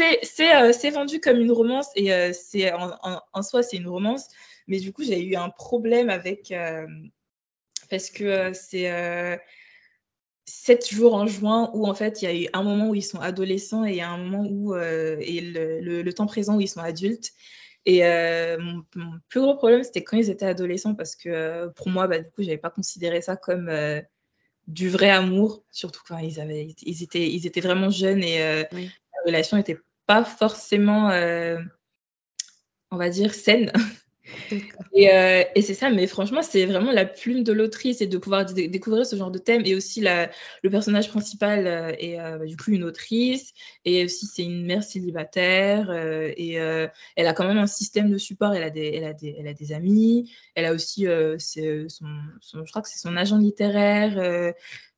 euh, 0.00 0.72
c'est 0.72 0.90
vendu 0.90 1.20
comme 1.20 1.38
une 1.38 1.52
romance 1.52 1.88
et 1.94 2.12
euh, 2.12 2.32
c'est 2.32 2.72
en, 2.72 2.92
en, 3.32 3.42
soi, 3.42 3.62
c'est 3.62 3.76
une 3.76 3.88
romance. 3.88 4.28
Mais 4.66 4.78
du 4.78 4.92
coup, 4.92 5.02
j'ai 5.04 5.22
eu 5.22 5.36
un 5.36 5.50
problème 5.50 6.10
avec. 6.10 6.50
Euh, 6.52 6.86
parce 7.90 8.10
que 8.10 8.52
c'est 8.52 9.40
7 10.48 10.90
jours 10.90 11.14
en 11.14 11.26
juin 11.26 11.70
où 11.74 11.86
en 11.86 11.94
fait, 11.94 12.22
il 12.22 12.24
y 12.24 12.28
a 12.28 12.34
eu 12.34 12.48
un 12.52 12.62
moment 12.62 12.88
où 12.88 12.94
ils 12.94 13.02
sont 13.02 13.20
adolescents 13.20 13.84
et 13.84 14.00
un 14.00 14.16
moment 14.16 14.48
où. 14.48 14.74
et 14.74 15.40
le, 15.40 16.02
le, 16.02 16.12
temps 16.12 16.26
présent 16.26 16.56
où 16.56 16.60
ils 16.60 16.68
sont 16.68 16.80
adultes. 16.80 17.32
Et 17.86 18.02
mon, 18.58 18.82
plus 19.28 19.40
gros 19.40 19.56
problème, 19.56 19.82
c'était 19.82 20.02
quand 20.04 20.16
ils 20.16 20.30
étaient 20.30 20.46
adolescents, 20.46 20.94
parce 20.94 21.16
que 21.16 21.68
pour 21.68 21.88
moi, 21.88 22.06
bah, 22.06 22.18
du 22.18 22.30
coup, 22.30 22.42
j'avais 22.42 22.58
pas 22.58 22.70
considéré 22.70 23.20
ça 23.22 23.36
comme 23.36 23.70
du 24.66 24.88
vrai 24.88 25.10
amour, 25.10 25.64
surtout 25.70 26.02
quand 26.06 26.18
ils, 26.18 26.40
avaient, 26.40 26.74
ils, 26.82 27.02
étaient, 27.02 27.30
ils 27.30 27.46
étaient 27.46 27.60
vraiment 27.60 27.90
jeunes 27.90 28.22
et 28.22 28.38
la 28.40 28.68
relation 29.26 29.56
n'était 29.56 29.78
pas 30.06 30.24
forcément, 30.24 31.08
on 32.90 32.96
va 32.96 33.10
dire, 33.10 33.34
saine. 33.34 33.72
Euh, 34.52 35.44
et, 35.54 35.62
c'est 35.62 35.74
ça, 35.74 35.90
mais 35.90 36.06
franchement, 36.06 36.42
c'est 36.42 36.66
vraiment 36.66 36.92
la 36.92 37.04
plume 37.04 37.44
de 37.44 37.52
l'autrice 37.52 38.00
et 38.00 38.06
de 38.06 38.18
pouvoir 38.18 38.44
découvrir 38.44 39.06
ce 39.06 39.16
genre 39.16 39.30
de 39.30 39.38
thème. 39.38 39.62
Et 39.64 39.74
aussi, 39.74 40.00
le 40.00 40.70
personnage 40.70 41.08
principal 41.08 41.66
euh, 41.66 41.92
est 41.98 42.18
euh, 42.18 42.44
du 42.44 42.56
coup 42.56 42.70
une 42.70 42.84
autrice, 42.84 43.52
et 43.84 44.04
aussi 44.04 44.26
c'est 44.26 44.44
une 44.44 44.64
mère 44.64 44.82
célibataire, 44.82 45.90
et 45.92 46.54
elle 46.54 47.26
a 47.26 47.32
quand 47.32 47.46
même 47.46 47.58
un 47.58 47.66
système 47.66 48.10
de 48.10 48.18
support. 48.18 48.54
Elle 48.54 48.64
a 48.64 48.70
des, 48.70 49.72
amis, 49.72 50.32
elle 50.54 50.64
a 50.64 50.72
aussi 50.72 51.04
je 51.04 52.70
crois 52.70 52.82
que 52.82 52.88
c'est 52.88 52.98
son 52.98 53.16
agent 53.16 53.38
littéraire. 53.38 54.52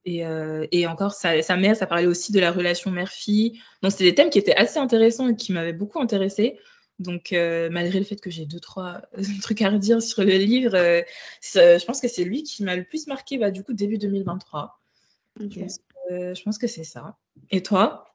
Et, 0.07 0.87
encore, 0.87 1.13
sa, 1.13 1.43
sa, 1.43 1.57
mère, 1.57 1.77
ça 1.77 1.87
parlait 1.87 2.07
aussi 2.07 2.33
de 2.33 2.41
la 2.41 2.53
relation 2.53 2.91
mère-fille. 2.91 3.61
Donc, 3.83 3.93
c'est 3.93 4.05
des 4.05 4.15
thèmes 4.15 4.31
qui 4.31 4.39
étaient 4.39 4.57
assez 4.57 4.79
intéressants 4.79 5.29
et 5.29 5.37
qui 5.37 5.53
m'avaient 5.53 5.73
beaucoup 5.73 6.01
intéressée. 6.01 6.59
Donc, 7.01 7.33
euh, 7.33 7.71
malgré 7.71 7.99
le 7.99 8.05
fait 8.05 8.21
que 8.21 8.31
j'ai 8.31 8.45
deux, 8.45 8.61
trois 8.61 9.01
euh, 9.19 9.23
trucs 9.43 9.63
à 9.63 9.71
redire 9.71 10.03
sur 10.03 10.23
le 10.23 10.37
livre, 10.37 10.77
euh, 10.77 11.03
je 11.43 11.85
pense 11.85 12.01
que 12.01 12.09
c'est 12.09 12.25
lui 12.25 12.43
qui 12.43 12.63
m'a 12.63 12.77
le 12.77 12.85
plus 12.85 13.07
marqué, 13.07 13.39
bah, 13.39 13.51
du 13.51 13.65
coup, 13.65 13.73
début 13.73 13.99
2023. 13.99 14.79
Je 15.41 16.43
pense, 16.45 16.59
que 16.59 16.67
c'est 16.67 16.85
ça. 16.85 17.17
Et 17.51 17.63
toi? 17.63 18.15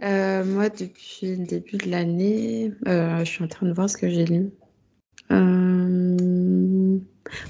Moi, 0.00 0.68
depuis 0.68 1.34
le 1.36 1.44
début 1.46 1.78
de 1.78 1.90
l'année, 1.90 2.72
je 2.86 3.24
suis 3.24 3.42
en 3.42 3.48
train 3.48 3.66
de 3.66 3.72
voir 3.72 3.90
ce 3.90 3.96
que 3.96 4.08
j'ai 4.08 4.24
lu. 4.24 4.50
Même, 5.30 7.00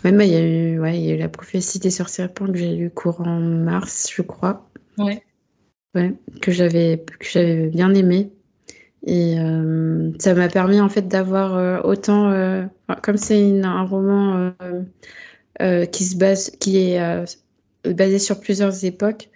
il, 0.05 0.29
y 0.29 0.37
a 0.37 0.41
eu, 0.41 0.79
ouais, 0.79 0.99
il 0.99 1.05
y 1.05 1.11
a 1.11 1.15
eu 1.17 1.19
La 1.19 1.29
prophétie 1.29 1.79
des 1.81 1.91
sorcières 1.91 2.33
que 2.33 2.55
j'ai 2.55 2.75
lu 2.75 2.91
courant 2.91 3.41
mars, 3.41 4.11
je 4.15 4.23
crois. 4.23 4.71
Ouais. 4.97 5.23
Ouais, 5.95 6.15
que 6.41 6.51
j'avais 6.51 7.05
bien 7.69 7.93
aimé. 7.93 8.33
Et 9.07 9.39
euh, 9.39 10.13
ça 10.19 10.35
m'a 10.35 10.49
permis 10.49 10.81
en 10.81 10.89
fait 10.89 11.07
d'avoir 11.09 11.57
euh, 11.57 11.81
autant, 11.83 12.31
euh, 12.31 12.65
comme 13.03 13.19
c'est 13.19 13.61
un 13.63 13.83
roman 13.83 14.53
qui 15.93 16.05
se 16.05 16.17
base, 16.17 16.51
qui 16.59 16.79
est 16.79 17.27
basé 17.85 18.19
sur 18.19 18.41
plusieurs 18.41 18.85
époques, 18.85 19.29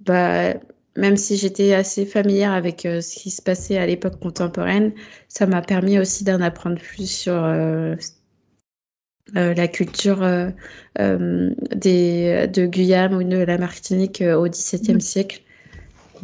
bah, 0.00 0.54
même 0.96 1.16
si 1.16 1.36
j'étais 1.36 1.72
assez 1.74 2.06
familière 2.06 2.52
avec 2.52 2.82
ce 2.82 3.18
qui 3.18 3.30
se 3.30 3.42
passait 3.42 3.78
à 3.78 3.86
l'époque 3.86 4.20
contemporaine, 4.20 4.92
ça 5.28 5.46
m'a 5.46 5.62
permis 5.62 5.98
aussi 5.98 6.22
d'en 6.22 6.40
apprendre 6.40 6.78
plus 6.78 7.10
sur 7.10 7.40
la 9.32 9.68
culture 9.68 10.20
des, 10.98 12.46
de 12.46 12.66
Guyane 12.66 13.14
ou 13.14 13.24
de 13.24 13.38
la 13.38 13.58
Martinique 13.58 14.22
au 14.22 14.46
XVIIe 14.48 14.96
mmh. 14.96 15.00
siècle. 15.00 15.43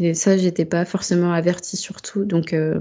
Et 0.01 0.15
ça, 0.15 0.39
j'étais 0.39 0.65
pas 0.65 0.87
forcément 0.87 1.33
avertie 1.33 1.77
surtout. 1.77 2.25
Donc, 2.25 2.55
euh, 2.55 2.81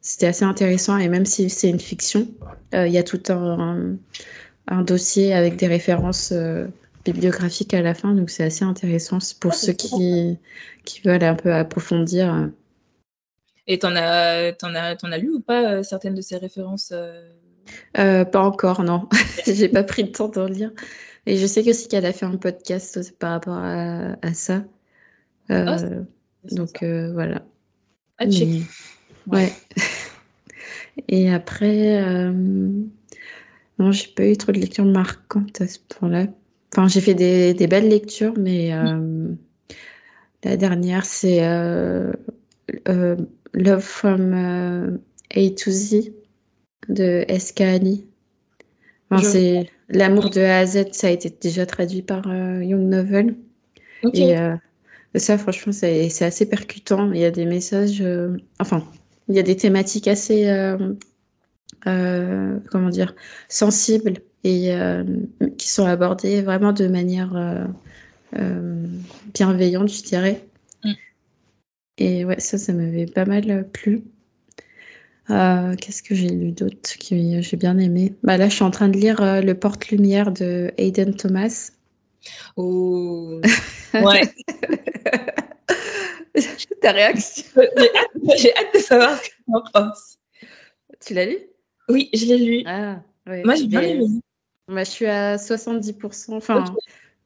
c'était 0.00 0.28
assez 0.28 0.44
intéressant. 0.44 0.96
Et 0.96 1.08
même 1.08 1.26
si 1.26 1.50
c'est 1.50 1.68
une 1.68 1.80
fiction, 1.80 2.28
euh, 2.72 2.86
il 2.86 2.92
y 2.92 2.98
a 2.98 3.02
tout 3.02 3.20
un, 3.30 3.96
un, 4.68 4.82
dossier 4.82 5.34
avec 5.34 5.56
des 5.56 5.66
références 5.66 6.30
euh, 6.32 6.68
bibliographiques 7.04 7.74
à 7.74 7.82
la 7.82 7.94
fin. 7.94 8.14
Donc, 8.14 8.30
c'est 8.30 8.44
assez 8.44 8.64
intéressant 8.64 9.18
pour 9.40 9.50
ah, 9.50 9.56
ceux 9.56 9.72
qui, 9.72 10.38
qui 10.84 11.00
veulent 11.00 11.24
un 11.24 11.34
peu 11.34 11.52
approfondir. 11.52 12.48
Et 13.66 13.80
t'en 13.80 13.96
as, 13.96 14.52
en 14.62 14.74
as, 14.76 14.96
as 15.02 15.18
lu 15.18 15.30
ou 15.30 15.40
pas 15.40 15.82
certaines 15.82 16.14
de 16.14 16.22
ces 16.22 16.36
références 16.36 16.92
Pas 17.94 18.40
encore, 18.40 18.84
non. 18.84 19.08
J'ai 19.46 19.68
pas 19.68 19.82
pris 19.82 20.04
le 20.04 20.12
temps 20.12 20.28
d'en 20.28 20.46
lire. 20.46 20.70
Et 21.26 21.36
je 21.36 21.46
sais 21.46 21.68
aussi 21.68 21.88
qu'elle 21.88 22.06
a 22.06 22.12
fait 22.12 22.24
un 22.24 22.36
podcast 22.36 23.16
par 23.18 23.32
rapport 23.32 23.58
à, 23.58 24.32
ça. 24.32 24.62
Ah, 25.48 25.76
donc 26.44 26.82
euh, 26.82 27.12
voilà. 27.12 27.42
Ah, 28.18 28.24
ouais. 29.26 29.52
Et 31.08 31.30
après, 31.30 32.02
euh, 32.02 32.32
non, 33.78 33.92
j'ai 33.92 34.08
pas 34.08 34.26
eu 34.26 34.36
trop 34.36 34.52
de 34.52 34.58
lectures 34.58 34.84
marquantes 34.84 35.60
à 35.60 35.66
ce 35.66 35.78
point-là. 35.78 36.26
Enfin, 36.72 36.88
j'ai 36.88 37.00
fait 37.00 37.14
des, 37.14 37.54
des, 37.54 37.66
belles 37.66 37.88
lectures, 37.88 38.34
mais 38.38 38.72
euh, 38.72 39.28
la 40.44 40.56
dernière, 40.56 41.04
c'est 41.04 41.40
Love 42.86 43.80
from 43.80 44.34
A 44.34 45.50
to 45.50 45.70
Z 45.70 46.12
de 46.88 47.24
S.K. 47.28 47.60
Ali. 47.62 48.06
c'est 49.22 49.68
L'amour 49.88 50.30
de 50.30 50.40
A 50.40 50.58
à 50.58 50.66
Z, 50.66 50.92
ça 50.92 51.08
a 51.08 51.10
été 51.10 51.30
déjà 51.30 51.66
traduit 51.66 52.02
par 52.02 52.26
Young 52.26 52.86
Novel. 52.88 53.36
Et 54.14 54.36
ça, 55.18 55.38
franchement, 55.38 55.72
c'est 55.72 56.22
assez 56.22 56.48
percutant. 56.48 57.10
Il 57.12 57.18
y 57.18 57.24
a 57.24 57.30
des 57.30 57.46
messages, 57.46 58.00
euh, 58.00 58.36
enfin, 58.60 58.84
il 59.28 59.34
y 59.34 59.38
a 59.38 59.42
des 59.42 59.56
thématiques 59.56 60.06
assez, 60.06 60.48
euh, 60.48 60.94
euh, 61.86 62.58
comment 62.70 62.90
dire, 62.90 63.14
sensibles 63.48 64.18
et 64.44 64.72
qui 65.58 65.68
sont 65.68 65.84
abordées 65.84 66.40
vraiment 66.40 66.72
de 66.72 66.86
manière 66.86 67.68
bienveillante, 69.34 69.92
je 69.92 70.02
dirais. 70.02 70.42
Mm. 70.84 70.92
Et 71.98 72.24
ouais, 72.24 72.40
ça, 72.40 72.56
ça 72.56 72.72
m'avait 72.72 73.06
pas 73.06 73.26
mal 73.26 73.68
plu. 73.70 74.02
Qu'est-ce 75.28 76.02
que 76.02 76.14
j'ai 76.14 76.30
lu 76.30 76.52
d'autre 76.52 76.98
que 76.98 77.40
j'ai 77.40 77.56
bien 77.56 77.78
aimé? 77.78 78.14
Bah 78.22 78.36
Là, 78.36 78.48
je 78.48 78.54
suis 78.54 78.64
en 78.64 78.70
train 78.70 78.88
de 78.88 78.96
lire 78.96 79.42
Le 79.42 79.52
Porte-Lumière 79.52 80.32
de 80.32 80.72
Hayden 80.78 81.14
Thomas. 81.14 81.72
Oh, 82.56 83.40
ouais. 83.94 84.34
Ta 86.80 86.92
réaction 86.92 87.44
J'ai 88.36 88.56
hâte, 88.56 88.74
de 88.74 88.78
savoir 88.78 89.16
ce 89.16 89.22
que 89.28 89.34
tu 89.34 89.42
en 89.52 89.62
penses. 89.72 90.18
Tu 91.04 91.14
l'as 91.14 91.26
lu? 91.26 91.38
Oui, 91.88 92.08
je 92.14 92.26
l'ai 92.26 92.38
lu. 92.38 92.62
Ah, 92.66 93.02
Moi, 93.26 93.54
j'ai 93.54 93.66
bien 93.66 93.82
aimé. 93.82 94.06
Moi, 94.68 94.84
je 94.84 94.90
suis 94.90 95.06
à 95.06 95.36
70%. 95.36 96.36
Enfin, 96.36 96.76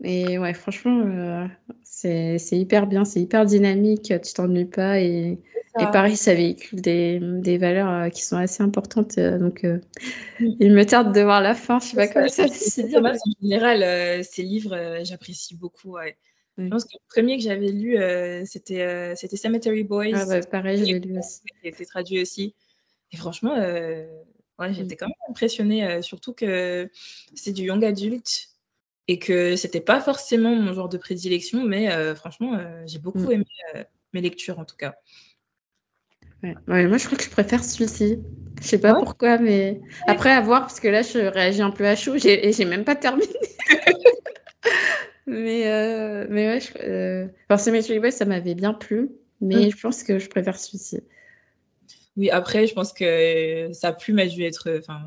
mais 0.01 0.39
ouais, 0.39 0.55
franchement, 0.55 1.03
euh, 1.05 1.47
c'est 1.83 2.39
hyper 2.53 2.87
bien, 2.87 3.05
c'est 3.05 3.21
hyper 3.21 3.47
dynamique, 3.47 4.13
tu 4.23 4.33
t'ennuies 4.35 4.65
pas. 4.65 5.01
Et, 5.01 5.39
et, 5.79 5.87
pareil, 5.93 6.17
ça 6.17 6.35
véhicule 6.35 6.81
des, 6.81 7.21
des 7.21 7.59
valeurs 7.59 7.89
euh, 7.89 8.09
qui 8.09 8.23
sont 8.23 8.37
assez 8.37 8.63
importantes. 8.63 9.19
Euh, 9.19 9.39
donc, 9.39 9.67
il 10.41 10.73
me 10.73 10.85
tarde 10.85 11.15
de 11.15 11.21
voir 11.21 11.41
la 11.41 11.55
fin. 11.55 11.79
Je 11.81 11.87
sais 11.87 11.97
pas 11.97 12.09
comment 12.09 12.29
ça 12.29 12.49
se 12.49 12.81
dire. 12.83 13.03
En 13.05 13.13
général, 13.43 14.25
ces 14.25 14.43
livres, 14.43 14.99
j'apprécie 15.03 15.57
beaucoup. 15.57 15.93
Ouais. 15.93 16.17
Je 16.57 16.69
pense 16.69 16.85
que 16.85 16.95
le 16.95 17.09
premier 17.09 17.37
que 17.37 17.43
j'avais 17.43 17.73
lu, 17.73 17.99
euh, 17.99 18.45
c'était 18.45 18.83
euh, 18.83 19.15
c'était 19.17 19.37
Cemetery 19.37 19.83
Boys. 19.83 20.13
Ah 20.15 20.25
bah, 20.27 20.41
pareil, 20.41 20.79
je 20.79 20.85
l'ai 20.85 21.01
lu 21.01 21.19
aussi. 21.19 21.41
Qui 21.61 21.67
a 21.67 21.69
été 21.69 21.85
traduit 21.85 22.23
aussi. 22.23 22.55
Et 23.11 23.17
franchement, 23.17 23.57
euh, 23.57 24.07
ouais, 24.59 24.73
j'étais 24.73 24.97
quand 24.97 25.07
même 25.07 25.15
impressionnée, 25.31 26.03
surtout 26.03 26.33
que 26.33 26.89
c'est 27.35 27.53
du 27.53 27.65
young 27.65 27.85
adulte 27.85 28.51
et 29.09 29.19
que 29.19 29.57
c'était 29.57 29.81
pas 29.81 30.01
forcément 30.01 30.55
mon 30.55 30.73
genre 30.73 30.89
de 30.89 30.97
prédilection, 30.97 31.65
mais 31.65 31.89
franchement, 32.15 32.59
j'ai 32.87 32.99
beaucoup 32.99 33.19
mm. 33.19 33.33
aimé 33.33 33.47
mes 34.13 34.21
lectures 34.21 34.59
en 34.59 34.65
tout 34.65 34.77
cas. 34.77 34.95
Ouais. 36.43 36.87
moi, 36.87 36.99
je 36.99 37.07
crois 37.07 37.17
que 37.17 37.25
je 37.25 37.31
préfère 37.31 37.65
celui-ci. 37.65 38.19
Je 38.61 38.67
sais 38.67 38.79
pas 38.79 38.95
pourquoi, 38.95 39.39
mais 39.39 39.81
après 40.07 40.31
à 40.31 40.41
voir, 40.41 40.63
parce 40.63 40.81
que 40.81 40.89
là, 40.89 41.03
je 41.03 41.19
réagis 41.19 41.63
un 41.63 41.71
peu 41.71 41.87
à 41.87 41.97
chaud 41.97 42.15
et 42.15 42.53
j'ai 42.53 42.65
même 42.65 42.85
pas 42.85 42.97
terminé. 42.97 43.33
Mais, 45.27 45.67
euh, 45.73 46.27
mais 46.29 46.49
ouais, 46.49 46.61
je, 46.61 46.71
euh... 46.83 47.27
enfin, 47.49 47.57
ça 48.11 48.25
m'avait 48.27 48.55
bien 48.55 48.75
plu, 48.75 49.11
mais 49.41 49.67
mm. 49.67 49.71
je 49.71 49.81
pense 49.81 50.03
que 50.03 50.19
je 50.19 50.29
préfère 50.29 50.59
celui-ci. 50.59 51.01
Oui, 52.17 52.31
après, 52.31 52.67
je 52.67 52.75
pense 52.75 52.93
que 52.93 53.71
sa 53.73 53.93
plume 53.93 54.19
a 54.19 54.27
dû 54.27 54.45
être. 54.45 54.79
Enfin, 54.79 55.01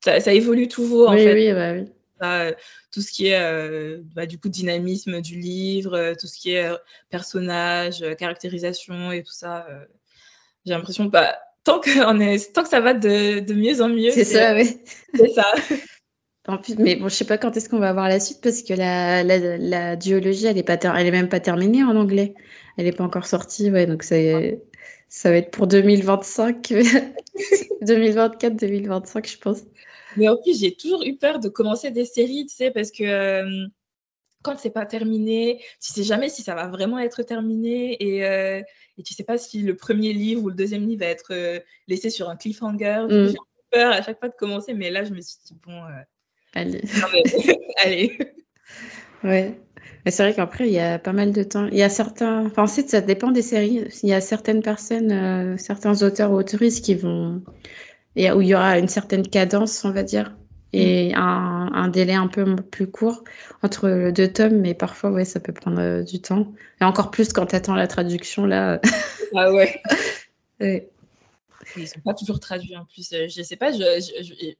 ça, 0.00 0.18
ça, 0.20 0.34
évolue 0.34 0.68
toujours, 0.68 1.08
en 1.08 1.14
oui, 1.14 1.22
fait. 1.22 1.34
Oui, 1.34 1.52
bah, 1.52 1.72
oui. 1.72 1.84
Ça, 2.22 2.52
tout 2.92 3.00
ce 3.00 3.10
qui 3.10 3.26
est 3.28 3.40
euh, 3.40 4.00
bah, 4.14 4.26
du 4.26 4.38
coup 4.38 4.48
dynamisme 4.48 5.20
du 5.20 5.38
livre, 5.40 6.14
tout 6.20 6.28
ce 6.28 6.38
qui 6.38 6.52
est 6.52 6.66
euh, 6.66 6.76
personnage, 7.10 8.04
caractérisation 8.16 9.10
et 9.10 9.24
tout 9.24 9.32
ça, 9.32 9.66
j'ai 10.64 10.72
l'impression 10.72 11.06
bah, 11.06 11.36
tant 11.64 11.80
que 11.80 12.04
on 12.06 12.20
est 12.20 12.52
tant 12.52 12.62
que 12.62 12.68
ça 12.68 12.80
va 12.80 12.94
de, 12.94 13.40
de 13.40 13.54
mieux 13.54 13.82
en 13.82 13.88
mieux. 13.88 14.12
C'est 14.12 14.24
ça, 14.24 14.54
oui. 14.54 14.78
C'est 15.14 15.30
ça. 15.30 15.52
mais 16.78 16.96
bon, 16.96 17.08
je 17.08 17.14
sais 17.14 17.24
pas 17.24 17.38
quand 17.38 17.56
est-ce 17.56 17.68
qu'on 17.68 17.78
va 17.78 17.88
avoir 17.88 18.08
la 18.08 18.20
suite 18.20 18.40
parce 18.40 18.62
que 18.62 18.74
la, 18.74 19.24
la, 19.24 19.56
la 19.58 19.96
duologie, 19.96 20.46
elle 20.46 20.58
est 20.58 20.62
pas 20.62 20.78
elle 20.96 21.06
est 21.06 21.10
même 21.10 21.28
pas 21.28 21.40
terminée 21.40 21.82
en 21.82 21.96
anglais. 21.96 22.34
Elle 22.78 22.86
est 22.86 22.96
pas 22.96 23.04
encore 23.04 23.26
sortie, 23.26 23.70
ouais, 23.70 23.86
donc 23.86 24.02
ça, 24.02 24.16
ça 25.08 25.30
va 25.30 25.36
être 25.36 25.50
pour 25.50 25.66
2025, 25.66 26.72
2024, 27.82 28.56
2025, 28.56 29.28
je 29.28 29.38
pense. 29.38 29.58
Mais 30.16 30.28
en 30.28 30.36
plus, 30.36 30.60
j'ai 30.60 30.74
toujours 30.74 31.02
eu 31.04 31.16
peur 31.16 31.38
de 31.38 31.48
commencer 31.48 31.90
des 31.90 32.04
séries, 32.04 32.46
tu 32.46 32.54
sais, 32.54 32.70
parce 32.70 32.90
que 32.90 33.04
euh, 33.04 33.66
quand 34.42 34.58
c'est 34.58 34.70
pas 34.70 34.86
terminé, 34.86 35.58
tu 35.80 35.92
sais 35.92 36.02
jamais 36.02 36.28
si 36.28 36.42
ça 36.42 36.54
va 36.54 36.66
vraiment 36.66 36.98
être 36.98 37.22
terminé 37.22 37.96
et, 38.00 38.26
euh, 38.26 38.60
et 38.98 39.02
tu 39.02 39.14
sais 39.14 39.24
pas 39.24 39.38
si 39.38 39.62
le 39.62 39.76
premier 39.76 40.12
livre 40.12 40.42
ou 40.42 40.48
le 40.48 40.54
deuxième 40.54 40.86
livre 40.86 41.00
va 41.04 41.10
être 41.10 41.32
euh, 41.32 41.60
laissé 41.88 42.10
sur 42.10 42.28
un 42.28 42.36
cliffhanger. 42.36 43.06
J'ai 43.08 43.32
mm. 43.32 43.34
peur 43.70 43.92
à 43.92 44.02
chaque 44.02 44.18
fois 44.18 44.28
de 44.28 44.34
commencer, 44.34 44.74
mais 44.74 44.90
là 44.90 45.04
je 45.04 45.12
me 45.14 45.20
suis 45.20 45.36
dit 45.46 45.56
bon, 45.64 45.72
euh, 45.72 46.02
allez, 46.54 46.82
allez. 47.84 48.18
ouais. 49.24 49.58
C'est 50.06 50.24
vrai 50.24 50.34
qu'après, 50.34 50.66
il 50.66 50.72
y 50.72 50.80
a 50.80 50.98
pas 50.98 51.12
mal 51.12 51.32
de 51.32 51.44
temps. 51.44 51.68
Il 51.68 51.76
y 51.76 51.82
a 51.82 51.88
certains. 51.88 52.46
Enfin, 52.46 52.64
ensuite, 52.64 52.88
ça 52.88 53.00
dépend 53.00 53.30
des 53.30 53.42
séries. 53.42 53.84
Il 54.02 54.08
y 54.08 54.12
a 54.12 54.20
certaines 54.20 54.60
personnes, 54.60 55.56
certains 55.58 56.02
auteurs 56.02 56.32
ou 56.32 56.38
autrices 56.38 56.80
qui 56.80 56.96
vont. 56.96 57.40
Où 58.16 58.40
il 58.40 58.48
y 58.48 58.54
aura 58.54 58.78
une 58.78 58.88
certaine 58.88 59.26
cadence, 59.26 59.84
on 59.84 59.90
va 59.90 60.02
dire 60.02 60.32
et 60.72 61.12
un, 61.14 61.70
un, 61.72 61.88
délai 61.88 62.14
un 62.14 62.28
peu 62.28 62.56
plus 62.56 62.90
court 62.90 63.24
entre 63.62 64.10
deux 64.10 64.32
tomes, 64.32 64.58
mais 64.60 64.74
parfois, 64.74 65.10
ouais, 65.10 65.24
ça 65.24 65.38
peut 65.38 65.52
prendre 65.52 65.80
euh, 65.80 66.02
du 66.02 66.20
temps. 66.20 66.52
Et 66.80 66.84
encore 66.84 67.10
plus 67.10 67.32
quand 67.32 67.46
tu 67.46 67.56
attends 67.56 67.74
la 67.74 67.86
traduction, 67.86 68.46
là. 68.46 68.80
ah 69.34 69.52
ouais. 69.52 69.80
ouais. 70.60 70.88
Ils 71.76 71.86
sont 71.86 72.00
pas 72.00 72.14
toujours 72.14 72.40
traduits 72.40 72.76
en 72.76 72.86
plus. 72.86 73.12
Euh, 73.12 73.28
je 73.28 73.42
sais 73.42 73.56
pas, 73.56 73.70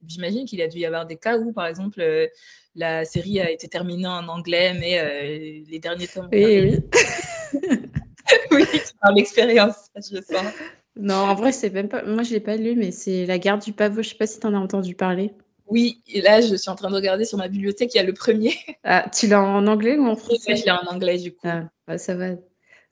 j'imagine 0.07 0.45
qu'il 0.45 0.61
a 0.61 0.69
dû 0.69 0.79
y 0.79 0.87
avoir 0.87 1.07
des 1.07 1.17
cas 1.17 1.39
où, 1.39 1.53
par 1.53 1.67
exemple, 1.67 2.01
euh, 2.01 2.27
la 2.75 3.05
série 3.05 3.41
a 3.41 3.51
été 3.51 3.69
terminée 3.69 4.07
en 4.07 4.29
anglais, 4.29 4.75
mais 4.79 5.65
les 5.69 5.79
derniers 5.79 6.09
tomes. 6.09 6.29
Oui, 6.33 6.61
oui. 6.61 6.79
oui, 8.51 8.65
tu 8.73 8.95
parles 9.01 9.15
d'expérience, 9.15 9.91
je 9.97 10.23
sens. 10.23 10.53
Non, 10.97 11.15
en 11.15 11.35
vrai, 11.35 11.53
c'est 11.53 11.71
même 11.71 11.89
pas. 11.89 12.05
Moi, 12.05 12.23
je 12.23 12.33
l'ai 12.33 12.41
pas 12.41 12.57
lu, 12.57 12.75
mais 12.77 12.91
c'est 12.91 13.25
La 13.27 13.39
Garde 13.39 13.63
du 13.63 13.73
Pavot. 13.73 14.03
Je 14.03 14.11
sais 14.11 14.15
pas 14.15 14.27
si 14.27 14.41
tu 14.41 14.47
en 14.47 14.55
as 14.55 14.59
entendu 14.59 14.95
parler. 14.95 15.33
Oui, 15.67 16.03
et 16.07 16.21
là, 16.21 16.43
je 16.43 16.55
suis 16.55 16.71
en 16.71 16.75
train 16.75 16.91
de 16.91 16.95
regarder 16.95 17.25
sur 17.25 17.39
ma 17.39 17.49
bibliothèque, 17.49 17.95
il 17.95 17.97
y 17.97 18.01
a 18.01 18.05
le 18.05 18.13
premier. 18.13 18.53
Ah, 18.85 19.09
tu 19.09 19.27
l'as 19.29 19.43
en 19.43 19.67
anglais 19.69 19.97
ou 19.97 20.07
en 20.07 20.17
français? 20.17 20.57
Je 20.57 20.65
l'ai 20.65 20.71
en 20.71 20.87
anglais, 20.87 21.19
du 21.19 21.33
coup. 21.33 21.39
Ah, 21.45 21.71
bah, 21.87 21.97
ça 21.97 22.15
va, 22.15 22.31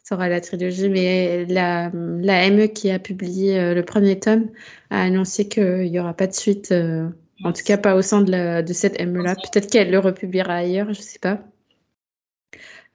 ça 0.03 0.15
aura 0.15 0.29
la 0.29 0.41
trilogie. 0.41 0.89
Mais 0.89 1.45
la, 1.47 1.91
la 1.93 2.49
ME 2.51 2.69
qui 2.69 2.91
a 2.91 2.99
publié 2.99 3.59
euh, 3.59 3.75
le 3.75 3.85
premier 3.85 4.19
tome 4.19 4.51
a 4.89 5.03
annoncé 5.03 5.49
qu'il 5.49 5.91
n'y 5.91 5.99
aura 5.99 6.15
pas 6.15 6.27
de 6.27 6.33
suite, 6.33 6.73
euh, 6.73 7.09
en 7.45 7.53
tout 7.53 7.65
cas 7.65 7.77
pas 7.77 7.97
au 7.97 8.03
sein 8.03 8.23
de, 8.23 8.31
la, 8.31 8.63
de 8.63 8.73
cette 8.73 8.99
ME-là. 8.99 9.35
Peut-être 9.35 9.69
qu'elle 9.69 9.91
le 9.91 9.99
republiera 9.99 10.55
ailleurs, 10.55 10.93
je 10.95 11.01
ne 11.01 11.05
sais 11.05 11.19
pas. 11.19 11.41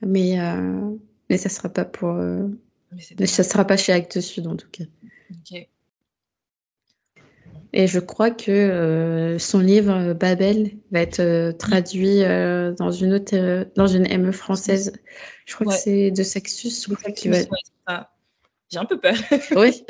Mais, 0.01 0.39
euh, 0.39 0.95
mais 1.29 1.37
ça 1.37 1.49
ne 1.49 1.53
sera 1.53 1.69
pas 1.69 1.85
pour. 1.85 2.17
Ça 2.99 3.43
sera 3.43 3.65
pas 3.65 3.77
chez 3.77 3.93
Actes 3.93 4.21
Sud, 4.21 4.47
en 4.47 4.55
tout 4.55 4.69
cas. 4.71 4.85
Et 7.77 7.87
je 7.87 7.99
crois 7.99 8.31
que 8.31 8.51
euh, 8.51 9.37
son 9.37 9.59
livre 9.59 10.13
Babel 10.13 10.71
va 10.91 11.01
être 11.01 11.19
euh, 11.19 11.51
traduit 11.51 12.23
euh, 12.23 12.71
dans 12.71 12.89
une 12.89 13.13
autre, 13.13 13.67
dans 13.75 13.87
une 13.87 14.07
ME 14.17 14.31
française. 14.31 14.93
Je 15.45 15.55
crois 15.55 15.73
que 15.73 15.77
c'est 15.77 16.09
de 16.09 16.23
Sexus. 16.23 16.87
J'ai 18.71 18.77
un 18.77 18.85
peu 18.85 18.97
peur. 18.97 19.15
Oui. 19.57 19.83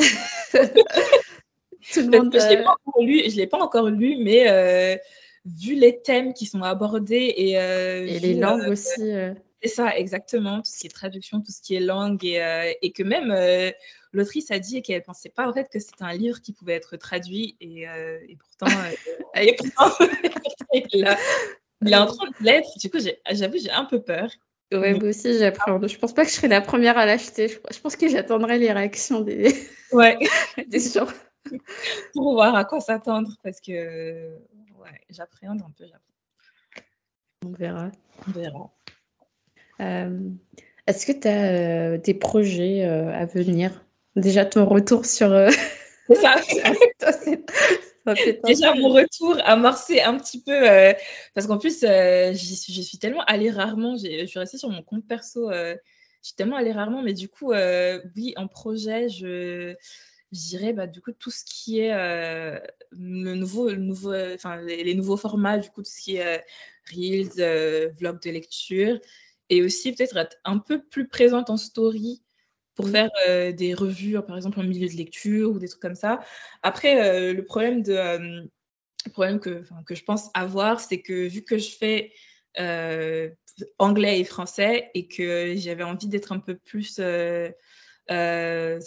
Tout 1.93 2.01
le 2.01 2.17
monde. 2.17 2.33
Je 2.33 2.39
ne 2.43 3.35
l'ai 3.35 3.45
pas 3.45 3.59
encore 3.59 3.89
lu, 3.89 4.17
mais 4.19 4.99
vu 5.45 5.75
les 5.75 6.01
thèmes 6.01 6.33
qui 6.33 6.47
sont 6.47 6.63
abordés 6.63 7.33
et, 7.37 7.51
et 7.51 8.19
les 8.19 8.33
langues 8.33 8.67
aussi. 8.67 9.13
C'est 9.61 9.69
ça, 9.69 9.97
exactement. 9.97 10.57
Tout 10.57 10.71
ce 10.71 10.79
qui 10.79 10.87
est 10.87 10.91
traduction, 10.91 11.41
tout 11.41 11.51
ce 11.51 11.61
qui 11.61 11.75
est 11.75 11.79
langue 11.79 12.23
et, 12.23 12.77
et 12.81 12.91
que 12.91 13.03
même 13.03 13.31
l'autrice 14.15 14.49
a 14.49 14.59
dit 14.59 14.81
qu'elle 14.81 15.03
pensait 15.03 15.29
pas 15.29 15.47
en 15.47 15.53
fait 15.53 15.69
que 15.69 15.79
c'était 15.79 16.03
un 16.03 16.13
livre 16.13 16.41
qui 16.41 16.53
pouvait 16.53 16.73
être 16.73 16.95
traduit 16.97 17.55
et, 17.59 17.87
euh, 17.87 18.19
pourtant, 18.39 18.75
euh, 18.77 18.91
et 19.41 19.55
pourtant 19.55 19.91
il, 20.73 21.05
a, 21.05 21.17
il 21.81 21.95
en 21.95 22.07
train 22.07 22.27
de 22.27 22.43
l'être. 22.43 22.69
Du 22.79 22.89
coup, 22.89 22.97
j'avoue, 23.31 23.57
j'ai 23.57 23.71
un 23.71 23.85
peu 23.85 24.01
peur. 24.01 24.29
Ouais, 24.71 24.93
moi 24.93 25.09
aussi, 25.09 25.37
j'apprends. 25.37 25.85
Je 25.85 25.97
pense 25.97 26.13
pas 26.13 26.23
que 26.23 26.31
je 26.31 26.35
serai 26.35 26.47
la 26.47 26.61
première 26.61 26.97
à 26.97 27.05
l'acheter. 27.05 27.47
Je, 27.47 27.79
pense 27.79 27.95
que 27.95 28.07
j'attendrai 28.09 28.57
les 28.57 28.71
réactions 28.71 29.21
des, 29.21 29.53
ouais. 29.91 30.17
des 30.67 30.79
gens. 30.79 31.07
Pour 32.13 32.33
voir 32.33 32.55
à 32.55 32.65
quoi 32.65 32.79
s'attendre 32.79 33.31
parce 33.43 33.61
que 33.61 34.35
ouais, 34.79 35.01
j'appréhende 35.09 35.61
un 35.61 35.71
peu. 35.77 35.85
On 37.45 37.51
verra. 37.51 37.91
On 38.27 38.31
verra. 38.31 38.71
Euh, 39.79 40.19
est-ce 40.87 41.05
que 41.05 41.11
tu 41.11 41.27
as 41.27 41.97
des 41.97 42.13
projets 42.13 42.83
à 42.83 43.25
venir? 43.25 43.85
Déjà 44.15 44.45
ton 44.45 44.65
retour 44.65 45.05
sur. 45.05 45.31
Euh, 45.31 45.49
ça. 46.13 46.35
déjà 48.45 48.75
mon 48.75 48.89
retour 48.89 49.37
amorcé 49.45 50.01
un 50.01 50.17
petit 50.17 50.41
peu 50.41 50.69
euh, 50.69 50.93
parce 51.33 51.47
qu'en 51.47 51.57
plus 51.57 51.83
euh, 51.83 52.33
je 52.33 52.81
suis 52.81 52.99
tellement 52.99 53.23
allée 53.23 53.49
rarement 53.49 53.97
je 53.97 54.27
suis 54.27 54.37
restée 54.37 54.59
sur 54.59 54.69
mon 54.69 54.83
compte 54.83 55.07
perso 55.07 55.51
je 55.51 55.77
suis 56.21 56.35
tellement 56.35 56.55
allée 56.57 56.71
rarement 56.71 57.01
mais 57.01 57.13
du 57.13 57.29
coup 57.29 57.51
oui 58.15 58.35
en 58.37 58.47
projet 58.47 59.09
je 59.09 59.73
dirais 60.31 60.73
bah, 60.73 60.85
du 60.85 61.01
coup 61.01 61.13
tout 61.13 61.31
ce 61.31 61.43
qui 61.43 61.79
est 61.79 61.95
le 62.91 63.33
nouveau, 63.33 63.69
le 63.69 63.77
nouveau 63.77 64.13
enfin 64.35 64.57
les, 64.61 64.83
les, 64.83 64.93
nouveaux 64.93 65.17
formats 65.17 65.57
du 65.57 65.71
coup 65.71 65.81
tout 65.81 65.89
ce 65.89 66.01
qui 66.01 66.17
est 66.17 66.43
reels 66.93 67.89
vlog 67.97 68.21
de 68.21 68.29
lecture 68.29 68.99
et 69.49 69.61
aussi 69.61 69.93
peut-être 69.93 70.17
être 70.17 70.37
un 70.43 70.57
peu 70.57 70.81
plus 70.81 71.07
présente 71.07 71.49
en 71.49 71.57
story 71.57 72.21
pour 72.75 72.89
faire 72.89 73.09
euh, 73.27 73.51
des 73.51 73.73
revues, 73.73 74.21
par 74.21 74.35
exemple 74.35 74.59
en 74.59 74.63
milieu 74.63 74.87
de 74.87 74.93
lecture 74.93 75.51
ou 75.51 75.59
des 75.59 75.67
trucs 75.67 75.81
comme 75.81 75.95
ça. 75.95 76.19
Après, 76.61 77.01
euh, 77.01 77.33
le 77.33 77.43
problème, 77.43 77.81
de, 77.81 77.93
euh, 77.93 78.41
problème 79.13 79.39
que, 79.39 79.63
que 79.85 79.95
je 79.95 80.03
pense 80.03 80.29
avoir, 80.33 80.79
c'est 80.81 81.01
que 81.01 81.27
vu 81.27 81.43
que 81.43 81.57
je 81.57 81.69
fais 81.69 82.11
anglais 83.79 84.19
et 84.19 84.23
français 84.23 84.91
et 84.93 85.07
que 85.07 85.55
j'avais 85.57 85.83
envie 85.83 86.07
d'être 86.07 86.31
un 86.33 86.39
peu 86.39 86.55
plus... 86.55 86.95
ça 86.95 87.53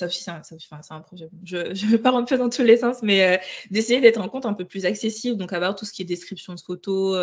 aussi, 0.06 0.22
c'est 0.22 0.30
un, 0.30 0.42
un, 0.90 1.00
projet. 1.00 1.30
Je 1.44 1.56
ne 1.56 1.90
vais 1.90 1.98
pas 1.98 2.10
rentrer 2.10 2.36
dans 2.36 2.50
tous 2.50 2.62
les 2.62 2.76
sens, 2.76 3.02
mais 3.02 3.40
d'essayer 3.70 4.00
d'être 4.00 4.20
en 4.20 4.28
compte 4.28 4.44
un 4.46 4.54
peu 4.54 4.66
plus 4.66 4.84
accessible, 4.84 5.38
donc 5.38 5.52
avoir 5.54 5.74
tout 5.74 5.86
ce 5.86 5.92
qui 5.92 6.02
est 6.02 6.06
description 6.06 6.54
de 6.54 6.60
photos 6.60 7.16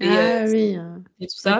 et, 0.00 0.08
ah, 0.08 0.44
oui. 0.46 0.78
et 1.20 1.26
tout 1.26 1.38
ça. 1.38 1.58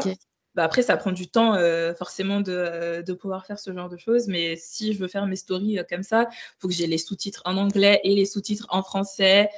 Bah, 0.57 0.65
après, 0.65 0.83
ça 0.83 0.97
prend 0.97 1.13
du 1.13 1.29
temps 1.29 1.55
euh, 1.55 1.95
forcément 1.95 2.41
de, 2.41 3.03
de, 3.07 3.13
pouvoir 3.13 3.45
faire 3.45 3.59
ce 3.59 3.75
genre 3.75 3.91
de 3.91 3.99
choses. 3.99 4.27
Mais 4.27 4.57
si 4.57 4.95
je 4.95 4.99
veux 4.99 5.07
faire 5.07 5.27
mes 5.27 5.37
stories 5.37 5.79
euh, 5.79 5.85
comme 5.89 6.03
ça, 6.03 6.29
il 6.31 6.57
faut 6.59 6.69
que 6.69 6.75
j'ai 6.75 6.87
les 6.87 6.97
sous-titres 6.97 7.43
en 7.45 7.59
anglais 7.59 8.01
et 8.05 8.15
les 8.15 8.25
sous-titres 8.25 8.67
en 8.71 8.83
français. 8.83 9.51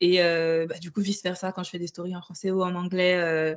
Et 0.00 0.22
euh, 0.22 0.66
bah, 0.68 0.78
du 0.78 0.92
coup, 0.92 1.00
vice-versa, 1.00 1.50
quand 1.50 1.64
je 1.64 1.70
fais 1.70 1.80
des 1.80 1.88
stories 1.88 2.14
en 2.14 2.22
français 2.22 2.52
ou 2.52 2.62
en 2.62 2.76
anglais, 2.76 3.56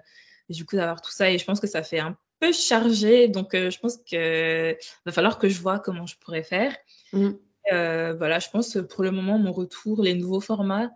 du 0.50 0.66
coup, 0.66 0.76
d'avoir 0.76 1.02
tout 1.02 1.12
ça. 1.12 1.30
Et 1.30 1.38
je 1.38 1.46
pense 1.46 1.60
que 1.60 1.68
ça 1.68 1.84
fait 1.84 2.00
un 2.00 2.18
peu 2.40 2.52
chargé. 2.52 3.28
Donc, 3.28 3.50
je 3.54 3.78
pense 3.80 3.98
qu'il 3.98 4.76
va 5.06 5.12
falloir 5.12 5.38
que 5.38 5.50
je 5.50 5.62
vois 5.62 5.78
comment 5.78 6.08
je 6.08 6.18
pourrais 6.18 6.44
faire. 6.44 6.76
Mmh. 7.14 7.30
voilà, 7.70 8.40
je 8.40 8.50
pense 8.50 8.76
pour 8.90 9.04
le 9.04 9.12
moment, 9.12 9.38
mon 9.38 9.52
retour, 9.52 10.02
les 10.02 10.16
nouveaux 10.16 10.42
formats, 10.42 10.90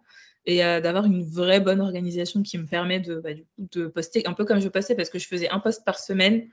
et 0.46 0.64
euh, 0.64 0.82
d'avoir 0.82 1.06
une 1.06 1.24
vraie 1.24 1.60
bonne 1.60 1.82
organisation 1.82 2.42
qui 2.42 2.58
me 2.58 2.66
permet 2.66 3.00
de, 3.00 3.16
bah, 3.20 3.34
du 3.34 3.44
coup, 3.44 3.68
de 3.72 3.88
poster 3.88 4.26
un 4.26 4.34
peu 4.34 4.46
comme 4.46 4.60
je 4.60 4.70
passais 4.70 4.96
parce 4.96 5.10
que 5.10 5.20
je 5.20 5.28
faisais 5.28 5.50
un 5.50 5.60
post 5.60 5.86
par 5.86 6.00
semaine. 6.00 6.50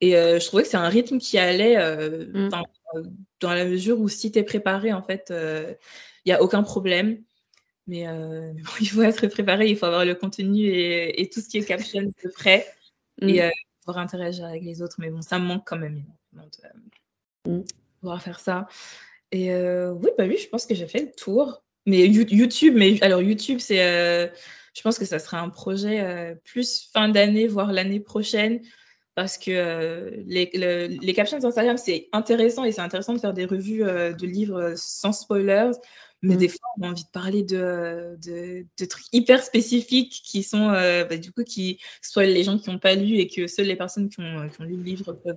Et 0.00 0.16
euh, 0.16 0.40
je 0.40 0.46
trouvais 0.46 0.64
que 0.64 0.68
c'est 0.68 0.76
un 0.76 0.88
rythme 0.88 1.18
qui 1.18 1.38
allait 1.38 1.76
euh, 1.76 2.26
mmh. 2.26 2.48
dans, 3.40 3.54
la 3.54 3.64
mesure 3.64 4.00
où 4.00 4.08
si 4.08 4.32
tu 4.32 4.38
es 4.40 4.42
préparé, 4.42 4.92
en 4.92 5.02
fait, 5.02 5.32
il 5.32 5.76
n'y 6.26 6.32
a 6.32 6.42
aucun 6.42 6.64
problème. 6.64 7.22
Mais, 7.86 8.06
il 8.80 8.88
faut 8.88 9.02
être 9.02 9.28
préparé, 9.28 9.68
il 9.68 9.76
faut 9.76 9.86
avoir 9.86 10.04
le 10.04 10.16
contenu 10.16 10.66
et, 10.66 11.30
tout 11.32 11.40
ce 11.40 11.48
qui 11.48 11.58
est 11.58 11.64
caption 11.64 12.02
de 12.02 12.30
près 12.30 12.66
mmh. 13.20 13.28
et 13.28 13.50
pouvoir 13.84 13.98
interagir 13.98 14.46
avec 14.46 14.64
les 14.64 14.82
autres. 14.82 14.96
Mais 14.98 15.10
bon, 15.10 15.22
ça 15.22 15.38
me 15.38 15.44
manque 15.44 15.64
quand 15.64 15.78
même 15.78 16.02
de 16.32 17.52
mmh. 17.52 17.64
pouvoir 18.00 18.20
faire 18.20 18.40
ça. 18.40 18.66
Et 19.30 19.54
oui, 19.54 20.10
bah 20.18 20.24
oui, 20.26 20.36
je 20.36 20.48
pense 20.48 20.66
que 20.66 20.74
j'ai 20.74 20.88
fait 20.88 21.02
le 21.02 21.12
tour. 21.12 21.62
Mais 21.86 22.06
YouTube, 22.06 22.74
mais 22.76 23.02
alors 23.02 23.22
YouTube, 23.22 23.58
c'est, 23.58 23.84
euh, 23.84 24.28
je 24.74 24.82
pense 24.82 24.98
que 24.98 25.04
ça 25.04 25.18
sera 25.18 25.40
un 25.40 25.48
projet 25.48 26.00
euh, 26.00 26.34
plus 26.44 26.88
fin 26.92 27.08
d'année, 27.08 27.48
voire 27.48 27.72
l'année 27.72 27.98
prochaine, 27.98 28.60
parce 29.14 29.36
que 29.36 29.50
euh, 29.50 30.10
les, 30.26 30.50
les, 30.54 31.12
captions 31.12 31.44
Instagram, 31.44 31.76
c'est 31.76 32.08
intéressant 32.12 32.64
et 32.64 32.72
c'est 32.72 32.80
intéressant 32.80 33.14
de 33.14 33.18
faire 33.18 33.34
des 33.34 33.46
revues 33.46 33.82
de 33.82 34.26
livres 34.26 34.74
sans 34.76 35.12
spoilers. 35.12 35.72
Mais 36.24 36.36
des 36.36 36.46
mmh. 36.46 36.50
fois, 36.50 36.68
on 36.78 36.82
a 36.84 36.90
envie 36.90 37.02
de 37.02 37.10
parler 37.10 37.42
de, 37.42 38.16
de, 38.24 38.84
trucs 38.84 39.06
hyper 39.12 39.42
spécifiques 39.42 40.22
qui 40.24 40.44
sont, 40.44 40.68
bah, 40.68 41.16
du 41.16 41.32
coup, 41.32 41.42
qui 41.42 41.80
soit 42.00 42.26
les 42.26 42.44
gens 42.44 42.58
qui 42.58 42.70
n'ont 42.70 42.78
pas 42.78 42.94
lu 42.94 43.16
et 43.16 43.26
que 43.26 43.48
seules 43.48 43.66
les 43.66 43.74
personnes 43.74 44.08
qui 44.08 44.20
ont, 44.20 44.48
qui 44.48 44.60
ont 44.60 44.64
lu 44.64 44.76
le 44.76 44.84
livre 44.84 45.12
peuvent, 45.14 45.36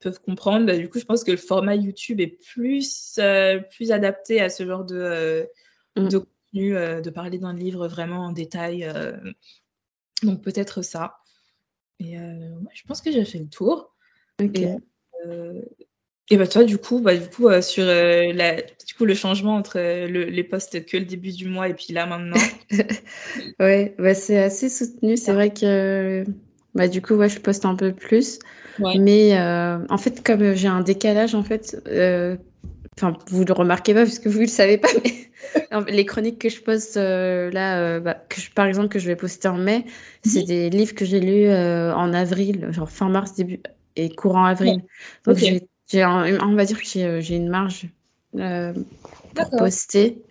peuvent 0.00 0.20
comprendre. 0.20 0.66
Bah, 0.66 0.76
du 0.76 0.88
coup, 0.88 0.98
je 0.98 1.04
pense 1.04 1.24
que 1.24 1.30
le 1.30 1.36
format 1.36 1.76
YouTube 1.76 2.20
est 2.20 2.38
plus, 2.52 3.16
euh, 3.18 3.58
plus 3.58 3.92
adapté 3.92 4.40
à 4.40 4.48
ce 4.48 4.66
genre 4.66 4.84
de, 4.84 4.96
euh, 4.96 5.44
mm. 5.96 6.08
de 6.08 6.18
contenu, 6.18 6.76
euh, 6.76 7.00
de 7.00 7.10
parler 7.10 7.38
d'un 7.38 7.54
livre 7.54 7.86
vraiment 7.86 8.26
en 8.26 8.32
détail. 8.32 8.88
donc 10.22 10.42
peut-être 10.42 10.82
ça. 10.82 11.18
Et 12.00 12.16
je 12.16 12.82
pense 12.86 13.02
que 13.02 13.12
j'ai 13.12 13.24
fait 13.24 13.38
le 13.38 13.48
tour. 13.48 13.94
Et, 14.40 14.66
et 16.32 16.36
bah, 16.36 16.46
toi, 16.46 16.64
du 16.64 16.78
coup, 16.78 17.00
bah, 17.00 17.14
du 17.16 17.28
coup 17.28 17.48
sur 17.60 17.84
la, 17.84 18.62
du 18.62 18.94
coup, 18.96 19.04
le 19.04 19.14
changement 19.14 19.54
entre 19.54 19.78
les 19.78 20.44
postes 20.44 20.86
que 20.86 20.96
le 20.96 21.04
début 21.04 21.32
du 21.32 21.46
mois 21.46 21.68
et 21.68 21.74
puis 21.74 21.92
là 21.92 22.06
maintenant. 22.06 22.40
ouais, 23.60 23.94
bah, 23.98 24.14
c'est 24.14 24.38
assez 24.38 24.68
soutenu. 24.68 25.16
C'est 25.16 25.32
vrai 25.32 25.52
que 25.52 26.24
Bah, 26.74 26.88
du 26.88 27.02
coup, 27.02 27.14
ouais, 27.14 27.28
je 27.28 27.40
poste 27.40 27.66
un 27.66 27.74
peu 27.74 27.92
plus. 27.92 28.38
Mais 28.98 29.38
en 29.38 29.98
fait, 29.98 30.22
comme 30.22 30.54
j'ai 30.54 30.68
un 30.68 30.80
décalage, 30.80 31.34
en 31.34 31.42
fait, 31.42 31.76
enfin, 32.96 33.16
vous 33.28 33.44
le 33.44 33.52
remarquez 33.52 33.94
pas 33.94 34.04
parce 34.04 34.18
que 34.18 34.28
vous 34.28 34.40
le 34.40 34.46
savez 34.46 34.78
pas, 34.78 34.88
mais 35.04 35.90
les 35.92 36.04
chroniques 36.04 36.38
que 36.38 36.48
je 36.48 36.60
poste 36.60 36.96
là, 36.96 38.00
bah, 38.00 38.14
que 38.28 38.40
je, 38.40 38.50
par 38.50 38.66
exemple, 38.66 38.88
que 38.88 38.98
je 38.98 39.06
vais 39.06 39.16
poster 39.16 39.48
en 39.48 39.58
mai, 39.58 39.84
c'est 40.24 40.44
des 40.44 40.70
livres 40.70 40.94
que 40.94 41.04
j'ai 41.04 41.20
lus 41.20 41.48
en 41.50 42.12
avril, 42.12 42.68
genre 42.70 42.90
fin 42.90 43.08
mars, 43.08 43.34
début 43.34 43.60
et 43.96 44.08
courant 44.10 44.44
avril. 44.44 44.82
Donc, 45.26 45.36
j'ai, 45.36 46.04
on 46.04 46.54
va 46.54 46.64
dire 46.64 46.78
que 46.80 47.20
j'ai 47.20 47.36
une 47.36 47.48
marge 47.48 47.88
pour 48.32 49.50
poster. 49.58 50.22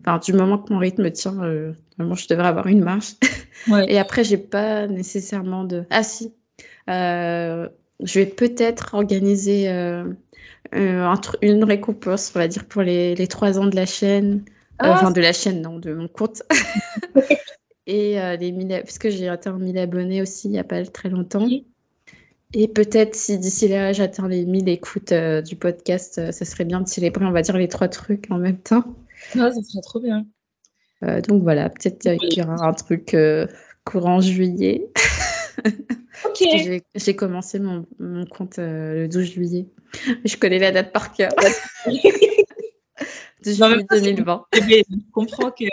Enfin, 0.00 0.18
du 0.18 0.32
moment 0.32 0.58
que 0.58 0.72
mon 0.72 0.78
rythme 0.78 1.10
tient, 1.10 1.42
euh, 1.42 1.72
je 1.98 2.28
devrais 2.28 2.48
avoir 2.48 2.66
une 2.66 2.84
marche. 2.84 3.14
Et 3.88 3.98
après, 3.98 4.22
j'ai 4.22 4.36
pas 4.36 4.86
nécessairement 4.86 5.64
de. 5.64 5.84
Ah 5.90 6.02
si, 6.02 6.26
euh, 6.26 6.30
je 6.88 8.18
vais 8.18 8.26
peut-être 8.26 8.94
organiser 8.94 9.68
euh, 9.68 10.04
une 10.72 11.64
récompense, 11.64 12.32
on 12.34 12.38
va 12.38 12.48
dire, 12.48 12.64
pour 12.64 12.82
les, 12.82 13.14
les 13.14 13.26
trois 13.26 13.58
ans 13.58 13.66
de 13.66 13.76
la 13.76 13.86
chaîne. 13.86 14.44
Ah, 14.78 14.92
enfin, 14.92 15.10
de 15.10 15.20
la 15.20 15.32
chaîne, 15.32 15.60
non, 15.60 15.78
de 15.78 15.92
mon 15.92 16.08
compte. 16.08 16.42
Et 17.86 18.16
les 18.38 18.52
1000, 18.52 18.68
parce 18.68 18.98
que 18.98 19.08
j'ai 19.08 19.28
atteint 19.28 19.58
1000 19.58 19.78
abonnés 19.78 20.20
aussi 20.20 20.48
il 20.48 20.50
n'y 20.50 20.58
a 20.58 20.64
pas 20.64 20.84
très 20.84 21.08
longtemps. 21.08 21.48
Et 22.52 22.68
peut-être 22.68 23.14
si 23.14 23.38
d'ici 23.38 23.66
là 23.66 23.94
j'atteins 23.94 24.28
les 24.28 24.44
1000 24.44 24.68
écoutes 24.68 25.12
du 25.12 25.56
podcast, 25.56 26.30
ça 26.30 26.44
serait 26.44 26.66
bien 26.66 26.82
de 26.82 26.86
célébrer, 26.86 27.24
on 27.24 27.30
va 27.30 27.40
dire, 27.40 27.56
les 27.56 27.68
trois 27.68 27.88
trucs 27.88 28.30
en 28.30 28.36
même 28.36 28.58
temps. 28.58 28.84
Ah, 29.38 29.50
ça 29.50 29.62
serait 29.62 29.80
trop 29.82 30.00
bien. 30.00 30.26
Euh, 31.04 31.20
donc 31.20 31.42
voilà, 31.42 31.68
peut-être 31.70 32.16
qu'il 32.18 32.38
y 32.38 32.42
aura 32.42 32.66
un 32.66 32.72
truc 32.72 33.14
euh, 33.14 33.46
courant 33.84 34.20
juillet. 34.20 34.90
ok. 36.24 36.82
J'ai 36.94 37.16
commencé 37.16 37.58
mon, 37.58 37.86
mon 37.98 38.24
compte 38.26 38.58
euh, 38.58 39.02
le 39.02 39.08
12 39.08 39.24
juillet. 39.24 39.66
Je 40.24 40.36
connais 40.36 40.58
la 40.58 40.72
date 40.72 40.92
par 40.92 41.12
cœur. 41.12 41.32
12 43.44 43.56
juillet 43.56 43.86
2020. 43.90 44.46
Je 44.52 44.82
comprends 45.12 45.50
que 45.50 45.64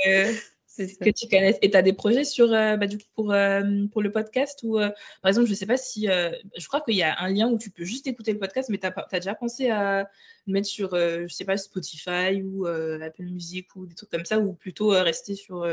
que 0.77 1.09
tu 1.09 1.29
connaisses. 1.29 1.57
Et 1.61 1.71
tu 1.71 1.77
as 1.77 1.81
des 1.81 1.93
projets 1.93 2.25
sur, 2.25 2.51
euh, 2.51 2.75
bah, 2.75 2.85
du 2.85 2.97
coup, 2.97 3.05
pour, 3.15 3.31
euh, 3.31 3.63
pour 3.93 4.01
le 4.01 4.11
podcast 4.11 4.59
ou, 4.63 4.75
par 4.75 5.29
exemple, 5.29 5.45
je 5.45 5.51
ne 5.51 5.55
sais 5.55 5.65
pas 5.65 5.77
si. 5.77 6.07
je 6.07 6.67
crois 6.67 6.81
qu'il 6.81 6.95
y 6.95 7.03
a 7.03 7.17
un 7.21 7.29
lien 7.29 7.49
où 7.49 7.57
tu 7.57 7.69
peux 7.69 7.85
juste 7.85 8.07
écouter 8.07 8.33
le 8.33 8.39
podcast, 8.39 8.69
mais 8.69 8.77
tu 8.77 8.87
as, 8.87 9.19
déjà 9.19 9.35
pensé 9.35 9.69
à 9.69 10.09
le 10.47 10.53
mettre 10.53 10.67
sur, 10.67 10.95
je 10.95 11.23
ne 11.23 11.27
sais 11.27 11.45
pas, 11.45 11.57
Spotify 11.57 12.41
ou 12.43 12.65
Apple 12.65 13.23
Music 13.23 13.75
ou 13.75 13.85
des 13.85 13.95
trucs 13.95 14.09
comme 14.09 14.25
ça, 14.25 14.39
ou 14.39 14.53
plutôt 14.53 14.89
rester 14.89 15.35
sur, 15.35 15.65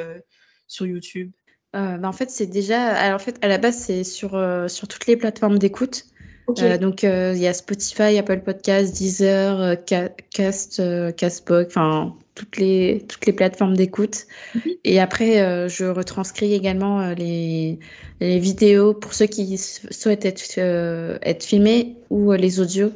sur 0.69 0.87
YouTube? 0.87 1.33
Bah, 1.73 2.01
En 2.05 2.13
fait, 2.13 2.31
c'est 2.31 2.47
déjà. 2.47 2.89
Alors, 2.89 3.17
en 3.17 3.25
fait, 3.25 3.39
à 3.43 3.49
la 3.49 3.59
base, 3.59 3.77
c'est 3.77 4.05
sur, 4.05 4.31
sur 4.69 4.89
toutes 4.89 5.07
les 5.07 5.17
plateformes 5.17 5.59
d'écoute. 5.59 6.07
donc, 6.49 7.03
il 7.03 7.39
y 7.39 7.47
a 7.47 7.53
Spotify, 7.53 8.19
Apple 8.19 8.41
Podcasts, 8.41 8.95
Deezer, 8.95 9.77
Cast, 9.85 10.83
Castbox, 11.17 11.77
enfin, 11.77 12.15
toutes 12.35 12.57
les, 12.57 13.05
toutes 13.09 13.27
les 13.27 13.33
plateformes 13.33 13.77
d'écoute. 13.77 14.27
Mhm. 14.55 14.63
Et 14.85 15.01
après, 15.01 15.41
euh, 15.41 15.69
je 15.69 15.85
retranscris 15.85 16.55
également 16.55 17.01
euh, 17.01 17.15
les, 17.15 17.79
les, 18.21 18.39
vidéos 18.39 18.95
pour 18.95 19.15
ceux 19.15 19.27
qui 19.27 19.59
souhaitent 19.59 20.25
être, 20.25 20.43
euh, 20.59 21.19
être 21.23 21.45
filmés 21.45 21.97
ou 22.11 22.33
les 22.33 22.61
audios 22.61 22.93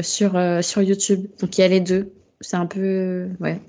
sur, 0.00 0.40
sur 0.62 0.82
YouTube. 0.82 1.26
Donc 1.40 1.58
il 1.58 1.60
y 1.60 1.64
a 1.64 1.68
les 1.68 1.80
deux. 1.80 2.12
C'est 2.40 2.56
un 2.56 2.66
peu. 2.66 3.28
Ouais, 3.40 3.60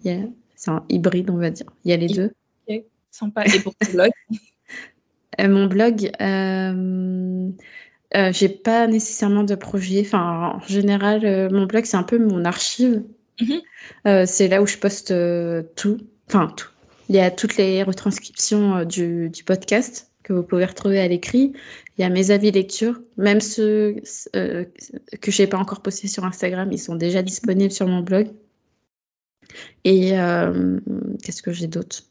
c'est 0.55 0.71
un 0.71 0.85
hybride, 0.89 1.29
on 1.29 1.37
va 1.37 1.49
dire. 1.49 1.67
Il 1.83 1.91
y 1.91 1.93
a 1.93 1.97
les 1.97 2.07
deux. 2.07 2.31
Sympa. 3.13 3.45
Et 3.45 3.59
pour 3.59 3.73
ton 3.75 3.91
blog 3.91 4.11
Mon 5.39 5.67
blog. 5.67 6.11
j'ai 8.31 8.49
pas 8.49 8.87
nécessairement 8.87 9.43
de 9.43 9.55
projet. 9.55 10.01
Enfin, 10.05 10.53
en 10.55 10.67
général, 10.67 11.49
mon 11.51 11.65
blog, 11.65 11.85
c'est 11.85 11.97
un 11.97 12.03
peu 12.03 12.19
mon 12.19 12.43
archive. 12.43 13.03
Mhm. 13.41 13.61
Euh, 14.07 14.25
c'est 14.27 14.47
là 14.47 14.61
où 14.61 14.67
je 14.67 14.77
poste 14.77 15.11
euh, 15.11 15.63
tout, 15.75 15.97
enfin 16.27 16.47
tout. 16.55 16.69
Il 17.09 17.15
y 17.15 17.19
a 17.19 17.31
toutes 17.31 17.57
les 17.57 17.83
retranscriptions 17.83 18.77
euh, 18.77 18.85
du, 18.85 19.43
podcast 19.45 20.11
que 20.23 20.33
vous 20.33 20.43
pouvez 20.43 20.65
retrouver 20.65 20.99
à 20.99 21.07
l'écrit. 21.07 21.53
Il 21.97 22.01
y 22.01 22.05
a 22.05 22.09
mes 22.09 22.31
avis 22.31 22.51
lecture, 22.51 23.01
même 23.17 23.41
ceux 23.41 23.95
que 24.33 25.31
je 25.31 25.41
n'ai 25.41 25.47
pas 25.47 25.57
encore 25.57 25.81
postés 25.81 26.07
sur 26.07 26.23
Instagram, 26.23 26.71
ils 26.71 26.79
sont 26.79 26.95
déjà 26.95 27.21
disponibles 27.21 27.73
sur 27.73 27.87
mon 27.87 28.01
blog. 28.01 28.29
Et 29.83 30.11
qu'est-ce 31.21 31.43
que 31.43 31.51
j'ai 31.51 31.67
d'autre? 31.67 32.03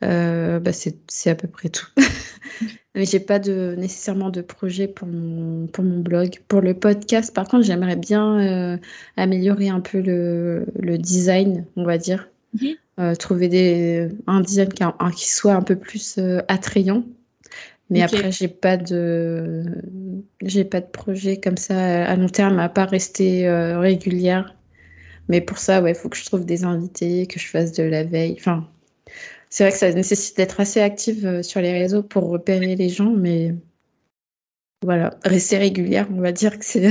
Bah 0.00 0.72
c'est 0.72 1.30
à 1.30 1.34
peu 1.34 1.48
près 1.48 1.68
tout. 1.68 1.88
Mais 2.94 3.04
j'ai 3.04 3.20
pas 3.20 3.38
de, 3.38 3.76
nécessairement 3.78 4.30
de 4.30 4.40
projet 4.40 4.88
pour 4.88 5.06
mon, 5.06 5.68
pour 5.68 5.84
mon 5.84 6.00
blog. 6.00 6.40
Pour 6.48 6.60
le 6.60 6.74
podcast, 6.74 7.32
par 7.32 7.46
contre, 7.46 7.64
j'aimerais 7.64 7.96
bien 7.96 8.40
euh, 8.40 8.78
améliorer 9.16 9.68
un 9.68 9.80
peu 9.80 10.00
le, 10.00 10.66
le, 10.76 10.98
design, 10.98 11.66
on 11.76 11.84
va 11.84 11.98
dire. 11.98 12.28
Mhm. 12.60 12.68
Euh, 12.98 13.14
trouver 13.14 13.48
des, 13.48 14.08
un 14.26 14.40
design 14.40 14.68
qui, 14.70 14.84
qui, 15.16 15.28
soit 15.28 15.54
un 15.54 15.62
peu 15.62 15.76
plus 15.76 16.18
euh, 16.18 16.40
attrayant. 16.48 17.04
Mais 17.90 18.02
après, 18.02 18.30
j'ai 18.30 18.48
pas 18.48 18.76
de, 18.76 19.64
j'ai 20.42 20.64
pas 20.64 20.80
de 20.80 20.86
projet 20.86 21.40
comme 21.40 21.56
ça 21.56 22.04
à 22.04 22.14
long 22.14 22.28
terme, 22.28 22.60
à 22.60 22.68
part 22.68 22.88
rester 22.88 23.50
régulière. 23.50 24.54
Mais 25.28 25.40
pour 25.40 25.58
ça, 25.58 25.82
ouais, 25.82 25.90
il 25.90 25.94
faut 25.96 26.08
que 26.08 26.16
je 26.16 26.24
trouve 26.24 26.44
des 26.44 26.62
invités, 26.62 27.26
que 27.26 27.40
je 27.40 27.48
fasse 27.48 27.72
de 27.72 27.82
la 27.82 28.04
veille. 28.04 28.36
Enfin, 28.38 28.68
c'est 29.50 29.64
vrai 29.64 29.72
que 29.72 29.78
ça 29.78 29.92
nécessite 29.92 30.36
d'être 30.36 30.60
assez 30.60 30.80
active 30.80 31.26
euh, 31.26 31.42
sur 31.42 31.60
les 31.60 31.72
réseaux 31.72 32.04
pour 32.04 32.28
repérer 32.30 32.76
les 32.76 32.88
gens, 32.88 33.10
mais 33.10 33.56
voilà, 34.82 35.18
rester 35.24 35.58
régulière, 35.58 36.06
on 36.10 36.20
va 36.20 36.30
dire 36.30 36.56
que 36.58 36.64
c'est 36.64 36.88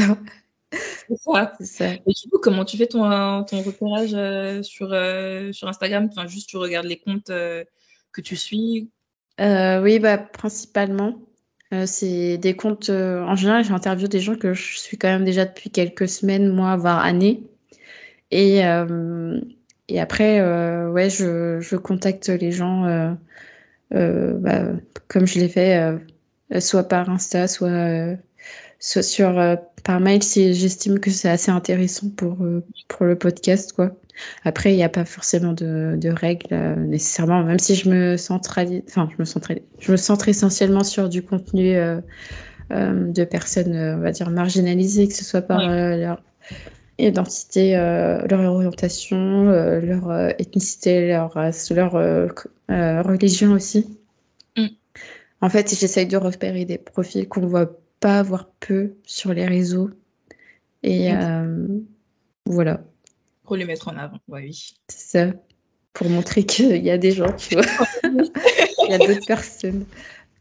c'est 1.10 1.66
ça. 1.66 1.94
Et 1.94 2.00
du 2.06 2.30
coup, 2.30 2.38
comment 2.40 2.66
tu 2.66 2.78
fais 2.78 2.86
ton, 2.86 3.44
ton 3.46 3.62
repérage 3.62 4.12
euh, 4.14 4.62
sur, 4.62 4.92
euh, 4.92 5.54
sur 5.54 5.70
Instagram? 5.70 6.10
Enfin, 6.12 6.28
Juste 6.28 6.50
tu 6.50 6.58
regardes 6.58 6.86
les 6.86 7.00
comptes 7.00 7.28
que 7.28 8.22
tu 8.22 8.36
suis? 8.36 8.92
Oui, 9.40 10.00
bah, 10.00 10.18
principalement. 10.18 11.18
c'est 11.86 12.38
des 12.38 12.56
comptes. 12.56 12.90
en 12.90 13.36
général, 13.36 13.64
j'interviewe 13.64 14.10
des 14.10 14.20
gens 14.20 14.36
que 14.36 14.54
je 14.54 14.78
suis 14.78 14.98
quand 14.98 15.08
même 15.08 15.26
déjà 15.26 15.46
depuis 15.46 15.72
quelques 15.72 16.10
semaines, 16.10 16.50
mois, 16.50 16.76
voire 16.76 17.00
années. 17.00 17.42
Et, 18.30 18.62
et 19.90 20.00
après, 20.00 20.40
euh, 20.40 20.90
ouais, 20.92 21.10
je, 21.10 21.60
je, 21.62 21.76
contacte 21.76 22.30
les 22.30 22.52
gens 22.52 22.86
euh, 22.86 23.12
euh, 23.96 24.34
bah, 24.38 24.64
comme 25.08 25.26
je 25.26 25.40
l'ai 25.40 25.50
fait, 25.50 25.98
soit 26.60 26.84
par 26.84 27.10
Insta, 27.10 27.48
soit, 27.48 28.16
soit 28.80 29.02
sur, 29.02 29.58
par 29.84 30.00
mail 30.00 30.22
si 30.22 30.54
j'estime 30.54 31.00
que 31.00 31.10
c'est 31.10 31.30
assez 31.30 31.50
intéressant 31.50 32.10
pour, 32.16 32.38
pour 32.88 33.06
le 33.08 33.16
podcast. 33.18 33.74
Quoi. 33.74 33.92
Après, 34.44 34.74
il 34.74 34.76
n'y 34.76 34.84
a 34.84 34.90
pas 34.90 35.06
forcément 35.06 35.54
de, 35.54 35.96
de 35.98 36.10
règles 36.10 36.56
nécessairement, 36.78 37.44
même 37.44 37.60
si 37.60 37.74
je 37.74 37.90
me 37.90 38.16
centralise, 38.16 38.84
enfin, 38.88 39.10
je 39.12 39.16
me 39.18 39.26
centralise, 39.26 39.64
je 39.80 39.92
me 39.92 39.98
centre 39.98 40.30
essentiellement 40.30 40.84
sur 40.84 41.10
du 41.10 41.24
contenu 41.24 41.74
de 42.70 43.24
personnes, 43.24 43.76
on 43.76 44.02
va 44.02 44.12
dire, 44.12 44.30
marginalisées, 44.30 45.08
que 45.08 45.16
ce 45.16 45.26
soit 45.26 45.42
par 45.42 45.68
leur 45.68 46.22
identité, 47.08 47.76
euh, 47.78 48.26
leur 48.28 48.54
orientation, 48.54 49.50
euh, 49.50 49.80
leur 49.80 50.10
euh, 50.10 50.30
ethnicité, 50.38 51.08
leur 51.08 51.34
race, 51.34 51.72
leur 51.72 51.94
religion 52.70 53.52
aussi. 53.52 53.98
Mm. 54.58 54.68
En 55.42 55.50
fait, 55.50 55.74
j'essaye 55.74 56.08
de 56.08 56.18
repérer 56.18 56.66
des 56.66 56.78
profils 56.78 57.28
qu'on 57.28 57.42
ne 57.42 57.48
voit 57.48 57.80
pas, 58.00 58.24
voire 58.24 58.50
peu 58.60 58.96
sur 59.06 59.34
les 59.34 59.46
réseaux. 59.46 59.90
Et 60.84 61.10
voilà. 62.46 62.82
Pour 63.44 63.56
les 63.56 63.66
mettre 63.66 63.88
en 63.88 63.98
avant, 63.98 64.20
oui. 64.28 64.76
C'est 64.88 65.18
ça. 65.28 65.34
Pour 65.94 66.10
montrer 66.10 66.44
qu'il 66.46 66.84
y 66.84 66.92
a 66.92 66.98
des 66.98 67.12
gens, 67.12 67.32
tu 67.34 67.56
vois. 67.56 67.66
Il 68.04 68.92
y 68.92 68.94
a 68.94 68.98
d'autres 68.98 69.26
personnes. 69.26 69.86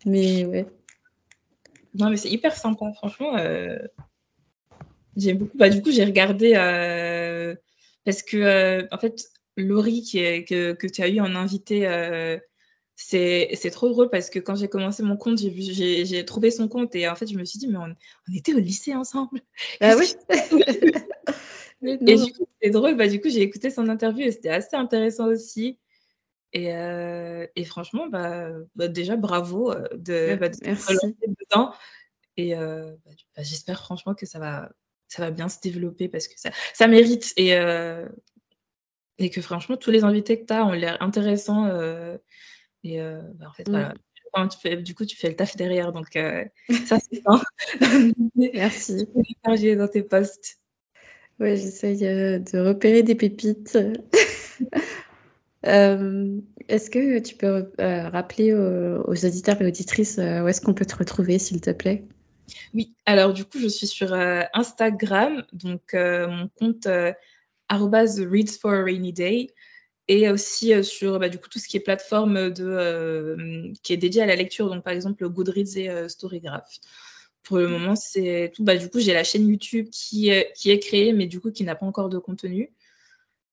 Mais 0.07 0.45
ouais. 0.45 0.67
Non, 1.95 2.11
mais 2.11 2.17
c'est 2.17 2.31
hyper 2.31 2.57
sympa, 2.57 2.93
franchement. 2.95 3.37
J'aime 5.19 5.39
beaucoup. 5.39 5.59
Bah, 5.59 5.69
du 5.69 5.83
coup, 5.83 5.91
j'ai 5.91 6.05
regardé 6.05 6.53
euh, 6.55 7.55
parce 8.05 8.23
que, 8.23 8.37
euh, 8.37 8.87
en 8.93 8.99
fait, 8.99 9.25
Laurie, 9.57 10.03
qui 10.03 10.19
est, 10.19 10.45
que, 10.45 10.73
que, 10.73 10.87
tu 10.87 11.03
as 11.03 11.09
eu 11.09 11.19
en 11.21 11.35
invité, 11.35 11.89
euh, 11.89 12.39
c'est 12.95 13.71
trop 13.73 13.89
drôle 13.89 14.11
parce 14.11 14.31
que 14.31 14.39
quand 14.39 14.55
j'ai 14.55 14.69
commencé 14.69 15.03
mon 15.03 15.16
compte, 15.16 15.39
j'ai 15.39 16.25
trouvé 16.25 16.53
son 16.53 16.69
compte 16.69 16.95
et 16.95 17.09
en 17.09 17.16
fait, 17.16 17.27
je 17.27 17.37
me 17.37 17.45
suis 17.45 17.59
dit, 17.59 17.66
mais 17.66 17.79
on, 17.79 17.95
on 18.29 18.35
était 18.35 18.55
au 18.55 18.61
lycée 18.61 18.95
ensemble. 18.95 19.41
Ah 19.81 19.97
oui 19.99 20.14
Et 21.83 21.97
du 21.97 22.33
coup, 22.33 22.47
c'est 22.61 22.71
drôle. 22.71 22.97
Bah, 22.97 23.07
du 23.07 23.21
coup, 23.21 23.29
j'ai 23.29 23.43
écouté 23.43 23.71
son 23.71 23.89
interview 23.89 24.27
et 24.27 24.33
c'était 24.33 24.49
assez 24.49 24.75
intéressant 24.75 25.27
aussi. 25.27 25.79
Et, 26.53 26.69
et 26.69 27.64
franchement, 27.64 28.07
bah, 28.09 28.51
bah, 28.77 28.89
déjà, 28.89 29.16
bravo 29.16 29.75
de, 29.95 30.37
bah, 30.37 30.49
de 30.49 30.57
dedans. 30.57 31.73
Et 32.37 32.55
bah, 32.55 33.43
j'espère 33.43 33.81
franchement 33.81 34.14
que 34.14 34.27
ça 34.27 34.41
va, 34.41 34.71
ça 35.09 35.23
va 35.23 35.31
bien 35.31 35.49
se 35.49 35.59
développer 35.61 36.09
parce 36.09 36.29
que 36.29 36.39
ça, 36.39 36.51
ça 36.75 36.87
mérite. 36.87 37.33
Et, 37.37 37.55
euh, 37.55 38.07
et 39.19 39.31
que 39.31 39.41
franchement, 39.41 39.77
tous 39.77 39.91
les 39.91 40.05
invités 40.05 40.39
que 40.41 40.47
tu 40.47 40.53
as 40.53 40.65
ont 40.65 40.73
l'air 40.73 41.03
intéressants. 41.03 41.67
Euh, 41.67 42.17
et 42.85 43.01
euh, 43.01 43.21
bah, 43.35 43.47
en 43.49 43.53
fait, 43.53 43.69
voilà, 43.69 43.95
tu 44.49 44.59
fais, 44.61 44.77
du 44.77 44.95
coup, 44.95 45.05
tu 45.05 45.17
fais 45.17 45.29
le 45.29 45.37
taf 45.37 45.57
derrière. 45.57 45.93
Donc, 45.93 46.11
ça, 46.87 46.99
c'est 47.01 47.23
bien. 47.23 47.43
Merci. 48.55 49.09
Tu 49.57 49.77
dans 49.77 49.89
tes 49.89 50.03
posts. 50.03 50.59
Oui, 51.41 51.57
j'essaye 51.57 51.99
de 51.99 52.59
repérer 52.59 53.03
des 53.03 53.15
pépites. 53.15 53.79
est-ce 55.63 56.91
que 56.91 57.19
tu 57.21 57.35
peux 57.37 57.71
rappeler 57.79 58.53
aux, 58.55 59.03
aux, 59.09 59.25
auditeurs 59.25 59.61
et 59.63 59.67
auditrices 59.67 60.19
où 60.19 60.49
est-ce 60.49 60.61
qu'on 60.61 60.75
peut 60.75 60.87
te 60.87 60.97
retrouver, 60.97 61.39
s'il 61.39 61.61
te 61.61 61.71
plaît? 61.71 62.05
Oui, 62.75 62.95
alors 63.07 63.33
du 63.33 63.45
coup, 63.45 63.59
je 63.59 63.69
suis 63.69 63.87
sur 63.87 64.13
Instagram, 64.13 65.45
donc 65.53 65.95
mon 65.95 66.49
compte 66.57 66.89
reads 67.71 68.59
for 68.59 68.73
a 68.73 68.83
rainy 68.83 69.13
day 69.13 69.49
et 70.09 70.31
aussi 70.31 70.73
euh, 70.73 70.83
sur 70.83 71.19
bah, 71.19 71.29
tout 71.29 71.59
ce 71.59 71.69
qui 71.69 71.77
est 71.77 71.81
plateforme 71.81 72.37
euh, 72.37 73.73
qui 73.83 73.93
est 73.93 73.99
dédiée 73.99 74.23
à 74.23 74.27
la 74.27 74.37
lecture, 74.37 74.69
donc 74.71 74.83
par 74.83 74.93
exemple 74.93 75.29
Goodreads 75.29 75.77
et 75.77 75.91
euh, 75.91 76.09
Storygraph. 76.09 76.79
Pour 77.43 77.59
le 77.59 77.69
moment, 77.69 77.95
c'est 77.97 78.53
tout. 78.55 78.65
Bah, 78.65 78.77
du 78.77 78.91
coup, 78.91 79.01
j'ai 79.01 79.15
la 79.15 79.25
chaîne 79.25 79.49
YouTube 79.49 79.89
qui 79.91 80.29
est, 80.29 80.79
créée, 80.81 81.15
mais 81.15 81.27
du 81.27 81.41
coup, 81.41 81.51
qui 81.51 81.65
n'a 81.65 81.75
pas 81.75 81.87
encore 81.87 82.11
de 82.11 82.19
contenu. 82.19 82.75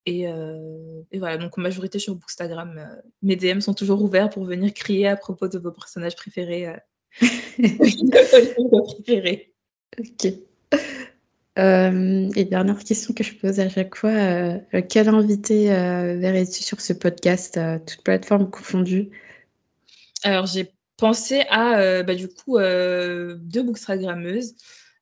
Et, 0.06 0.24
et, 0.24 1.20
voilà, 1.20 1.38
donc 1.38 1.58
en 1.58 1.62
majorité 1.62 1.98
sur 1.98 2.14
Bookstagram. 2.16 3.02
mes 3.22 3.38
DM 3.38 3.62
sont 3.62 3.74
toujours 3.74 4.04
ouverts 4.04 4.30
pour 4.30 4.43
venir 4.43 4.74
crier 4.74 5.08
à 5.08 5.16
propos 5.16 5.48
de 5.48 5.58
vos 5.58 5.72
personnages 5.72 6.16
préférés. 6.16 6.76
Préférés. 8.86 9.51
Ok. 9.99 10.34
Euh, 11.57 12.30
et 12.36 12.43
dernière 12.43 12.84
question 12.84 13.13
que 13.13 13.24
je 13.24 13.34
pose 13.34 13.59
à 13.59 13.70
chaque 13.70 13.95
fois, 13.95 14.09
euh, 14.09 14.59
quel 14.89 15.07
invité 15.07 15.72
euh, 15.72 16.18
verrais-tu 16.18 16.63
sur 16.63 16.82
ce 16.82 16.91
podcast, 16.91 17.59
toutes 17.88 18.03
plateformes 18.03 18.49
confondues 18.49 19.09
Alors 20.24 20.47
j'ai 20.47 20.70
pensé 20.97 21.43
à 21.49 22.03
bah, 22.03 22.16
du 22.16 22.28
coup 22.28 22.57
deux 22.57 23.63
bookstagrammeuses. 23.63 24.55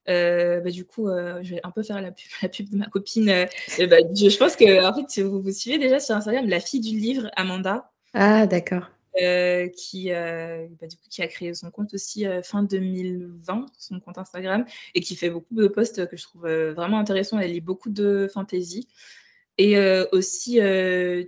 Bah, 0.05 0.70
du 0.70 0.86
coup, 0.86 1.07
je 1.07 1.55
vais 1.55 1.61
un 1.64 1.72
peu 1.72 1.82
faire 1.82 2.01
la 2.01 2.11
pub, 2.11 2.30
la 2.43 2.49
pub 2.49 2.70
de 2.70 2.78
ma 2.78 2.86
copine. 2.86 3.26
Bah, 3.26 3.97
je, 4.14 4.38
pense 4.38 4.55
que 4.55 4.86
en 4.86 4.93
fait, 4.93 5.22
vous, 5.24 5.41
vous 5.41 5.51
suivez 5.51 5.80
déjà 5.80 5.99
sur 5.99 6.16
Instagram 6.16 6.47
la 6.47 6.59
fille 6.59 6.82
du 6.82 6.97
livre, 6.97 7.32
Amanda. 7.36 7.89
Ah, 8.14 8.45
d'accord. 8.45 8.93
Euh, 9.22 9.68
qui, 9.68 10.11
euh, 10.11 10.66
bah, 10.82 10.88
du 10.88 10.97
coup, 10.97 11.03
qui 11.07 11.22
a 11.22 11.28
créé 11.28 11.53
son 11.53 11.70
compte 11.70 11.93
aussi 11.93 12.26
euh, 12.26 12.41
fin 12.41 12.64
2020, 12.64 13.68
son 13.78 13.99
compte 13.99 14.18
Instagram, 14.18 14.66
et 14.95 15.01
qui 15.01 15.16
fait 15.16 15.30
beaucoup 15.30 15.53
de 15.53 15.68
posts 15.68 16.07
que 16.07 16.18
je 16.18 16.24
trouve 16.24 16.47
vraiment 16.47 16.97
intéressants. 16.97 17.38
Elle 17.38 17.51
lit 17.51 17.61
beaucoup 17.61 17.91
de 17.91 18.28
fantasy. 18.34 18.88
Et 19.59 19.78
aussi 20.11 20.59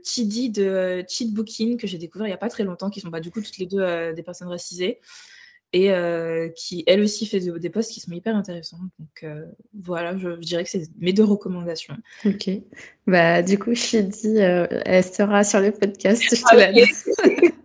Chidi 0.03 0.49
de 0.49 1.05
Cheat 1.07 1.31
Booking, 1.31 1.77
que 1.77 1.86
j'ai 1.86 1.99
découvert 1.99 2.25
il 2.25 2.31
n'y 2.31 2.33
a 2.33 2.38
pas 2.38 2.49
très 2.49 2.63
longtemps, 2.63 2.89
qui 2.89 2.99
sont 2.99 3.11
pas 3.11 3.17
bah, 3.17 3.21
du 3.21 3.29
coup 3.29 3.39
toutes 3.39 3.59
les 3.59 3.67
deux 3.67 4.13
des 4.13 4.23
personnes 4.23 4.47
racisées 4.47 4.99
et 5.71 5.91
qui 6.55 6.83
elle 6.88 7.01
aussi 7.01 7.27
fait 7.27 7.39
des 7.39 7.69
posts 7.69 7.91
qui 7.91 7.99
sont 7.99 8.11
hyper 8.13 8.36
intéressants. 8.36 8.79
Donc 8.97 9.31
voilà, 9.79 10.17
je, 10.17 10.29
dirais 10.39 10.63
que 10.63 10.71
c'est 10.71 10.89
mes 10.97 11.13
deux 11.13 11.23
recommandations. 11.23 11.97
Ok. 12.25 12.49
Bah 13.05 13.43
du 13.43 13.59
coup, 13.59 13.75
Chidi, 13.75 14.38
elle 14.38 15.03
sera 15.03 15.43
sur 15.43 15.59
le 15.59 15.71
podcast. 15.71 16.23
Je 16.23 16.29
te 16.29 16.41
ah, 16.49 16.55
la 16.55 16.71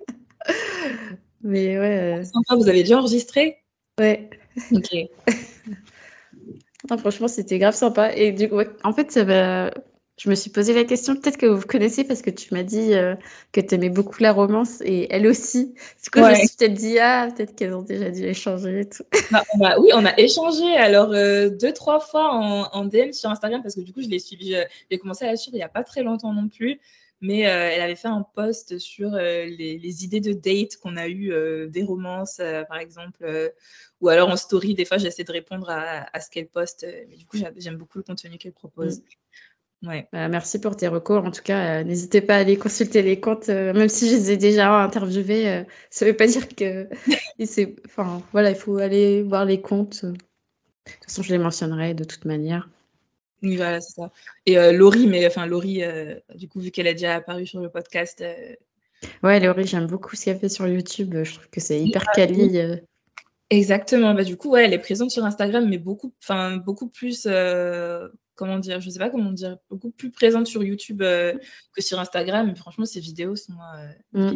Mais 1.42 1.78
ouais. 1.78 2.22
Sympa, 2.24 2.54
vous 2.56 2.68
avez 2.68 2.82
déjà 2.82 2.98
enregistré? 2.98 3.58
Ouais. 3.98 4.30
Ok. 4.72 4.96
franchement, 6.98 7.28
c'était 7.28 7.58
grave 7.58 7.74
sympa. 7.74 8.12
Et 8.14 8.32
du 8.32 8.48
coup, 8.48 8.60
en 8.82 8.92
fait, 8.92 9.18
je 10.20 10.28
me 10.28 10.34
suis 10.34 10.50
posé 10.50 10.74
la 10.74 10.84
question, 10.84 11.16
peut-être 11.16 11.38
que 11.38 11.46
vous 11.46 11.66
connaissez 11.66 12.04
parce 12.04 12.20
que 12.20 12.30
tu 12.30 12.52
m'as 12.52 12.62
dit 12.62 12.94
euh, 12.94 13.14
que 13.52 13.60
tu 13.60 13.74
aimais 13.74 13.88
beaucoup 13.88 14.22
la 14.22 14.32
romance 14.32 14.82
et 14.82 15.06
elle 15.10 15.26
aussi. 15.26 15.74
Du 16.02 16.10
coup, 16.10 16.18
je 16.18 16.30
me 16.30 16.34
suis 16.34 16.56
peut-être 16.58 16.74
dit, 16.74 16.98
ah, 16.98 17.28
peut-être 17.34 17.54
qu'elles 17.54 17.74
ont 17.74 17.82
déjà 17.82 18.10
dû 18.10 18.24
échanger 18.24 18.80
et 18.80 18.88
tout. 18.88 19.04
Bah, 19.58 19.76
oui, 19.78 19.90
on 19.94 20.04
a 20.04 20.18
échangé 20.18 20.76
alors 20.76 21.12
euh, 21.12 21.48
deux, 21.48 21.72
trois 21.72 22.00
fois 22.00 22.32
en, 22.34 22.64
en, 22.72 22.84
DM 22.84 23.12
sur 23.12 23.30
Instagram 23.30 23.62
parce 23.62 23.76
que 23.76 23.80
du 23.80 23.92
coup, 23.92 24.02
je 24.02 24.08
l'ai 24.08 24.18
suivi, 24.18 24.56
j'ai 24.90 24.98
commencé 24.98 25.24
à 25.24 25.28
la 25.28 25.36
suivre 25.36 25.56
il 25.56 25.60
n'y 25.60 25.64
a 25.64 25.68
pas 25.68 25.84
très 25.84 26.02
longtemps 26.02 26.32
non 26.32 26.48
plus 26.48 26.80
mais 27.20 27.46
euh, 27.46 27.70
elle 27.72 27.82
avait 27.82 27.96
fait 27.96 28.08
un 28.08 28.22
post 28.34 28.78
sur 28.78 29.14
euh, 29.14 29.44
les, 29.44 30.04
idées 30.04 30.20
de 30.20 30.32
date 30.32 30.76
qu'on 30.76 30.96
a 30.96 31.06
eues, 31.06 31.32
euh, 31.32 31.66
des 31.66 31.82
romances, 31.82 32.40
par 32.68 32.78
exemple, 32.78 33.52
ou 34.00 34.08
alors 34.08 34.30
en 34.30 34.36
story, 34.36 34.74
des 34.74 34.84
fois, 34.84 34.98
j'essaie 34.98 35.24
de 35.24 35.32
répondre 35.32 35.68
à, 35.70 36.20
ce 36.20 36.30
qu'elle 36.30 36.48
poste, 36.48 36.86
mais 37.08 37.16
du 37.16 37.26
coup, 37.26 37.36
j'aime 37.56 37.76
beaucoup 37.76 37.98
le 37.98 38.04
contenu 38.04 38.38
qu'elle 38.38 38.52
propose. 38.52 39.00
Mm. 39.00 39.88
Ouais. 39.88 40.08
Bah, 40.12 40.28
merci 40.28 40.60
pour 40.60 40.76
tes 40.76 40.88
recours. 40.88 41.24
En 41.24 41.30
tout 41.30 41.42
cas, 41.42 41.82
n'hésitez 41.84 42.20
pas 42.20 42.36
à 42.36 42.40
aller 42.40 42.58
consulter 42.58 43.00
les 43.00 43.18
comptes, 43.18 43.48
même 43.48 43.88
si 43.88 44.10
je 44.10 44.14
les 44.14 44.32
ai 44.32 44.36
déjà 44.36 44.74
interviewés. 44.82 45.64
ça 45.88 46.04
ne 46.04 46.10
veut 46.10 46.16
pas 46.16 46.26
dire 46.26 46.48
que. 46.48 46.86
enfin, 47.86 48.22
voilà, 48.32 48.50
il 48.50 48.56
faut 48.56 48.76
aller 48.76 49.22
voir 49.22 49.46
les 49.46 49.62
comptes. 49.62 50.04
De 50.04 50.12
toute 50.12 51.04
façon, 51.04 51.22
je 51.22 51.32
les 51.32 51.38
mentionnerai 51.38 51.94
de 51.94 52.04
toute 52.04 52.26
manière. 52.26 52.68
Oui, 53.42 53.56
voilà, 53.56 53.80
c'est 53.80 53.94
ça. 53.94 54.12
Et 54.46 54.58
euh, 54.58 54.72
Laurie, 54.72 55.06
mais 55.06 55.26
enfin, 55.26 55.46
Laurie, 55.46 55.82
euh, 55.82 56.14
du 56.34 56.48
coup, 56.48 56.60
vu 56.60 56.70
qu'elle 56.70 56.86
a 56.86 56.92
déjà 56.92 57.16
apparu 57.16 57.46
sur 57.46 57.60
le 57.60 57.70
podcast. 57.70 58.20
Euh, 58.20 58.54
ouais, 59.22 59.40
Laurie, 59.40 59.66
j'aime 59.66 59.86
beaucoup 59.86 60.14
ce 60.14 60.26
qu'elle 60.26 60.38
fait 60.38 60.48
sur 60.48 60.66
YouTube. 60.66 61.14
Je 61.22 61.34
trouve 61.34 61.48
que 61.48 61.60
c'est 61.60 61.80
hyper 61.80 62.04
quali. 62.14 62.60
Exactement. 63.48 64.14
Bah, 64.14 64.24
du 64.24 64.36
coup, 64.36 64.50
ouais, 64.50 64.64
elle 64.64 64.74
est 64.74 64.78
présente 64.78 65.10
sur 65.10 65.24
Instagram, 65.24 65.66
mais 65.68 65.78
beaucoup, 65.78 66.12
enfin, 66.22 66.58
beaucoup 66.58 66.88
plus. 66.88 67.26
comment 68.34 68.58
dire 68.58 68.80
Je 68.80 68.90
sais 68.90 68.98
pas 68.98 69.10
comment 69.10 69.32
dire. 69.32 69.56
Beaucoup 69.70 69.90
plus 69.90 70.10
présente 70.10 70.46
sur 70.46 70.62
YouTube 70.62 70.98
que 71.00 71.40
sur 71.78 71.98
Instagram. 71.98 72.46
Mais 72.46 72.54
franchement, 72.54 72.84
ses 72.84 73.00
vidéos 73.00 73.36
sont. 73.36 73.54
Mm. 74.12 74.34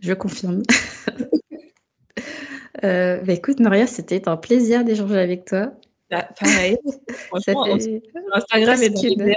Je 0.00 0.12
confirme. 0.12 0.62
bah, 2.82 3.32
écoute, 3.32 3.60
Noria, 3.60 3.86
c'était 3.86 4.28
un 4.28 4.36
plaisir 4.36 4.84
d'échanger 4.84 5.18
avec 5.18 5.44
toi. 5.44 5.72
Bah, 6.10 6.28
pareil. 6.38 6.76
Franchement, 7.28 7.66
Instagram 8.32 8.82
est 8.82 8.90
dans 8.90 9.34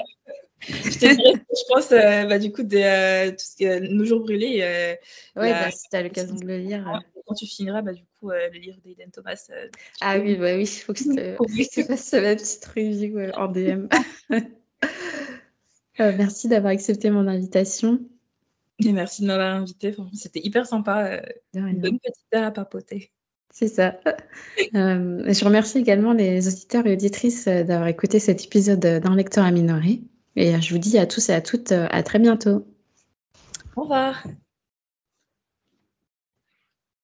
je 0.67 0.97
te 0.97 1.15
dirais, 1.15 1.33
je 1.49 1.73
pense, 1.73 1.91
euh, 1.91 2.25
bah, 2.25 2.39
du 2.39 2.51
coup, 2.51 2.63
des, 2.63 2.83
euh, 2.83 3.31
tout 3.31 3.37
ce 3.39 3.55
que, 3.57 3.79
Nos 3.91 4.05
jours 4.05 4.21
brûlés. 4.21 4.59
Euh, 4.61 4.95
oui, 5.35 5.49
bah, 5.49 5.71
si 5.71 5.89
tu 5.89 5.95
as 5.95 6.03
l'occasion 6.03 6.35
de 6.35 6.45
le 6.45 6.57
lire. 6.57 7.01
Quand 7.25 7.35
tu 7.35 7.47
finiras, 7.47 7.81
bah, 7.81 7.93
du 7.93 8.03
coup, 8.19 8.29
le 8.29 8.57
livre 8.57 8.77
d'Aiden 8.83 9.11
Thomas. 9.11 9.49
ah 10.01 10.19
oui, 10.19 10.35
bah 10.35 10.55
oui, 10.55 10.63
il 10.63 10.67
faut 10.67 10.93
que 10.93 10.99
je 10.99 11.09
te, 11.09 11.83
fasse 11.87 12.13
ma 12.13 12.35
petite 12.35 12.65
review 12.65 13.31
en 13.33 13.47
DM. 13.47 13.87
merci 15.99 16.47
d'avoir 16.47 16.73
accepté 16.73 17.09
mon 17.09 17.27
invitation. 17.27 17.99
Et 18.79 18.91
merci 18.91 19.21
de 19.21 19.27
m'avoir 19.27 19.55
invité. 19.55 19.95
C'était 20.13 20.41
hyper 20.41 20.65
sympa. 20.65 21.21
Une 21.53 21.79
bonne 21.79 21.99
petite 21.99 22.35
heure 22.35 22.45
à 22.45 22.51
papoter. 22.51 23.11
C'est 23.53 23.67
ça. 23.67 23.95
Euh, 24.75 25.31
je 25.31 25.45
remercie 25.45 25.77
également 25.77 26.13
les 26.13 26.47
auditeurs 26.47 26.87
et 26.87 26.93
auditrices 26.93 27.47
euh, 27.47 27.63
d'avoir 27.63 27.87
écouté 27.87 28.17
cet 28.17 28.43
épisode 28.43 28.79
d'un 28.79 29.15
lecteur 29.15 29.45
à 29.45 29.51
minorer. 29.51 30.01
Et 30.35 30.59
je 30.59 30.73
vous 30.73 30.79
dis 30.79 30.97
à 30.97 31.05
tous 31.05 31.29
et 31.29 31.33
à 31.33 31.41
toutes 31.41 31.71
à 31.71 32.01
très 32.01 32.17
bientôt. 32.17 32.65
Au 33.75 33.83
revoir. 33.83 34.23